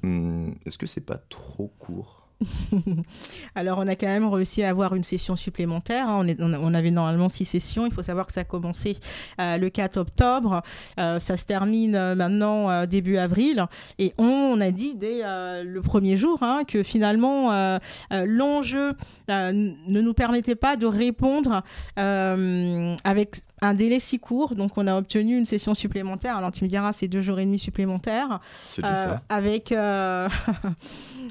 Hum, 0.02 0.56
Est-ce 0.66 0.78
que 0.78 0.86
c'est 0.86 1.00
pas 1.00 1.18
trop 1.28 1.68
court? 1.78 2.27
Alors, 3.54 3.78
on 3.78 3.88
a 3.88 3.96
quand 3.96 4.06
même 4.06 4.26
réussi 4.28 4.62
à 4.62 4.68
avoir 4.70 4.94
une 4.94 5.04
session 5.04 5.36
supplémentaire. 5.36 6.08
hein. 6.08 6.18
On, 6.20 6.26
est- 6.26 6.40
on 6.40 6.52
a- 6.52 6.58
on 6.58 6.72
avait 6.74 6.90
normalement 6.90 7.28
six 7.28 7.44
sessions. 7.44 7.86
Il 7.86 7.92
faut 7.92 8.02
savoir 8.02 8.26
que 8.26 8.32
ça 8.32 8.40
a 8.40 8.44
commencé 8.44 8.96
euh, 9.40 9.58
le 9.58 9.68
4 9.70 9.96
octobre. 9.96 10.62
Euh, 11.00 11.18
ça 11.18 11.36
se 11.36 11.44
termine 11.44 11.94
euh, 11.96 12.14
maintenant 12.14 12.86
début 12.86 13.16
avril. 13.16 13.66
Et 13.98 14.14
on, 14.18 14.60
a 14.60 14.70
dit 14.70 14.94
dès 14.94 15.22
le 15.64 15.80
premier 15.80 16.16
jour 16.16 16.38
hein, 16.42 16.62
que 16.66 16.82
finalement, 16.82 17.78
l'enjeu 18.10 18.92
ne 19.28 20.00
nous 20.00 20.14
permettait 20.14 20.54
pas 20.54 20.76
de 20.76 20.86
répondre 20.86 21.62
avec 21.96 23.42
un 23.60 23.74
délai 23.74 23.98
si 23.98 24.18
court. 24.18 24.54
Donc, 24.54 24.72
on 24.76 24.86
a 24.86 24.96
obtenu 24.96 25.36
une 25.38 25.46
session 25.46 25.74
supplémentaire. 25.74 26.36
Alors, 26.36 26.52
tu 26.52 26.64
me 26.64 26.68
diras, 26.68 26.92
c'est 26.92 27.08
deux 27.08 27.22
jours 27.22 27.38
et 27.40 27.44
demi 27.44 27.58
supplémentaires. 27.58 28.40
C'est 28.70 28.82
ça. 28.82 29.20
Avec. 29.28 29.74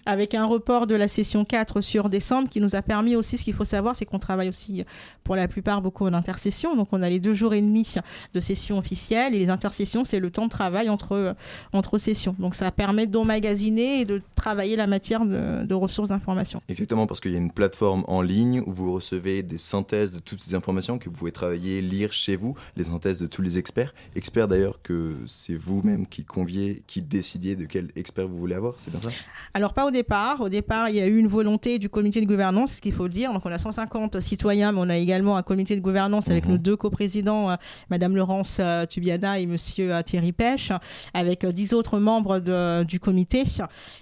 avec 0.05 0.35
un 0.35 0.45
report 0.45 0.87
de 0.87 0.95
la 0.97 1.07
session 1.07 1.45
4 1.45 1.81
sur 1.81 2.09
décembre 2.09 2.49
qui 2.49 2.61
nous 2.61 2.75
a 2.75 2.81
permis 2.81 3.15
aussi, 3.15 3.37
ce 3.37 3.43
qu'il 3.43 3.53
faut 3.53 3.65
savoir, 3.65 3.95
c'est 3.95 4.05
qu'on 4.05 4.19
travaille 4.19 4.49
aussi 4.49 4.83
pour 5.23 5.35
la 5.35 5.47
plupart 5.47 5.81
beaucoup 5.81 6.05
en 6.05 6.13
intercession. 6.13 6.75
Donc 6.75 6.89
on 6.91 7.01
a 7.01 7.09
les 7.09 7.19
deux 7.19 7.33
jours 7.33 7.53
et 7.53 7.61
demi 7.61 7.95
de 8.33 8.39
session 8.39 8.77
officielle 8.77 9.33
et 9.35 9.39
les 9.39 9.49
intercessions, 9.49 10.05
c'est 10.05 10.19
le 10.19 10.31
temps 10.31 10.45
de 10.45 10.51
travail 10.51 10.89
entre, 10.89 11.35
entre 11.73 11.97
sessions. 11.97 12.35
Donc 12.39 12.55
ça 12.55 12.71
permet 12.71 13.07
d'emmagasiner 13.07 14.01
et 14.01 14.05
de 14.05 14.21
travailler 14.35 14.75
la 14.75 14.87
matière 14.87 15.25
de, 15.25 15.65
de 15.65 15.73
ressources 15.73 16.09
d'information. 16.09 16.61
Exactement, 16.69 17.07
parce 17.07 17.19
qu'il 17.19 17.31
y 17.31 17.35
a 17.35 17.39
une 17.39 17.51
plateforme 17.51 18.03
en 18.07 18.21
ligne 18.21 18.61
où 18.65 18.73
vous 18.73 18.93
recevez 18.93 19.43
des 19.43 19.57
synthèses 19.57 20.11
de 20.11 20.19
toutes 20.19 20.41
ces 20.41 20.55
informations 20.55 20.97
que 20.97 21.09
vous 21.09 21.15
pouvez 21.15 21.31
travailler, 21.31 21.81
lire 21.81 22.13
chez 22.13 22.35
vous, 22.35 22.55
les 22.75 22.85
synthèses 22.85 23.19
de 23.19 23.27
tous 23.27 23.41
les 23.41 23.57
experts. 23.57 23.93
Experts 24.15 24.47
d'ailleurs 24.47 24.81
que 24.81 25.15
c'est 25.25 25.55
vous-même 25.55 26.07
qui 26.07 26.25
conviez, 26.25 26.83
qui 26.87 27.01
décidiez 27.01 27.55
de 27.55 27.65
quel 27.65 27.91
expert 27.95 28.27
vous 28.27 28.37
voulez 28.37 28.55
avoir, 28.55 28.75
c'est 28.77 28.91
bien 28.91 29.01
ça? 29.01 29.11
Alors 29.53 29.73
pas 29.73 29.85
au 29.85 29.91
départ. 29.91 30.41
Au 30.41 30.49
départ, 30.49 30.86
il 30.89 30.95
y 30.95 31.01
a 31.01 31.07
eu 31.07 31.17
une 31.17 31.27
volonté 31.27 31.79
du 31.79 31.89
comité 31.89 32.21
de 32.21 32.25
gouvernance, 32.25 32.73
ce 32.73 32.81
qu'il 32.81 32.93
faut 32.93 33.03
le 33.03 33.09
dire. 33.09 33.33
Donc 33.33 33.43
on 33.45 33.51
a 33.51 33.57
150 33.59 34.19
citoyens, 34.19 34.71
mais 34.71 34.79
on 34.81 34.89
a 34.89 34.97
également 34.97 35.37
un 35.37 35.43
comité 35.43 35.75
de 35.75 35.81
gouvernance 35.81 36.29
avec 36.29 36.45
Mhm. 36.45 36.51
nos 36.51 36.57
deux 36.57 36.75
coprésidents, 36.75 37.49
euh, 37.51 37.55
Madame 37.89 38.15
Laurence 38.15 38.57
euh, 38.59 38.85
Tubiana 38.85 39.39
et 39.39 39.45
Monsieur 39.45 39.93
euh, 39.93 40.01
Thierry 40.01 40.31
Pêche, 40.31 40.71
avec 41.13 41.43
euh, 41.43 41.51
dix 41.51 41.73
autres 41.73 41.99
membres 41.99 42.39
de- 42.39 42.83
du 42.83 42.99
comité. 42.99 43.43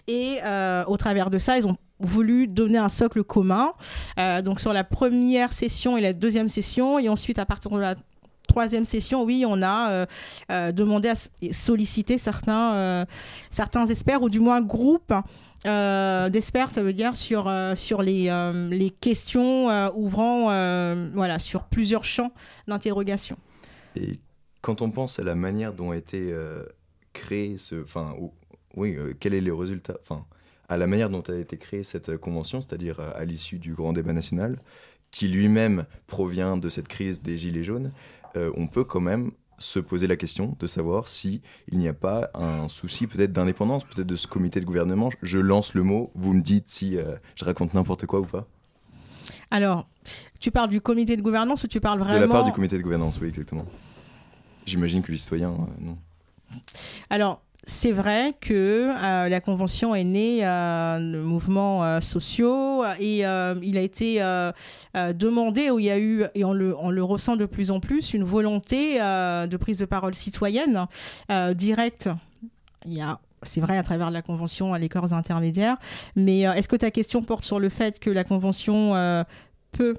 Et 0.08 0.38
au 0.88 0.98
travers 0.98 1.30
de 1.30 1.38
ça, 1.38 1.58
ils 1.58 1.66
ont 1.66 1.78
voulu 2.00 2.48
donner 2.48 2.78
un 2.78 2.90
socle 2.90 3.24
commun. 3.24 3.72
Donc 4.44 4.60
sur 4.60 4.74
la 4.74 4.84
première 4.84 5.54
session 5.54 5.98
et 5.98 6.02
la 6.02 6.14
deuxième 6.14 6.50
session, 6.50 7.00
et 7.00 7.10
ensuite 7.10 7.40
à 7.40 7.46
partir 7.46 7.72
de 7.72 7.80
la 7.80 7.96
troisième 8.48 8.86
session, 8.86 9.24
oui, 9.24 9.44
on 9.48 9.62
a 9.62 9.90
euh, 9.92 10.06
euh, 10.52 10.72
demandé 10.72 11.10
à 11.10 11.16
solliciter 11.52 12.18
certains, 12.18 12.74
euh, 12.76 13.06
certains 13.50 13.86
experts, 13.88 14.22
ou 14.22 14.30
du 14.30 14.40
moins 14.40 14.62
groupes 14.62 15.14
euh, 15.66 16.30
d'experts, 16.30 16.72
ça 16.72 16.84
veut 16.84 16.94
dire 16.94 17.16
sur, 17.16 17.48
euh, 17.48 17.76
sur 17.76 18.02
les, 18.02 18.30
euh, 18.30 18.70
les 18.70 18.90
questions 18.90 19.70
euh, 19.70 19.90
ouvrant 19.96 20.46
voilà, 21.14 21.40
sur 21.40 21.64
plusieurs 21.64 22.04
champs 22.04 22.32
d'interrogation. 22.68 23.38
Et 23.96 24.20
quand 24.62 24.82
on 24.82 24.92
pense 24.92 25.20
à 25.20 25.24
la 25.24 25.36
manière 25.36 25.74
dont 25.74 25.92
a 25.92 25.98
été 25.98 26.34
créé 27.14 27.58
ce. 27.58 27.82
Enfin, 27.84 28.14
ou- 28.20 28.34
oui, 28.76 28.98
quel 29.20 29.34
est 29.34 29.42
le 29.42 29.54
résultat 29.54 29.96
Enfin, 30.02 30.26
à 30.68 30.78
la 30.78 30.88
manière 30.88 31.10
dont 31.10 31.22
a 31.22 31.36
été 31.36 31.58
créée 31.58 31.84
cette 31.84 32.18
convention, 32.18 32.62
c'est-à-dire 32.62 33.00
à 33.00 33.24
l'issue 33.26 33.58
du 33.60 33.74
grand 33.74 33.94
débat 33.94 34.14
national, 34.14 34.60
qui 35.12 35.28
lui-même 35.30 35.86
provient 36.08 36.58
de 36.58 36.68
cette 36.70 36.88
crise 36.88 37.22
des 37.22 37.38
Gilets 37.38 37.64
jaunes, 37.64 37.92
on 38.36 38.68
peut 38.68 38.84
quand 38.84 39.00
même 39.00 39.32
se 39.58 39.80
poser 39.80 40.08
la 40.08 40.16
question 40.16 40.56
de 40.60 40.68
savoir 40.68 41.08
si 41.08 41.42
il 41.72 41.78
n'y 41.78 41.88
a 41.88 41.94
pas 41.94 42.30
un 42.34 42.68
souci 42.68 43.08
peut-être 43.08 43.32
d'indépendance, 43.32 43.84
peut-être 43.84 44.08
de 44.08 44.16
ce 44.16 44.28
comité 44.28 44.60
de 44.60 44.66
gouvernement. 44.66 45.10
Je 45.22 45.38
lance 45.38 45.74
le 45.74 45.84
mot, 45.84 46.12
vous 46.16 46.34
me 46.34 46.42
dites 46.42 46.70
si 46.70 46.98
euh, 46.98 47.16
je 47.36 47.46
raconte 47.46 47.74
n'importe 47.74 48.06
quoi 48.06 48.20
ou 48.20 48.26
pas. 48.26 48.48
Alors, 49.52 49.88
tu 50.40 50.52
parles 50.52 50.70
du 50.70 50.82
comité 50.82 51.16
de 51.18 51.22
gouvernance 51.22 51.64
ou 51.64 51.68
tu 51.68 51.80
parles 51.80 52.00
vraiment 52.00 52.16
De 52.16 52.22
la 52.22 52.28
part 52.28 52.44
du 52.44 52.52
comité 52.52 52.78
de 52.78 52.84
gouvernance, 52.84 53.20
oui, 53.22 53.30
exactement. 53.30 53.66
J'imagine 54.66 55.02
que 55.02 55.12
les 55.12 55.18
citoyens, 55.18 55.52
euh, 55.52 55.82
non. 55.82 55.98
Alors, 57.10 57.42
c'est 57.66 57.92
vrai 57.92 58.34
que 58.40 58.90
euh, 58.92 59.30
la 59.30 59.42
convention 59.42 59.96
est 59.96 60.04
née 60.04 60.46
euh, 60.46 61.00
de 61.00 61.18
mouvements 61.20 61.84
euh, 61.84 62.00
sociaux 62.00 62.84
et 63.00 63.26
euh, 63.26 63.56
il 63.64 63.78
a 63.78 63.82
été 63.82 64.22
euh, 64.22 64.52
euh, 64.96 65.14
demandé, 65.14 65.72
où 65.72 65.80
il 65.80 65.86
y 65.86 65.90
a 65.90 65.98
eu, 65.98 66.26
et 66.36 66.44
on 66.44 66.54
le, 66.54 67.04
ressent 67.04 67.36
de 67.36 67.46
plus 67.46 67.72
en 67.72 67.80
plus, 67.80 68.14
une 68.14 68.24
volonté 68.24 69.02
euh, 69.02 69.48
de 69.48 69.58
prise 69.58 69.78
de 69.80 69.86
parole 69.86 70.14
citoyenne 70.14 70.86
euh, 71.32 71.54
directe. 71.54 72.10
Il 72.86 72.94
y 72.94 73.02
a 73.02 73.20
c'est 73.44 73.62
vrai 73.62 73.78
à 73.78 73.84
travers 73.84 74.10
la 74.10 74.24
convention 74.24 74.74
à 74.74 74.80
les 74.80 74.90
corps 74.90 75.14
intermédiaires, 75.14 75.78
mais 76.16 76.48
euh, 76.48 76.54
est-ce 76.54 76.68
que 76.68 76.76
ta 76.76 76.90
question 76.90 77.22
porte 77.22 77.44
sur 77.44 77.60
le 77.60 77.70
fait 77.70 78.00
que 78.00 78.10
la 78.10 78.24
convention 78.24 78.96
euh, 78.96 79.24
peut 79.72 79.98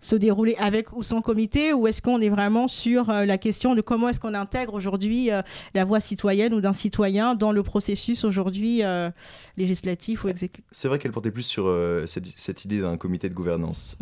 se 0.00 0.16
dérouler 0.16 0.56
avec 0.58 0.92
ou 0.92 1.02
sans 1.02 1.20
comité 1.20 1.72
ou 1.72 1.86
est-ce 1.86 2.02
qu'on 2.02 2.20
est 2.20 2.28
vraiment 2.28 2.68
sur 2.68 3.10
euh, 3.10 3.24
la 3.24 3.38
question 3.38 3.74
de 3.74 3.80
comment 3.80 4.08
est-ce 4.08 4.20
qu'on 4.20 4.34
intègre 4.34 4.74
aujourd'hui 4.74 5.30
euh, 5.30 5.42
la 5.74 5.84
voix 5.84 6.00
citoyenne 6.00 6.54
ou 6.54 6.60
d'un 6.60 6.72
citoyen 6.72 7.34
dans 7.34 7.52
le 7.52 7.62
processus 7.62 8.24
aujourd'hui 8.24 8.82
euh, 8.82 9.10
législatif 9.56 10.24
ou 10.24 10.28
exécutif? 10.28 10.64
C'est 10.72 10.88
vrai 10.88 10.98
qu'elle 10.98 11.12
portait 11.12 11.30
plus 11.30 11.42
sur 11.42 11.70
cette, 12.06 12.64
idée 12.64 12.80
d'un 12.80 12.96
comité 12.96 13.28
de 13.28 13.34
gouvernance 13.34 13.96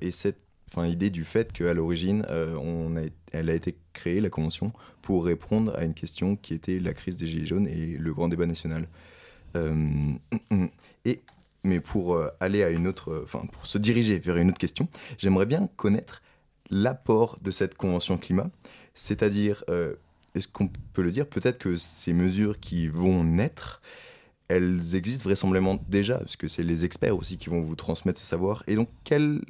et 0.00 0.10
cette 0.10 0.38
idée 0.76 1.10
du 1.10 1.24
fait 1.24 1.52
qu'à 1.52 1.72
l'origine, 1.72 2.26
on 2.30 2.96
a, 2.96 3.02
elle 3.32 3.50
a 3.50 3.54
été 3.54 3.76
créée, 3.92 4.20
la 4.20 4.30
convention, 4.30 4.72
pour 5.02 5.24
répondre 5.24 5.74
à 5.76 5.84
une 5.84 5.94
question 5.94 6.36
qui 6.36 6.54
était 6.54 6.78
la 6.78 6.94
crise 6.94 7.16
des 7.16 7.26
Gilets 7.26 7.46
jaunes 7.46 7.68
et 7.68 7.96
le 7.98 8.12
grand 8.12 8.28
débat 8.28 8.46
national. 8.46 8.88
Et, 11.04 11.22
mais 11.64 11.80
pour 11.80 12.14
euh, 12.14 12.28
aller 12.40 12.62
à 12.62 12.70
une 12.70 12.86
autre, 12.86 13.22
enfin, 13.24 13.44
pour 13.52 13.66
se 13.66 13.78
diriger 13.78 14.18
vers 14.18 14.36
une 14.36 14.50
autre 14.50 14.58
question, 14.58 14.88
j'aimerais 15.18 15.46
bien 15.46 15.68
connaître 15.76 16.22
l'apport 16.70 17.38
de 17.42 17.50
cette 17.50 17.76
convention 17.76 18.18
climat, 18.18 18.50
c'est-à-dire, 18.94 19.64
euh, 19.68 19.94
est-ce 20.34 20.48
qu'on 20.48 20.68
peut 20.92 21.02
le 21.02 21.10
dire, 21.10 21.26
peut-être 21.26 21.58
que 21.58 21.76
ces 21.76 22.12
mesures 22.12 22.60
qui 22.60 22.88
vont 22.88 23.24
naître, 23.24 23.80
elles 24.48 24.94
existent 24.94 25.24
vraisemblablement 25.24 25.82
déjà, 25.88 26.18
parce 26.18 26.36
que 26.36 26.48
c'est 26.48 26.62
les 26.62 26.84
experts 26.84 27.16
aussi 27.16 27.38
qui 27.38 27.48
vont 27.48 27.62
vous 27.62 27.76
transmettre 27.76 28.20
ce 28.20 28.26
savoir. 28.26 28.62
Et 28.66 28.76
donc, 28.76 28.88
quel, 29.04 29.40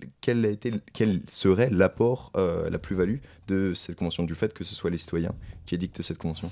serait 1.28 1.68
l'apport, 1.70 2.30
euh, 2.36 2.70
la 2.70 2.78
plus-value 2.78 3.18
de 3.48 3.74
cette 3.74 3.96
convention, 3.96 4.22
du 4.22 4.34
fait 4.34 4.54
que 4.54 4.62
ce 4.62 4.74
soit 4.74 4.90
les 4.90 4.96
citoyens 4.96 5.34
qui 5.66 5.74
édictent 5.74 6.02
cette 6.02 6.18
convention? 6.18 6.50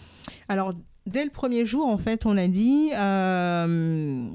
Alors, 0.49 0.75
dès 1.07 1.25
le 1.25 1.31
premier 1.31 1.67
jour, 1.67 1.87
en 1.87 1.99
fait, 1.99 2.27
on 2.27 2.37
a 2.37 2.47
dit, 2.49 2.91
euh, 2.95 4.27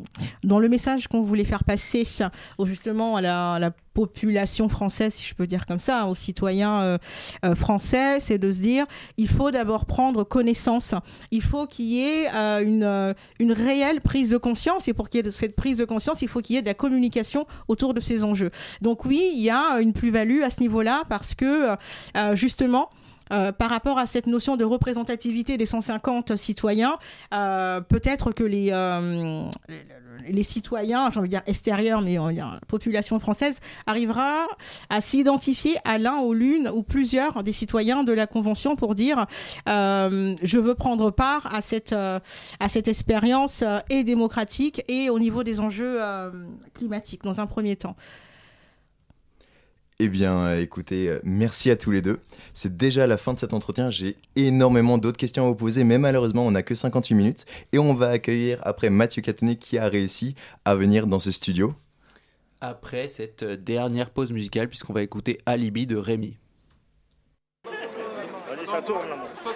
dans 0.44 0.60
le 0.60 0.70
message 0.70 1.08
qu'on 1.08 1.22
voulait 1.22 1.46
faire 1.46 1.64
passer 1.64 2.04
justement 2.66 3.16
à 3.16 3.22
la, 3.22 3.72
population 3.94 4.70
française, 4.70 5.16
si 5.16 5.24
je 5.28 5.34
peux 5.34 5.48
dire 5.48 5.66
comme 5.66 5.80
ça, 5.80 6.06
aux 6.06 6.14
citoyens 6.14 6.82
euh, 6.82 6.98
euh, 7.44 7.56
français, 7.56 8.20
c'est 8.20 8.38
de 8.38 8.52
se 8.52 8.60
dire, 8.60 8.86
il 9.18 9.28
faut 9.28 9.50
d'abord 9.50 9.88
prendre 9.88 10.24
connaissance, 10.24 10.94
il 11.32 11.42
faut 11.42 11.66
qu'il 11.66 11.86
y 11.86 12.02
ait 12.02 12.28
euh, 12.32 12.64
une, 12.64 13.16
une 13.40 13.52
réelle 13.52 14.02
prise 14.02 14.30
de 14.30 14.38
conscience, 14.38 14.88
et 14.88 14.94
pour 14.94 15.10
qu'il 15.10 15.26
y 15.26 15.28
ait 15.28 15.32
cette 15.32 15.56
prise 15.56 15.78
de 15.78 15.86
conscience, 15.86 16.22
il 16.22 16.28
faut 16.28 16.42
qu'il 16.42 16.58
y 16.58 16.60
ait 16.60 16.62
de 16.62 16.68
la 16.68 16.76
communication 16.76 17.48
autour 17.68 17.96
de 17.96 18.00
ces 18.00 18.24
enjeux. 18.24 18.52
Donc 18.82 19.04
oui, 19.04 19.32
il 19.34 19.42
y 19.42 19.50
a 19.50 19.82
une 19.82 19.94
plus-value 19.94 20.44
à 20.44 20.52
ce 20.52 20.60
niveau-là, 20.60 21.02
parce 21.10 21.34
que 21.34 21.76
justement, 22.34 22.92
euh, 23.32 23.52
par 23.52 23.70
rapport 23.70 23.98
à 23.98 24.08
cette 24.08 24.28
notion 24.28 24.58
de 24.58 24.64
représentativité 24.64 25.58
des 25.58 25.66
150 25.66 26.36
citoyens, 26.36 26.98
euh, 27.34 27.82
peut-être 27.82 28.32
que 28.32 28.44
les, 28.44 28.70
euh, 28.72 29.44
les, 30.28 30.44
citoyens, 30.44 31.10
j'ai 31.12 31.20
envie 31.20 31.30
de 31.30 31.34
dire 31.34 31.44
extérieurs, 31.46 32.02
mais 32.02 32.16
la 32.16 32.60
population 32.68 33.20
française, 33.20 33.60
arrivera 33.86 34.46
à 34.90 35.02
s'identifier 35.02 35.76
à 35.86 35.98
l'un 35.98 36.20
ou 36.20 36.34
l'une 36.34 36.70
ou 36.70 36.84
plusieurs 36.84 37.44
des 37.44 37.54
citoyens 37.54 38.04
de 38.04 38.14
la 38.14 38.28
Convention 38.28 38.76
pour 38.76 38.96
dire 38.96 39.26
euh, 39.68 40.36
je 40.42 40.60
veux 40.60 40.76
prendre 40.76 41.12
part 41.12 41.54
à 41.54 41.62
cette, 41.62 41.94
euh, 41.94 42.20
à 42.60 42.70
cette 42.70 42.88
expérience 42.88 43.64
et 43.90 44.04
démocratique 44.04 44.84
et 44.88 45.10
au 45.10 45.20
niveau 45.20 45.44
des 45.44 45.60
enjeux 45.60 46.00
climatiques, 46.74 47.24
dans 47.24 47.40
un 47.40 47.46
premier 47.46 47.76
temps. 47.76 47.96
Eh 50.00 50.10
bien, 50.10 50.56
écoutez, 50.56 51.10
euh, 51.10 51.20
merci 51.24 51.72
à 51.72 51.76
tous 51.76 51.90
les 51.90 52.04
deux. 52.04 52.20
C'est 52.54 52.78
déjà 52.78 53.08
la 53.08 53.18
fin 53.18 53.34
de 53.34 53.40
cet 53.40 53.54
entretien. 53.54 53.90
J'ai 53.90 54.16
énormément 54.36 55.00
d'autres 55.00 55.18
questions 55.18 55.44
à 55.44 55.48
vous 55.48 55.56
poser, 55.56 55.84
mais 55.84 55.98
malheureusement, 55.98 56.46
on 56.46 56.52
n'a 56.52 56.62
que 56.62 56.76
58 56.76 57.16
minutes. 57.16 57.46
Et 57.74 57.80
on 57.80 57.96
va 57.96 58.10
accueillir 58.10 58.60
après 58.62 58.92
Mathieu 58.92 59.24
Catoni 59.24 59.58
qui 59.58 59.80
a 59.80 59.88
réussi 59.88 60.36
à 60.66 60.76
venir 60.76 61.08
dans 61.08 61.18
ce 61.18 61.32
studio. 61.32 61.74
Après 62.62 63.08
cette 63.08 63.44
dernière 63.44 64.12
pause 64.12 64.32
musicale, 64.32 64.68
puisqu'on 64.68 64.94
va 64.94 65.02
écouter 65.02 65.40
Alibi 65.48 65.88
de 65.88 65.96
Rémi. 65.96 66.38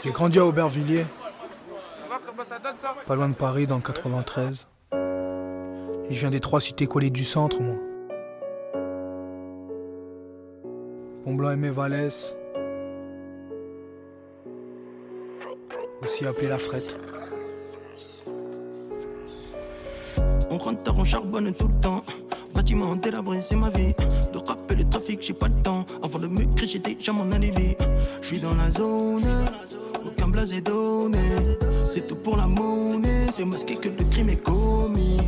J'ai 0.03 0.11
grandi 0.11 0.39
à 0.39 0.45
Aubervilliers, 0.45 1.05
pas 3.05 3.15
loin 3.15 3.29
de 3.29 3.35
Paris, 3.35 3.67
dans 3.67 3.75
le 3.75 3.83
93. 3.83 4.67
Et 4.93 6.13
je 6.13 6.19
viens 6.19 6.31
des 6.31 6.39
trois 6.39 6.61
cités 6.61 6.87
collées 6.87 7.11
du 7.11 7.25
centre, 7.25 7.61
moi. 7.61 7.75
Mont-Blanc 11.25 11.51
et 11.51 11.55
Mévalès. 11.55 12.35
Aussi 16.01 16.25
appelé 16.25 16.47
la 16.47 16.57
frette. 16.57 16.95
On 20.49 20.57
rentre 20.57 20.97
on 20.97 21.03
charbonne 21.03 21.53
tout 21.53 21.67
le 21.67 21.79
temps. 21.79 22.03
Bâtiment 22.55 22.95
délabré, 22.95 23.39
c'est 23.41 23.55
ma 23.55 23.69
vie. 23.69 23.93
De 24.33 24.39
rappeler 24.47 24.83
le 24.83 24.89
trafic, 24.89 25.21
j'ai 25.21 25.33
pas 25.33 25.47
le 25.47 25.61
temps. 25.61 25.85
Avant 26.03 26.19
de 26.19 26.27
me 26.27 26.43
crier, 26.55 26.67
j'ai 26.67 26.79
déjà 26.79 27.13
mon 27.13 27.31
alibi. 27.31 27.75
Je 28.21 28.27
suis 28.27 28.39
dans 28.39 28.55
la 28.55 28.71
zone, 28.71 29.23
aucun 30.05 30.27
blasé 30.27 30.59
donné. 30.61 31.19
C'est 31.83 32.07
tout 32.07 32.15
pour 32.15 32.35
la 32.35 32.47
monnaie, 32.47 33.27
c'est 33.31 33.45
masqué 33.45 33.75
que 33.75 33.89
le 33.89 34.09
crime 34.09 34.29
est 34.29 34.43
commis. 34.43 35.19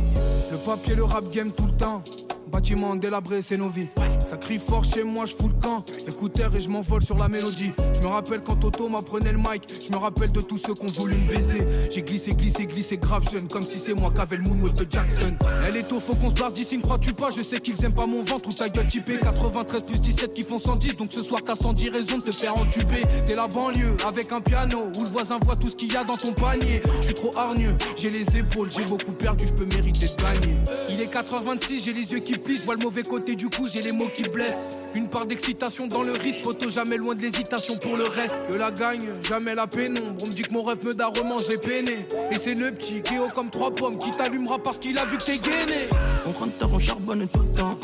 Le 0.50 0.58
papier, 0.58 0.96
le 0.96 1.04
rap 1.04 1.30
game 1.30 1.52
tout 1.52 1.66
le 1.66 1.72
temps. 1.72 2.02
Bâtiment 2.50 2.94
délabré, 2.96 3.42
c'est 3.42 3.56
nos 3.56 3.68
vies. 3.68 3.88
Ça 4.30 4.36
crie 4.36 4.58
fort 4.58 4.84
chez 4.84 5.02
moi, 5.02 5.26
je 5.26 5.34
fous 5.34 5.48
le 5.48 5.60
camp. 5.60 5.84
Écouteur 6.06 6.54
et 6.54 6.58
je 6.58 6.68
m'envole 6.68 7.02
sur 7.04 7.18
la 7.18 7.28
mélodie. 7.28 7.72
Je 7.94 8.06
me 8.06 8.12
rappelle 8.12 8.40
quand 8.40 8.56
Toto 8.56 8.88
m'apprenait 8.88 9.32
le 9.32 9.38
mic. 9.38 9.62
Je 9.68 9.94
me 9.94 10.00
rappelle 10.00 10.30
de 10.32 10.40
tous 10.40 10.58
ceux 10.58 10.74
qui 10.74 10.84
ont 10.84 11.00
voulu 11.00 11.16
me 11.16 11.28
baiser. 11.28 11.90
J'ai 11.90 12.02
glissé, 12.02 12.32
glissé, 12.32 12.66
glissé 12.66 12.96
grave 12.96 13.28
jeune. 13.30 13.48
Comme 13.48 13.62
si 13.62 13.78
c'est 13.78 13.94
moi 13.94 14.12
qu'avait 14.14 14.36
le 14.36 14.44
moonwalk 14.44 14.76
de 14.76 14.86
Jackson. 14.88 15.36
Elle 15.66 15.76
est 15.76 15.82
tôt, 15.88 16.00
faut 16.00 16.14
qu'on 16.14 16.30
se 16.30 16.34
barre 16.34 16.52
d'ici, 16.52 16.76
ne 16.76 16.82
crois-tu 16.82 17.12
pas? 17.12 17.30
Je 17.36 17.42
sais 17.42 17.60
qu'ils 17.60 17.82
aiment 17.84 17.94
pas 17.94 18.06
mon 18.06 18.22
ventre 18.22 18.48
ou 18.48 18.52
ta 18.52 18.68
gueule 18.68 18.88
typée. 18.88 19.18
93 19.18 19.82
plus 19.82 20.00
17 20.00 20.32
qui 20.32 20.42
font 20.42 20.58
110. 20.58 20.96
Donc 20.96 21.12
ce 21.12 21.22
soir, 21.22 21.40
t'as 21.44 21.56
110 21.56 21.88
raisons 21.90 22.18
de 22.18 22.22
te 22.22 22.34
faire 22.34 22.56
entuber. 22.56 23.02
C'est 23.26 23.34
la 23.36 23.48
banlieue 23.48 23.96
avec 24.06 24.32
un 24.32 24.40
piano 24.40 24.90
où 24.96 25.02
le 25.02 25.10
voisin 25.10 25.38
voit 25.44 25.56
tout 25.56 25.68
ce 25.68 25.76
qu'il 25.76 25.92
y 25.92 25.96
a 25.96 26.04
dans 26.04 26.16
ton 26.16 26.32
panier. 26.32 26.82
Je 27.00 27.06
suis 27.06 27.14
trop 27.14 27.30
hargneux, 27.36 27.76
j'ai 27.96 28.10
les 28.10 28.24
épaules, 28.36 28.70
j'ai 28.70 28.84
beaucoup 28.84 29.12
perdu, 29.12 29.46
je 29.46 29.52
peux 29.52 29.66
mériter 29.66 30.06
de 30.06 30.22
gagner. 30.22 30.56
Il 30.90 31.00
est 31.00 31.10
86, 31.10 31.84
j'ai 31.84 31.92
les 31.92 32.12
yeux 32.12 32.20
qui 32.20 32.33
plissent, 32.38 32.64
vois 32.64 32.74
le 32.74 32.82
mauvais 32.84 33.02
côté 33.02 33.34
du 33.34 33.48
coup, 33.48 33.66
j'ai 33.72 33.82
les 33.82 33.92
mots 33.92 34.08
qui 34.14 34.22
blessent. 34.22 34.78
Une 34.94 35.08
part 35.08 35.26
d'excitation 35.26 35.86
dans 35.86 36.02
le 36.02 36.12
risque, 36.12 36.44
photo 36.44 36.70
jamais 36.70 36.96
loin 36.96 37.14
de 37.14 37.22
l'hésitation 37.22 37.76
pour 37.78 37.96
le 37.96 38.04
reste. 38.04 38.50
Que 38.50 38.56
la 38.56 38.70
gagne, 38.70 39.08
jamais 39.28 39.54
la 39.54 39.66
pénombre. 39.66 40.22
On 40.22 40.26
me 40.26 40.32
dit 40.32 40.42
que 40.42 40.52
mon 40.52 40.62
rêve 40.62 40.84
me 40.84 40.94
darrement, 40.94 41.38
je 41.38 41.48
vais 41.48 41.58
peiner. 41.58 42.06
Et 42.30 42.36
c'est 42.42 42.54
le 42.54 42.72
petit 42.72 43.02
qui 43.02 43.18
haut 43.18 43.28
comme 43.34 43.50
trois 43.50 43.74
pommes 43.74 43.98
qui 43.98 44.10
t'allumera 44.12 44.58
parce 44.58 44.78
qu'il 44.78 44.98
a 44.98 45.04
vu 45.04 45.18
que 45.18 45.24
t'es 45.24 45.38
gainé. 45.38 45.88
On 46.26 46.32
rentre 46.32 46.56
tard, 46.58 46.70
on 46.72 46.78
charbonne 46.78 47.26
tout 47.28 47.40
le 47.40 47.52
temps. 47.54 47.78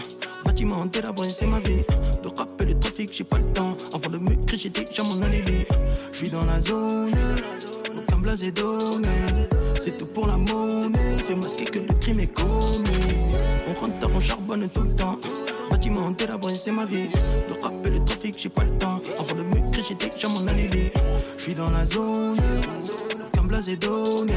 Bâtiment 0.45 0.87
délabré, 0.87 1.29
c'est 1.29 1.47
ma 1.47 1.59
vie. 1.61 1.85
De 2.23 2.29
rap 2.37 2.49
et 2.61 2.65
le 2.65 2.79
trafic, 2.79 3.11
j'ai 3.15 3.25
pas 3.25 3.39
le 3.39 3.53
temps. 3.53 3.77
Avant 3.93 4.11
de 4.11 4.19
me 4.19 4.35
crier, 4.47 4.71
j'ai 4.75 4.85
déjà 4.85 5.03
mon 5.03 5.21
alibi. 5.23 5.65
Je 6.13 6.17
suis 6.19 6.31
dans 6.31 6.45
la 6.45 6.61
zone, 6.61 7.11
aucun 7.97 8.19
blasé 8.19 8.51
donné. 8.51 9.09
C'est 9.83 9.97
tout 9.97 10.07
pour 10.07 10.27
la 10.27 10.37
monnaie, 10.37 10.99
c'est 11.27 11.35
masqué 11.35 11.65
que 11.65 11.79
le 11.79 11.95
crime 12.01 12.21
est 12.21 12.27
commis. 12.27 13.10
On 13.71 13.81
rentre 13.81 13.99
tard, 14.01 14.11
on 14.15 14.21
charbonne 14.21 14.69
tout 14.69 14.83
le 14.83 14.95
temps. 14.95 15.19
Bâtiment 15.71 16.11
délabré, 16.11 16.55
c'est 16.55 16.73
ma 16.73 16.85
vie. 16.85 17.09
De 17.49 17.63
rap 17.63 17.73
et 17.87 17.91
le 17.91 18.05
trafic, 18.05 18.35
j'ai 18.37 18.49
pas 18.49 18.65
le 18.65 18.77
temps. 18.79 19.01
Avant 19.19 19.37
de 19.37 19.43
me 19.45 19.71
crier, 19.71 19.87
j'ai 19.89 20.09
déjà 20.09 20.29
mon 20.29 20.47
alibi. 20.49 20.91
Je 21.37 21.43
suis 21.43 21.55
dans 21.55 21.71
la 21.71 21.87
zone, 21.87 22.37
aucun 23.27 23.45
blasé 23.47 23.77
donné. 23.77 24.35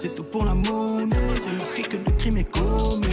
C'est 0.00 0.14
tout 0.14 0.24
pour 0.24 0.44
la 0.44 0.54
monnaie, 0.54 1.16
c'est 1.34 1.52
masqué 1.52 1.82
que 1.82 1.96
le 1.96 2.16
crime 2.16 2.36
est 2.38 2.50
commis. 2.50 3.06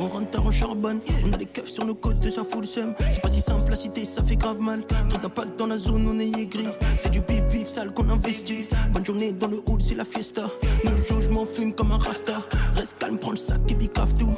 On 0.00 0.08
rentre 0.08 0.30
tard, 0.30 0.46
on 0.46 0.50
charbonne, 0.50 1.00
on 1.24 1.32
a 1.32 1.36
des 1.36 1.46
keufs 1.46 1.68
sur 1.68 1.84
nos 1.84 1.94
côtes, 1.94 2.30
ça 2.30 2.44
fout 2.44 2.60
le 2.60 2.66
seum. 2.66 2.94
C'est 3.10 3.20
pas 3.20 3.28
si 3.28 3.40
simple, 3.40 3.70
la 3.70 3.76
cité, 3.76 4.04
ça 4.04 4.22
fait 4.22 4.36
grave 4.36 4.60
mal. 4.60 4.84
Trop 5.08 5.18
d'impact 5.18 5.58
dans 5.58 5.66
la 5.66 5.76
zone, 5.76 6.08
on 6.08 6.18
est 6.20 6.40
aigri. 6.40 6.66
C'est 6.98 7.10
du 7.10 7.20
bif 7.20 7.42
bif 7.50 7.66
sale 7.66 7.92
qu'on 7.92 8.08
investit. 8.10 8.66
Bonne 8.92 9.04
journée 9.04 9.32
dans 9.32 9.48
le 9.48 9.60
hood, 9.66 9.82
c'est 9.82 9.96
la 9.96 10.04
fiesta. 10.04 10.48
Nos 10.84 10.96
jours, 10.96 11.20
je 11.20 11.56
fume 11.56 11.72
comme 11.72 11.92
un 11.92 11.98
rasta. 11.98 12.44
Reste 12.74 12.96
calme, 12.98 13.18
prends 13.18 13.32
le 13.32 13.36
sac 13.36 13.60
et 13.68 13.74
bicave 13.74 14.14
tout. 14.14 14.34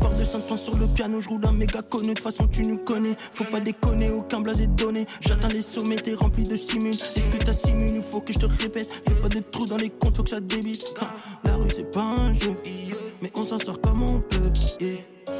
Par 0.00 0.14
de 0.14 0.24
5 0.24 0.52
ans 0.52 0.56
sur 0.56 0.76
le 0.78 0.86
piano, 0.86 1.20
je 1.20 1.28
roule 1.28 1.44
un 1.46 1.52
méga 1.52 1.82
connu. 1.82 2.14
De 2.14 2.18
façon, 2.18 2.46
tu 2.46 2.62
nous 2.62 2.78
connais. 2.78 3.16
Faut 3.32 3.44
pas 3.44 3.60
déconner, 3.60 4.10
aucun 4.10 4.40
blasé 4.40 4.66
donné. 4.66 5.06
J'atteins 5.20 5.48
les 5.48 5.62
sommets, 5.62 5.96
t'es 5.96 6.14
rempli 6.14 6.44
de 6.44 6.56
simules. 6.56 6.94
Est-ce 6.94 7.28
que 7.28 7.36
t'as 7.36 7.52
6 7.52 7.72
minutes, 7.72 7.92
il 7.96 8.02
faut 8.02 8.20
que 8.20 8.32
je 8.32 8.38
te 8.38 8.46
répète. 8.46 8.90
Fais 9.06 9.14
pas 9.14 9.28
de 9.28 9.40
trous 9.40 9.66
dans 9.66 9.76
les 9.76 9.90
comptes, 9.90 10.16
faut 10.16 10.22
que 10.22 10.30
ça 10.30 10.40
débite. 10.40 10.84
Ah, 11.00 11.08
La 11.44 11.56
rue, 11.56 11.68
c'est 11.74 11.90
pas 11.90 12.14
un 12.18 12.32
jeu. 12.32 12.54
Mais 13.22 13.30
on 13.34 13.42
s'en 13.42 13.58
sort 13.58 13.80
comme 13.80 14.02
on 14.02 14.20
peut. 14.20 14.38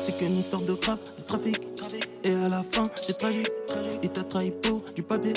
C'est 0.03 0.19
qu'une 0.19 0.37
histoire 0.37 0.63
de 0.63 0.73
rap, 0.87 1.01
de 1.17 1.23
trafic. 1.23 1.69
Et 2.25 2.35
à 2.35 2.49
la 2.49 2.63
fin, 2.63 2.83
c'est 2.95 3.17
tragique. 3.17 3.49
Il 4.03 4.11
t'a 4.11 4.23
trahi 4.23 4.51
pour 4.51 4.83
du 4.95 5.03
papier. 5.03 5.33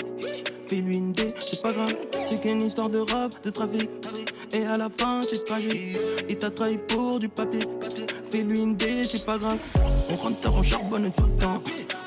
Fais-lui 0.68 0.98
une 0.98 1.12
dé, 1.12 1.28
c'est 1.40 1.62
pas 1.62 1.72
grave. 1.72 1.96
C'est 2.28 2.42
qu'une 2.42 2.62
histoire 2.62 2.90
de 2.90 3.00
rap, 3.00 3.32
de 3.44 3.50
trafic. 3.50 3.90
Et 4.54 4.66
à 4.66 4.78
la 4.78 4.90
fin, 4.90 5.22
c'est 5.22 5.44
tragique. 5.44 5.98
Il 6.30 6.38
t'a 6.38 6.50
trahi 6.50 6.78
pour 6.78 7.20
du 7.20 7.30
papier. 7.30 7.62
Fais-lui 8.32 8.78
c'est 9.04 9.26
pas 9.26 9.38
grave. 9.38 9.58
On 10.10 10.16
rentre 10.16 10.40
tard, 10.40 10.56
on 10.56 10.64
charbonne 10.64 11.12
tout 11.12 11.26
le 11.26 11.34
temps. 11.34 11.62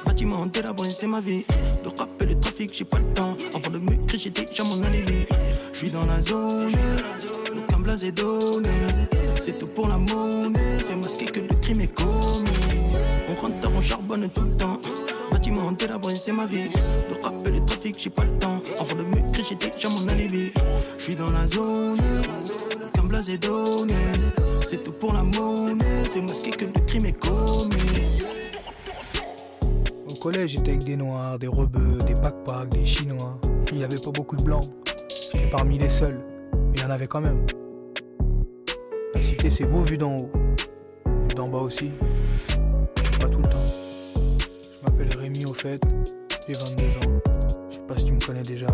Bâtiment 0.07 0.47
délabré, 0.47 0.89
c'est 0.89 1.07
ma 1.07 1.21
vie. 1.21 1.45
De 1.85 1.91
rap 1.99 2.09
et 2.23 2.27
le 2.27 2.41
trafic, 2.41 2.75
j'ai 2.75 2.85
pas 2.85 2.99
le 2.99 3.13
temps. 3.13 3.37
Avant 3.55 3.71
de 3.71 3.79
me 3.79 3.91
j'ai 4.17 4.31
déjà 4.31 4.65
mon 4.65 4.83
alibi. 4.83 5.27
Je 5.73 5.79
suis 5.79 5.91
dans 5.91 6.07
la 6.07 6.23
zone, 6.23 6.73
aucun 7.69 7.79
blasé 7.81 8.11
donné. 8.11 8.71
C'est 9.45 9.59
tout 9.59 9.67
pour 9.67 9.87
la 9.87 9.99
monnaie, 9.99 10.79
c'est 10.79 10.97
masqué 10.97 11.27
que 11.27 11.41
le 11.41 11.55
crime 11.61 11.83
est 11.83 11.95
commis. 11.95 12.49
On 13.29 13.41
rentre 13.41 13.61
tard, 13.61 13.73
on 13.77 13.83
charbonne 13.83 14.31
tout 14.31 14.45
le 14.45 14.57
temps. 14.57 14.81
Bâtiment 15.31 15.73
délabré, 15.73 16.15
c'est 16.15 16.33
ma 16.33 16.47
vie. 16.47 16.69
De 17.09 17.23
rap 17.23 17.35
et 17.47 17.51
le 17.51 17.63
trafic, 17.67 17.97
j'ai 18.01 18.09
pas 18.09 18.25
le 18.25 18.39
temps. 18.39 18.63
Avant 18.81 18.97
de 18.97 19.03
me 19.03 19.15
j'ai 19.47 19.57
déjà 19.57 19.91
mon 19.91 20.09
alibi. 20.09 20.53
Je 20.97 21.03
suis 21.03 21.17
dans 21.17 21.31
la 21.31 21.47
zone, 21.49 21.99
C'est 23.17 24.83
tout 24.83 24.93
pour 24.93 25.13
la 25.13 25.23
monnaie, 25.23 25.85
c'est 26.13 26.21
masqué 26.21 26.51
que 26.51 26.65
le 26.65 26.73
crime 26.85 27.07
est 27.07 27.13
commis. 27.13 28.23
Au 30.11 30.15
collège, 30.21 30.51
j'étais 30.51 30.71
avec 30.71 30.85
des 30.85 30.97
noirs, 30.97 31.39
des 31.39 31.47
rebeux, 31.47 31.99
des 32.07 32.15
backpacks, 32.15 32.71
des 32.71 32.85
chinois. 32.85 33.39
Il 33.71 33.79
n'y 33.79 33.85
avait 33.85 34.01
pas 34.01 34.11
beaucoup 34.11 34.35
de 34.35 34.43
blancs. 34.43 34.65
J'étais 35.33 35.49
parmi 35.49 35.79
les 35.79 35.89
seuls, 35.89 36.21
mais 36.53 36.79
il 36.79 36.81
y 36.83 36.85
en 36.85 36.91
avait 36.91 37.07
quand 37.07 37.21
même. 37.21 37.47
La 39.15 39.23
cité, 39.23 39.49
c'est 39.49 39.65
beau 39.65 39.83
vu 39.83 39.97
d'en 39.97 40.13
haut. 40.13 40.31
Vu 41.07 41.35
d'en 41.37 41.49
bas 41.49 41.59
aussi. 41.59 41.91
Pas 43.21 43.29
tout 43.29 43.39
le 43.39 43.49
temps. 43.49 43.67
Je 44.27 44.91
m'appelle 44.91 45.17
Rémi 45.21 45.45
au 45.47 45.55
fait. 45.55 45.81
J'ai 46.47 46.53
22 46.55 46.85
ans. 47.07 47.21
Je 47.71 47.77
sais 47.77 47.83
pas 47.85 47.97
si 47.97 48.05
tu 48.07 48.13
me 48.13 48.27
connais 48.27 48.43
déjà. 48.43 48.67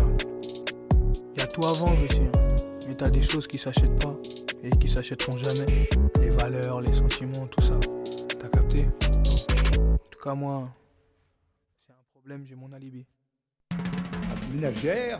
Il 1.35 1.39
y 1.39 1.43
a 1.43 1.47
tout 1.47 1.61
ici. 2.09 2.21
hein. 2.21 2.70
Mais 2.87 2.95
t'as 2.95 3.09
des 3.09 3.21
choses 3.21 3.47
qui 3.47 3.57
s'achètent 3.57 4.03
pas 4.03 4.15
et 4.63 4.69
qui 4.69 4.87
s'achèteront 4.87 5.37
jamais. 5.37 5.87
Les 6.21 6.29
valeurs, 6.29 6.81
les 6.81 6.93
sentiments, 6.93 7.47
tout 7.47 7.63
ça. 7.63 7.79
T'as 8.39 8.49
capté? 8.49 8.85
En 8.85 9.97
tout 10.09 10.19
cas, 10.23 10.33
moi, 10.33 10.69
c'est 11.85 11.93
un 11.93 12.03
problème, 12.13 12.45
j'ai 12.47 12.55
mon 12.55 12.71
alibi. 12.73 13.05
La 13.71 14.53
ménagère, 14.53 15.19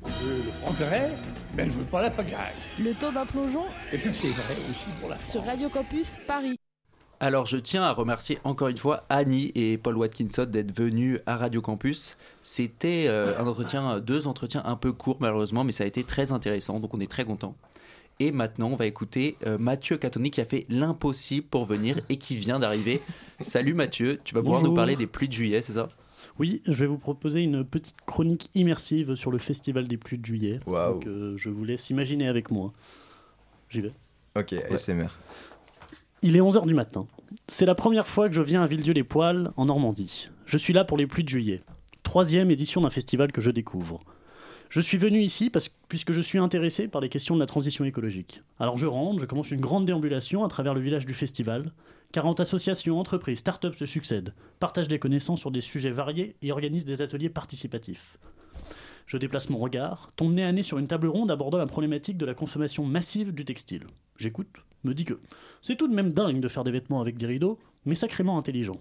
je 0.00 0.42
le 0.44 0.50
prendrai, 0.62 1.10
mais 1.56 1.66
je 1.66 1.72
veux 1.72 1.84
pas 1.84 2.02
la 2.02 2.10
pagaille. 2.10 2.54
Le 2.78 2.94
taux 2.94 3.12
d'un 3.12 3.26
plongeon 3.26 3.64
Et 3.92 3.98
puis 3.98 4.14
c'est 4.18 4.28
vrai 4.28 4.54
aussi 4.70 4.90
pour 5.00 5.10
la 5.10 5.20
sur 5.20 5.44
Radio 5.44 5.68
Campus 5.68 6.18
Paris. 6.26 6.58
Alors 7.20 7.46
je 7.46 7.56
tiens 7.56 7.82
à 7.82 7.92
remercier 7.92 8.38
encore 8.44 8.68
une 8.68 8.76
fois 8.76 9.04
Annie 9.08 9.52
et 9.54 9.78
Paul 9.78 9.96
Watkinson 9.96 10.44
d'être 10.44 10.76
venus 10.76 11.20
à 11.26 11.36
Radio 11.36 11.62
Campus. 11.62 12.16
C'était 12.42 13.06
euh, 13.08 13.38
un 13.38 13.46
entretien, 13.46 14.00
deux 14.00 14.26
entretiens 14.26 14.62
un 14.64 14.76
peu 14.76 14.92
courts 14.92 15.18
malheureusement, 15.20 15.64
mais 15.64 15.72
ça 15.72 15.84
a 15.84 15.86
été 15.86 16.04
très 16.04 16.32
intéressant, 16.32 16.80
donc 16.80 16.92
on 16.92 17.00
est 17.00 17.10
très 17.10 17.24
content. 17.24 17.56
Et 18.20 18.30
maintenant, 18.30 18.68
on 18.70 18.76
va 18.76 18.86
écouter 18.86 19.36
euh, 19.46 19.58
Mathieu 19.58 19.96
Catoni 19.96 20.30
qui 20.30 20.40
a 20.40 20.44
fait 20.44 20.66
l'impossible 20.68 21.46
pour 21.46 21.64
venir 21.66 22.00
et 22.08 22.16
qui 22.16 22.36
vient 22.36 22.58
d'arriver. 22.60 23.00
Salut 23.40 23.74
Mathieu, 23.74 24.20
tu 24.22 24.34
vas 24.34 24.40
pouvoir 24.40 24.60
Bonjour. 24.60 24.72
nous 24.72 24.76
parler 24.76 24.94
des 24.94 25.06
pluies 25.06 25.28
de 25.28 25.32
juillet, 25.32 25.62
c'est 25.62 25.72
ça? 25.72 25.88
Oui, 26.38 26.62
je 26.66 26.72
vais 26.72 26.86
vous 26.86 26.98
proposer 26.98 27.40
une 27.40 27.64
petite 27.64 27.96
chronique 28.06 28.50
immersive 28.54 29.14
sur 29.14 29.30
le 29.30 29.38
Festival 29.38 29.86
des 29.88 29.96
pluies 29.96 30.18
de 30.18 30.26
juillet. 30.26 30.60
Waouh. 30.66 30.94
Donc 30.94 31.06
euh, 31.06 31.34
je 31.36 31.48
vous 31.48 31.64
laisse 31.64 31.90
imaginer 31.90 32.28
avec 32.28 32.50
moi. 32.50 32.72
J'y 33.68 33.80
vais. 33.80 33.92
Ok, 34.36 34.52
ASMR. 34.52 35.08
Il 36.26 36.36
est 36.36 36.40
11h 36.40 36.66
du 36.66 36.72
matin. 36.72 37.06
C'est 37.48 37.66
la 37.66 37.74
première 37.74 38.06
fois 38.06 38.30
que 38.30 38.34
je 38.34 38.40
viens 38.40 38.62
à 38.62 38.66
Villedieu-les-Poils, 38.66 39.52
en 39.58 39.66
Normandie. 39.66 40.30
Je 40.46 40.56
suis 40.56 40.72
là 40.72 40.82
pour 40.82 40.96
les 40.96 41.06
pluies 41.06 41.22
de 41.22 41.28
juillet. 41.28 41.62
Troisième 42.02 42.50
édition 42.50 42.80
d'un 42.80 42.88
festival 42.88 43.30
que 43.30 43.42
je 43.42 43.50
découvre. 43.50 44.00
Je 44.70 44.80
suis 44.80 44.96
venu 44.96 45.20
ici 45.20 45.50
parce, 45.50 45.68
puisque 45.68 46.12
je 46.12 46.22
suis 46.22 46.38
intéressé 46.38 46.88
par 46.88 47.02
les 47.02 47.10
questions 47.10 47.34
de 47.34 47.40
la 47.40 47.46
transition 47.46 47.84
écologique. 47.84 48.40
Alors 48.58 48.78
je 48.78 48.86
rentre, 48.86 49.20
je 49.20 49.26
commence 49.26 49.50
une 49.50 49.60
grande 49.60 49.84
déambulation 49.84 50.46
à 50.46 50.48
travers 50.48 50.72
le 50.72 50.80
village 50.80 51.04
du 51.04 51.12
festival. 51.12 51.72
40 52.12 52.40
associations, 52.40 52.98
entreprises, 52.98 53.40
start-up 53.40 53.74
se 53.74 53.84
succèdent, 53.84 54.32
partagent 54.60 54.88
des 54.88 54.98
connaissances 54.98 55.40
sur 55.40 55.50
des 55.50 55.60
sujets 55.60 55.90
variés 55.90 56.36
et 56.40 56.52
organisent 56.52 56.86
des 56.86 57.02
ateliers 57.02 57.28
participatifs. 57.28 58.16
Je 59.06 59.18
déplace 59.18 59.50
mon 59.50 59.58
regard, 59.58 60.10
tombe 60.16 60.34
nez 60.34 60.44
à 60.44 60.52
nez 60.52 60.62
sur 60.62 60.78
une 60.78 60.86
table 60.86 61.08
ronde 61.08 61.30
abordant 61.30 61.58
la 61.58 61.66
problématique 61.66 62.16
de 62.16 62.24
la 62.24 62.32
consommation 62.32 62.86
massive 62.86 63.34
du 63.34 63.44
textile. 63.44 63.84
J'écoute, 64.16 64.63
me 64.86 64.94
dis 64.94 65.04
que 65.04 65.20
c'est 65.62 65.76
tout 65.76 65.88
de 65.88 65.94
même 65.94 66.12
dingue 66.12 66.40
de 66.40 66.48
faire 66.48 66.64
des 66.64 66.70
vêtements 66.70 67.00
avec 67.00 67.16
des 67.16 67.26
rideaux, 67.26 67.58
mais 67.84 67.94
sacrément 67.94 68.38
intelligent. 68.38 68.80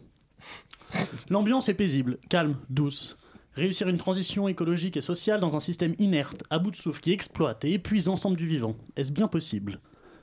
L'ambiance 1.30 1.70
est 1.70 1.74
paisible, 1.74 2.18
calme, 2.30 2.58
douce. 2.70 3.18
Réussir 3.56 3.88
une 3.88 3.98
transition 3.98 4.48
écologique 4.48 4.98
et 4.98 5.02
sociale 5.02 5.40
dans 5.40 5.56
un 5.56 5.60
système 5.60 5.96
inerte, 6.00 6.44
à 6.50 6.58
bout 6.60 6.72
de 6.72 6.76
souffle, 6.76 7.02
qui 7.02 7.12
exploite 7.12 7.64
et 7.66 7.74
épuise 7.74 8.08
l'ensemble 8.08 8.36
du 8.36 8.48
vivant, 8.48 8.76
est-ce 8.96 9.12
bien 9.12 9.28
possible? 9.28 9.80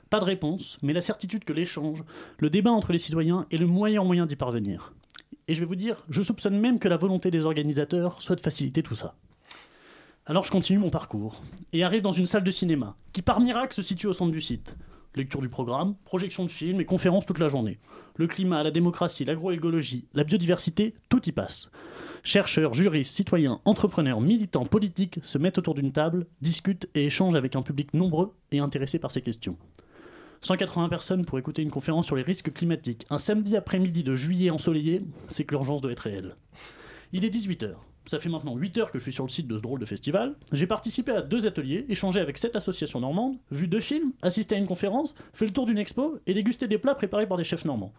Pas 0.09 0.19
de 0.19 0.25
réponse, 0.25 0.77
mais 0.81 0.91
la 0.91 0.99
certitude 0.99 1.45
que 1.45 1.53
l'échange, 1.53 2.03
le 2.39 2.49
débat 2.49 2.71
entre 2.71 2.91
les 2.91 2.99
citoyens 2.99 3.45
est 3.49 3.57
le 3.57 3.67
meilleur 3.67 4.03
moyen 4.03 4.25
d'y 4.25 4.35
parvenir. 4.35 4.93
Et 5.47 5.53
je 5.53 5.61
vais 5.61 5.65
vous 5.65 5.75
dire, 5.75 6.03
je 6.09 6.21
soupçonne 6.21 6.59
même 6.59 6.79
que 6.79 6.89
la 6.89 6.97
volonté 6.97 7.31
des 7.31 7.45
organisateurs 7.45 8.21
soit 8.21 8.35
de 8.35 8.41
faciliter 8.41 8.83
tout 8.83 8.95
ça. 8.95 9.15
Alors 10.25 10.43
je 10.43 10.51
continue 10.51 10.79
mon 10.79 10.89
parcours, 10.89 11.41
et 11.71 11.83
arrive 11.83 12.01
dans 12.01 12.11
une 12.11 12.25
salle 12.25 12.43
de 12.43 12.51
cinéma, 12.51 12.95
qui 13.13 13.21
par 13.21 13.39
miracle 13.39 13.73
se 13.73 13.81
situe 13.81 14.07
au 14.07 14.13
centre 14.13 14.33
du 14.33 14.41
site. 14.41 14.75
Lecture 15.15 15.41
du 15.41 15.49
programme, 15.49 15.95
projection 16.05 16.45
de 16.45 16.49
films 16.49 16.79
et 16.79 16.85
conférences 16.85 17.25
toute 17.25 17.39
la 17.39 17.49
journée. 17.49 17.79
Le 18.15 18.27
climat, 18.27 18.63
la 18.63 18.71
démocratie, 18.71 19.25
l'agroécologie, 19.25 20.05
la 20.13 20.23
biodiversité, 20.23 20.93
tout 21.09 21.27
y 21.27 21.33
passe. 21.33 21.69
Chercheurs, 22.23 22.73
juristes, 22.73 23.13
citoyens, 23.13 23.59
entrepreneurs, 23.65 24.21
militants, 24.21 24.65
politiques 24.65 25.19
se 25.23 25.37
mettent 25.37 25.57
autour 25.57 25.73
d'une 25.73 25.91
table, 25.91 26.27
discutent 26.39 26.87
et 26.95 27.07
échangent 27.07 27.35
avec 27.35 27.57
un 27.57 27.61
public 27.61 27.93
nombreux 27.93 28.33
et 28.53 28.59
intéressé 28.59 28.99
par 28.99 29.11
ces 29.11 29.21
questions. 29.21 29.57
180 30.41 30.87
personnes 30.87 31.25
pour 31.25 31.37
écouter 31.37 31.61
une 31.61 31.71
conférence 31.71 32.05
sur 32.05 32.15
les 32.15 32.23
risques 32.23 32.53
climatiques. 32.53 33.05
Un 33.09 33.19
samedi 33.19 33.57
après-midi 33.57 34.03
de 34.03 34.15
juillet 34.15 34.49
ensoleillé, 34.49 35.03
c'est 35.27 35.43
que 35.43 35.53
l'urgence 35.53 35.81
doit 35.81 35.91
être 35.91 35.99
réelle. 35.99 36.35
Il 37.11 37.25
est 37.25 37.29
18h. 37.29 37.73
Ça 38.05 38.19
fait 38.19 38.29
maintenant 38.29 38.55
8 38.55 38.77
heures 38.79 38.91
que 38.91 38.97
je 38.97 39.03
suis 39.03 39.11
sur 39.11 39.23
le 39.23 39.29
site 39.29 39.47
de 39.47 39.57
ce 39.57 39.61
drôle 39.61 39.79
de 39.79 39.85
festival. 39.85 40.35
J'ai 40.51 40.65
participé 40.65 41.11
à 41.11 41.21
deux 41.21 41.45
ateliers, 41.45 41.85
échangé 41.87 42.19
avec 42.19 42.37
sept 42.37 42.55
associations 42.55 42.99
normandes, 42.99 43.37
vu 43.51 43.67
deux 43.67 43.79
films, 43.79 44.11
assisté 44.21 44.55
à 44.55 44.57
une 44.57 44.65
conférence, 44.65 45.13
fait 45.33 45.45
le 45.45 45.53
tour 45.53 45.65
d'une 45.65 45.77
expo 45.77 46.17
et 46.25 46.33
dégusté 46.33 46.67
des 46.67 46.79
plats 46.79 46.95
préparés 46.95 47.27
par 47.27 47.37
des 47.37 47.43
chefs 47.43 47.65
normands. 47.65 47.93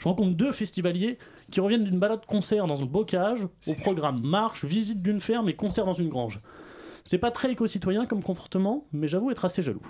Je 0.00 0.08
rencontre 0.08 0.36
deux 0.36 0.52
festivaliers 0.52 1.18
qui 1.50 1.60
reviennent 1.60 1.84
d'une 1.84 2.00
balade 2.00 2.26
concert 2.26 2.66
dans 2.66 2.82
un 2.82 2.86
bocage, 2.86 3.46
au 3.66 3.74
programme 3.74 4.20
marche, 4.22 4.64
visite 4.64 5.02
d'une 5.02 5.20
ferme 5.20 5.48
et 5.48 5.54
concert 5.54 5.86
dans 5.86 5.94
une 5.94 6.08
grange. 6.08 6.40
C'est 7.04 7.18
pas 7.18 7.30
très 7.30 7.52
éco-citoyen 7.52 8.06
comme 8.06 8.22
comportement, 8.22 8.86
mais 8.92 9.08
j'avoue 9.08 9.30
être 9.30 9.44
assez 9.44 9.62
jaloux. 9.62 9.86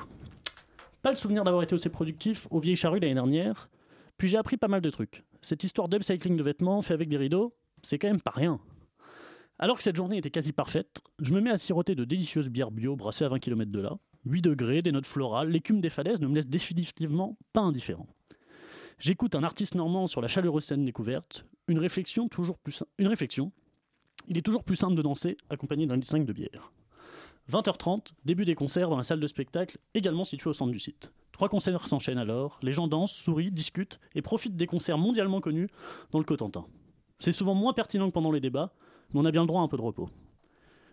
Pas 1.02 1.10
le 1.10 1.16
souvenir 1.16 1.42
d'avoir 1.42 1.62
été 1.62 1.74
aussi 1.74 1.88
productif 1.88 2.46
au 2.50 2.60
Vieilles 2.60 2.76
Charrues 2.76 3.00
l'année 3.00 3.14
dernière, 3.14 3.70
puis 4.18 4.28
j'ai 4.28 4.36
appris 4.36 4.56
pas 4.56 4.68
mal 4.68 4.82
de 4.82 4.90
trucs. 4.90 5.24
Cette 5.42 5.64
histoire 5.64 5.88
d'upcycling 5.88 6.36
de 6.36 6.42
vêtements 6.42 6.82
fait 6.82 6.94
avec 6.94 7.08
des 7.08 7.16
rideaux, 7.16 7.54
c'est 7.82 7.98
quand 7.98 8.08
même 8.08 8.20
pas 8.20 8.32
rien. 8.34 8.60
Alors 9.58 9.76
que 9.76 9.82
cette 9.82 9.96
journée 9.96 10.16
était 10.16 10.30
quasi 10.30 10.52
parfaite, 10.52 11.02
je 11.20 11.32
me 11.32 11.40
mets 11.40 11.50
à 11.50 11.58
siroter 11.58 11.94
de 11.94 12.04
délicieuses 12.04 12.48
bières 12.48 12.72
bio 12.72 12.96
brassées 12.96 13.24
à 13.24 13.28
20 13.28 13.38
km 13.38 13.70
de 13.70 13.80
là. 13.80 13.98
8 14.26 14.42
degrés, 14.42 14.82
des 14.82 14.90
notes 14.90 15.06
florales, 15.06 15.48
l'écume 15.50 15.80
des 15.80 15.90
falaises 15.90 16.20
ne 16.20 16.26
me 16.26 16.34
laisse 16.34 16.48
définitivement 16.48 17.36
pas 17.52 17.60
indifférent. 17.60 18.08
J'écoute 18.98 19.34
un 19.34 19.44
artiste 19.44 19.74
normand 19.74 20.06
sur 20.06 20.20
la 20.20 20.28
chaleureuse 20.28 20.64
scène 20.64 20.84
découverte, 20.84 21.44
une 21.68 21.78
réflexion 21.78 22.28
toujours 22.28 22.58
plus 22.58 22.82
une 22.98 23.08
réflexion. 23.08 23.52
Il 24.28 24.38
est 24.38 24.42
toujours 24.42 24.64
plus 24.64 24.76
simple 24.76 24.94
de 24.94 25.02
danser 25.02 25.36
accompagné 25.50 25.86
d'un 25.86 25.96
litre 25.96 26.08
5 26.08 26.24
de 26.24 26.32
bière. 26.32 26.72
20h30, 27.52 28.12
début 28.24 28.46
des 28.46 28.54
concerts 28.54 28.88
dans 28.88 28.96
la 28.96 29.04
salle 29.04 29.20
de 29.20 29.26
spectacle, 29.26 29.78
également 29.92 30.24
située 30.24 30.50
au 30.50 30.54
centre 30.54 30.72
du 30.72 30.78
site. 30.78 31.12
Trois 31.32 31.48
concerts 31.48 31.86
s'enchaînent 31.86 32.18
alors, 32.18 32.58
les 32.62 32.72
gens 32.72 32.88
dansent, 32.88 33.12
sourient, 33.12 33.50
discutent 33.50 34.00
et 34.14 34.22
profitent 34.22 34.56
des 34.56 34.66
concerts 34.66 34.98
mondialement 34.98 35.40
connus 35.40 35.68
dans 36.10 36.18
le 36.18 36.24
Cotentin. 36.24 36.64
C'est 37.18 37.32
souvent 37.32 37.54
moins 37.54 37.72
pertinent 37.72 38.08
que 38.08 38.14
pendant 38.14 38.30
les 38.30 38.40
débats, 38.40 38.72
mais 39.14 39.20
on 39.20 39.24
a 39.24 39.30
bien 39.30 39.42
le 39.42 39.46
droit 39.46 39.60
à 39.60 39.64
un 39.64 39.68
peu 39.68 39.76
de 39.76 39.82
repos. 39.82 40.10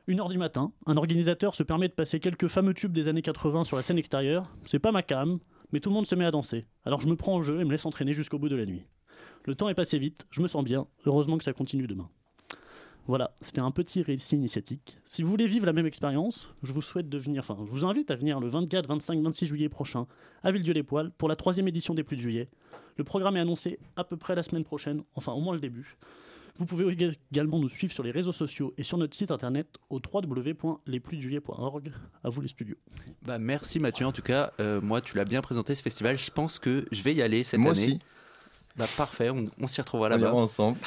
Une 0.07 0.19
heure 0.19 0.29
du 0.29 0.37
matin, 0.37 0.71
un 0.85 0.97
organisateur 0.97 1.55
se 1.55 1.63
permet 1.63 1.87
de 1.87 1.93
passer 1.93 2.19
quelques 2.19 2.47
fameux 2.47 2.73
tubes 2.73 2.93
des 2.93 3.07
années 3.07 3.21
80 3.21 3.65
sur 3.65 3.77
la 3.77 3.83
scène 3.83 3.97
extérieure. 3.97 4.49
C'est 4.65 4.79
pas 4.79 4.91
ma 4.91 5.03
cam, 5.03 5.39
mais 5.71 5.79
tout 5.79 5.89
le 5.89 5.95
monde 5.95 6.05
se 6.05 6.15
met 6.15 6.25
à 6.25 6.31
danser. 6.31 6.65
Alors 6.85 7.01
je 7.01 7.07
me 7.07 7.15
prends 7.15 7.35
au 7.35 7.41
jeu 7.41 7.59
et 7.59 7.65
me 7.65 7.71
laisse 7.71 7.85
entraîner 7.85 8.13
jusqu'au 8.13 8.39
bout 8.39 8.49
de 8.49 8.55
la 8.55 8.65
nuit. 8.65 8.83
Le 9.45 9.55
temps 9.55 9.69
est 9.69 9.75
passé 9.75 9.97
vite, 9.97 10.27
je 10.29 10.41
me 10.41 10.47
sens 10.47 10.63
bien, 10.63 10.87
heureusement 11.05 11.37
que 11.37 11.43
ça 11.43 11.53
continue 11.53 11.87
demain. 11.87 12.09
Voilà, 13.07 13.35
c'était 13.41 13.61
un 13.61 13.71
petit 13.71 14.03
récit 14.03 14.35
initiatique. 14.35 14.99
Si 15.05 15.23
vous 15.23 15.29
voulez 15.29 15.47
vivre 15.47 15.65
la 15.65 15.73
même 15.73 15.87
expérience, 15.87 16.53
je 16.61 16.71
vous 16.71 16.83
souhaite 16.83 17.09
de 17.09 17.17
venir, 17.17 17.39
enfin, 17.39 17.57
je 17.65 17.71
vous 17.71 17.85
invite 17.85 18.11
à 18.11 18.15
venir 18.15 18.39
le 18.39 18.47
24, 18.47 18.87
25, 18.87 19.21
26 19.21 19.47
juillet 19.47 19.69
prochain 19.69 20.05
à 20.43 20.51
Villedieu-les-Poils 20.51 21.11
pour 21.17 21.27
la 21.27 21.35
troisième 21.35 21.67
édition 21.67 21.95
des 21.95 22.03
Pluies 22.03 22.17
de 22.17 22.21
juillet. 22.21 22.49
Le 22.97 23.03
programme 23.03 23.37
est 23.37 23.39
annoncé 23.39 23.79
à 23.95 24.03
peu 24.03 24.17
près 24.17 24.35
la 24.35 24.43
semaine 24.43 24.63
prochaine, 24.63 25.03
enfin 25.15 25.31
au 25.31 25.41
moins 25.41 25.55
le 25.55 25.59
début. 25.59 25.97
Vous 26.59 26.65
pouvez 26.65 26.85
également 27.31 27.59
nous 27.59 27.69
suivre 27.69 27.91
sur 27.93 28.03
les 28.03 28.11
réseaux 28.11 28.31
sociaux 28.33 28.73
et 28.77 28.83
sur 28.83 28.97
notre 28.97 29.15
site 29.15 29.31
internet 29.31 29.67
au 29.89 29.99
www.lespluisdejuillet.org. 29.99 31.91
À 32.23 32.29
vous 32.29 32.41
les 32.41 32.47
studios. 32.47 32.75
Bah, 33.23 33.39
merci 33.39 33.79
Mathieu, 33.79 34.05
en 34.05 34.11
tout 34.11 34.21
cas, 34.21 34.51
euh, 34.59 34.79
moi 34.81 35.01
tu 35.01 35.17
l'as 35.17 35.25
bien 35.25 35.41
présenté 35.41 35.73
ce 35.75 35.81
festival, 35.81 36.17
je 36.17 36.29
pense 36.31 36.59
que 36.59 36.85
je 36.91 37.01
vais 37.01 37.13
y 37.13 37.21
aller 37.21 37.43
cette 37.43 37.59
Moi 37.59 37.71
année. 37.71 37.81
aussi. 37.85 37.99
Bah, 38.77 38.85
parfait, 38.97 39.29
on, 39.29 39.47
on 39.59 39.67
s'y 39.67 39.81
retrouvera 39.81 40.07
On 40.07 40.11
là-bas. 40.11 40.33
ensemble. 40.33 40.77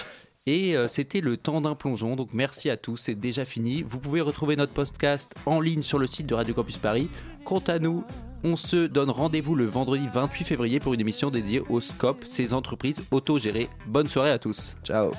Et 0.47 0.77
euh, 0.77 0.89
c'était 0.89 1.23
le 1.23 1.39
temps 1.39 1.63
d'un 1.63 1.75
plongeon, 1.75 2.17
donc 2.17 2.29
merci 2.35 2.69
à 2.69 2.77
tous, 2.77 2.99
c'est 2.99 3.15
déjà 3.15 3.45
fini. 3.47 3.83
Vous 3.83 3.99
pouvez 3.99 4.21
retrouver 4.21 4.57
notre 4.57 4.73
podcast 4.75 5.35
en 5.47 5.59
ligne 5.61 5.83
sur 5.83 5.99
le 5.99 6.07
site 6.07 6.27
de 6.27 6.35
Radio 6.35 6.55
Campus 6.55 6.77
Paris. 6.77 7.09
Quant 7.45 7.61
à 7.67 7.79
nous, 7.79 8.05
on 8.43 8.57
se 8.57 8.87
donne 8.87 9.09
rendez-vous 9.11 9.55
le 9.57 9.65
vendredi 9.65 10.07
28 10.13 10.45
février 10.45 10.81
pour 10.81 10.93
une 10.93 11.01
émission 11.01 11.31
dédiée 11.31 11.61
au 11.71 11.81
SCOP, 11.81 12.25
ces 12.27 12.53
entreprises 12.53 13.03
autogérées. 13.11 13.71
Bonne 13.87 14.07
soirée 14.09 14.31
à 14.31 14.39
tous. 14.39 14.77
Ciao. 14.85 15.13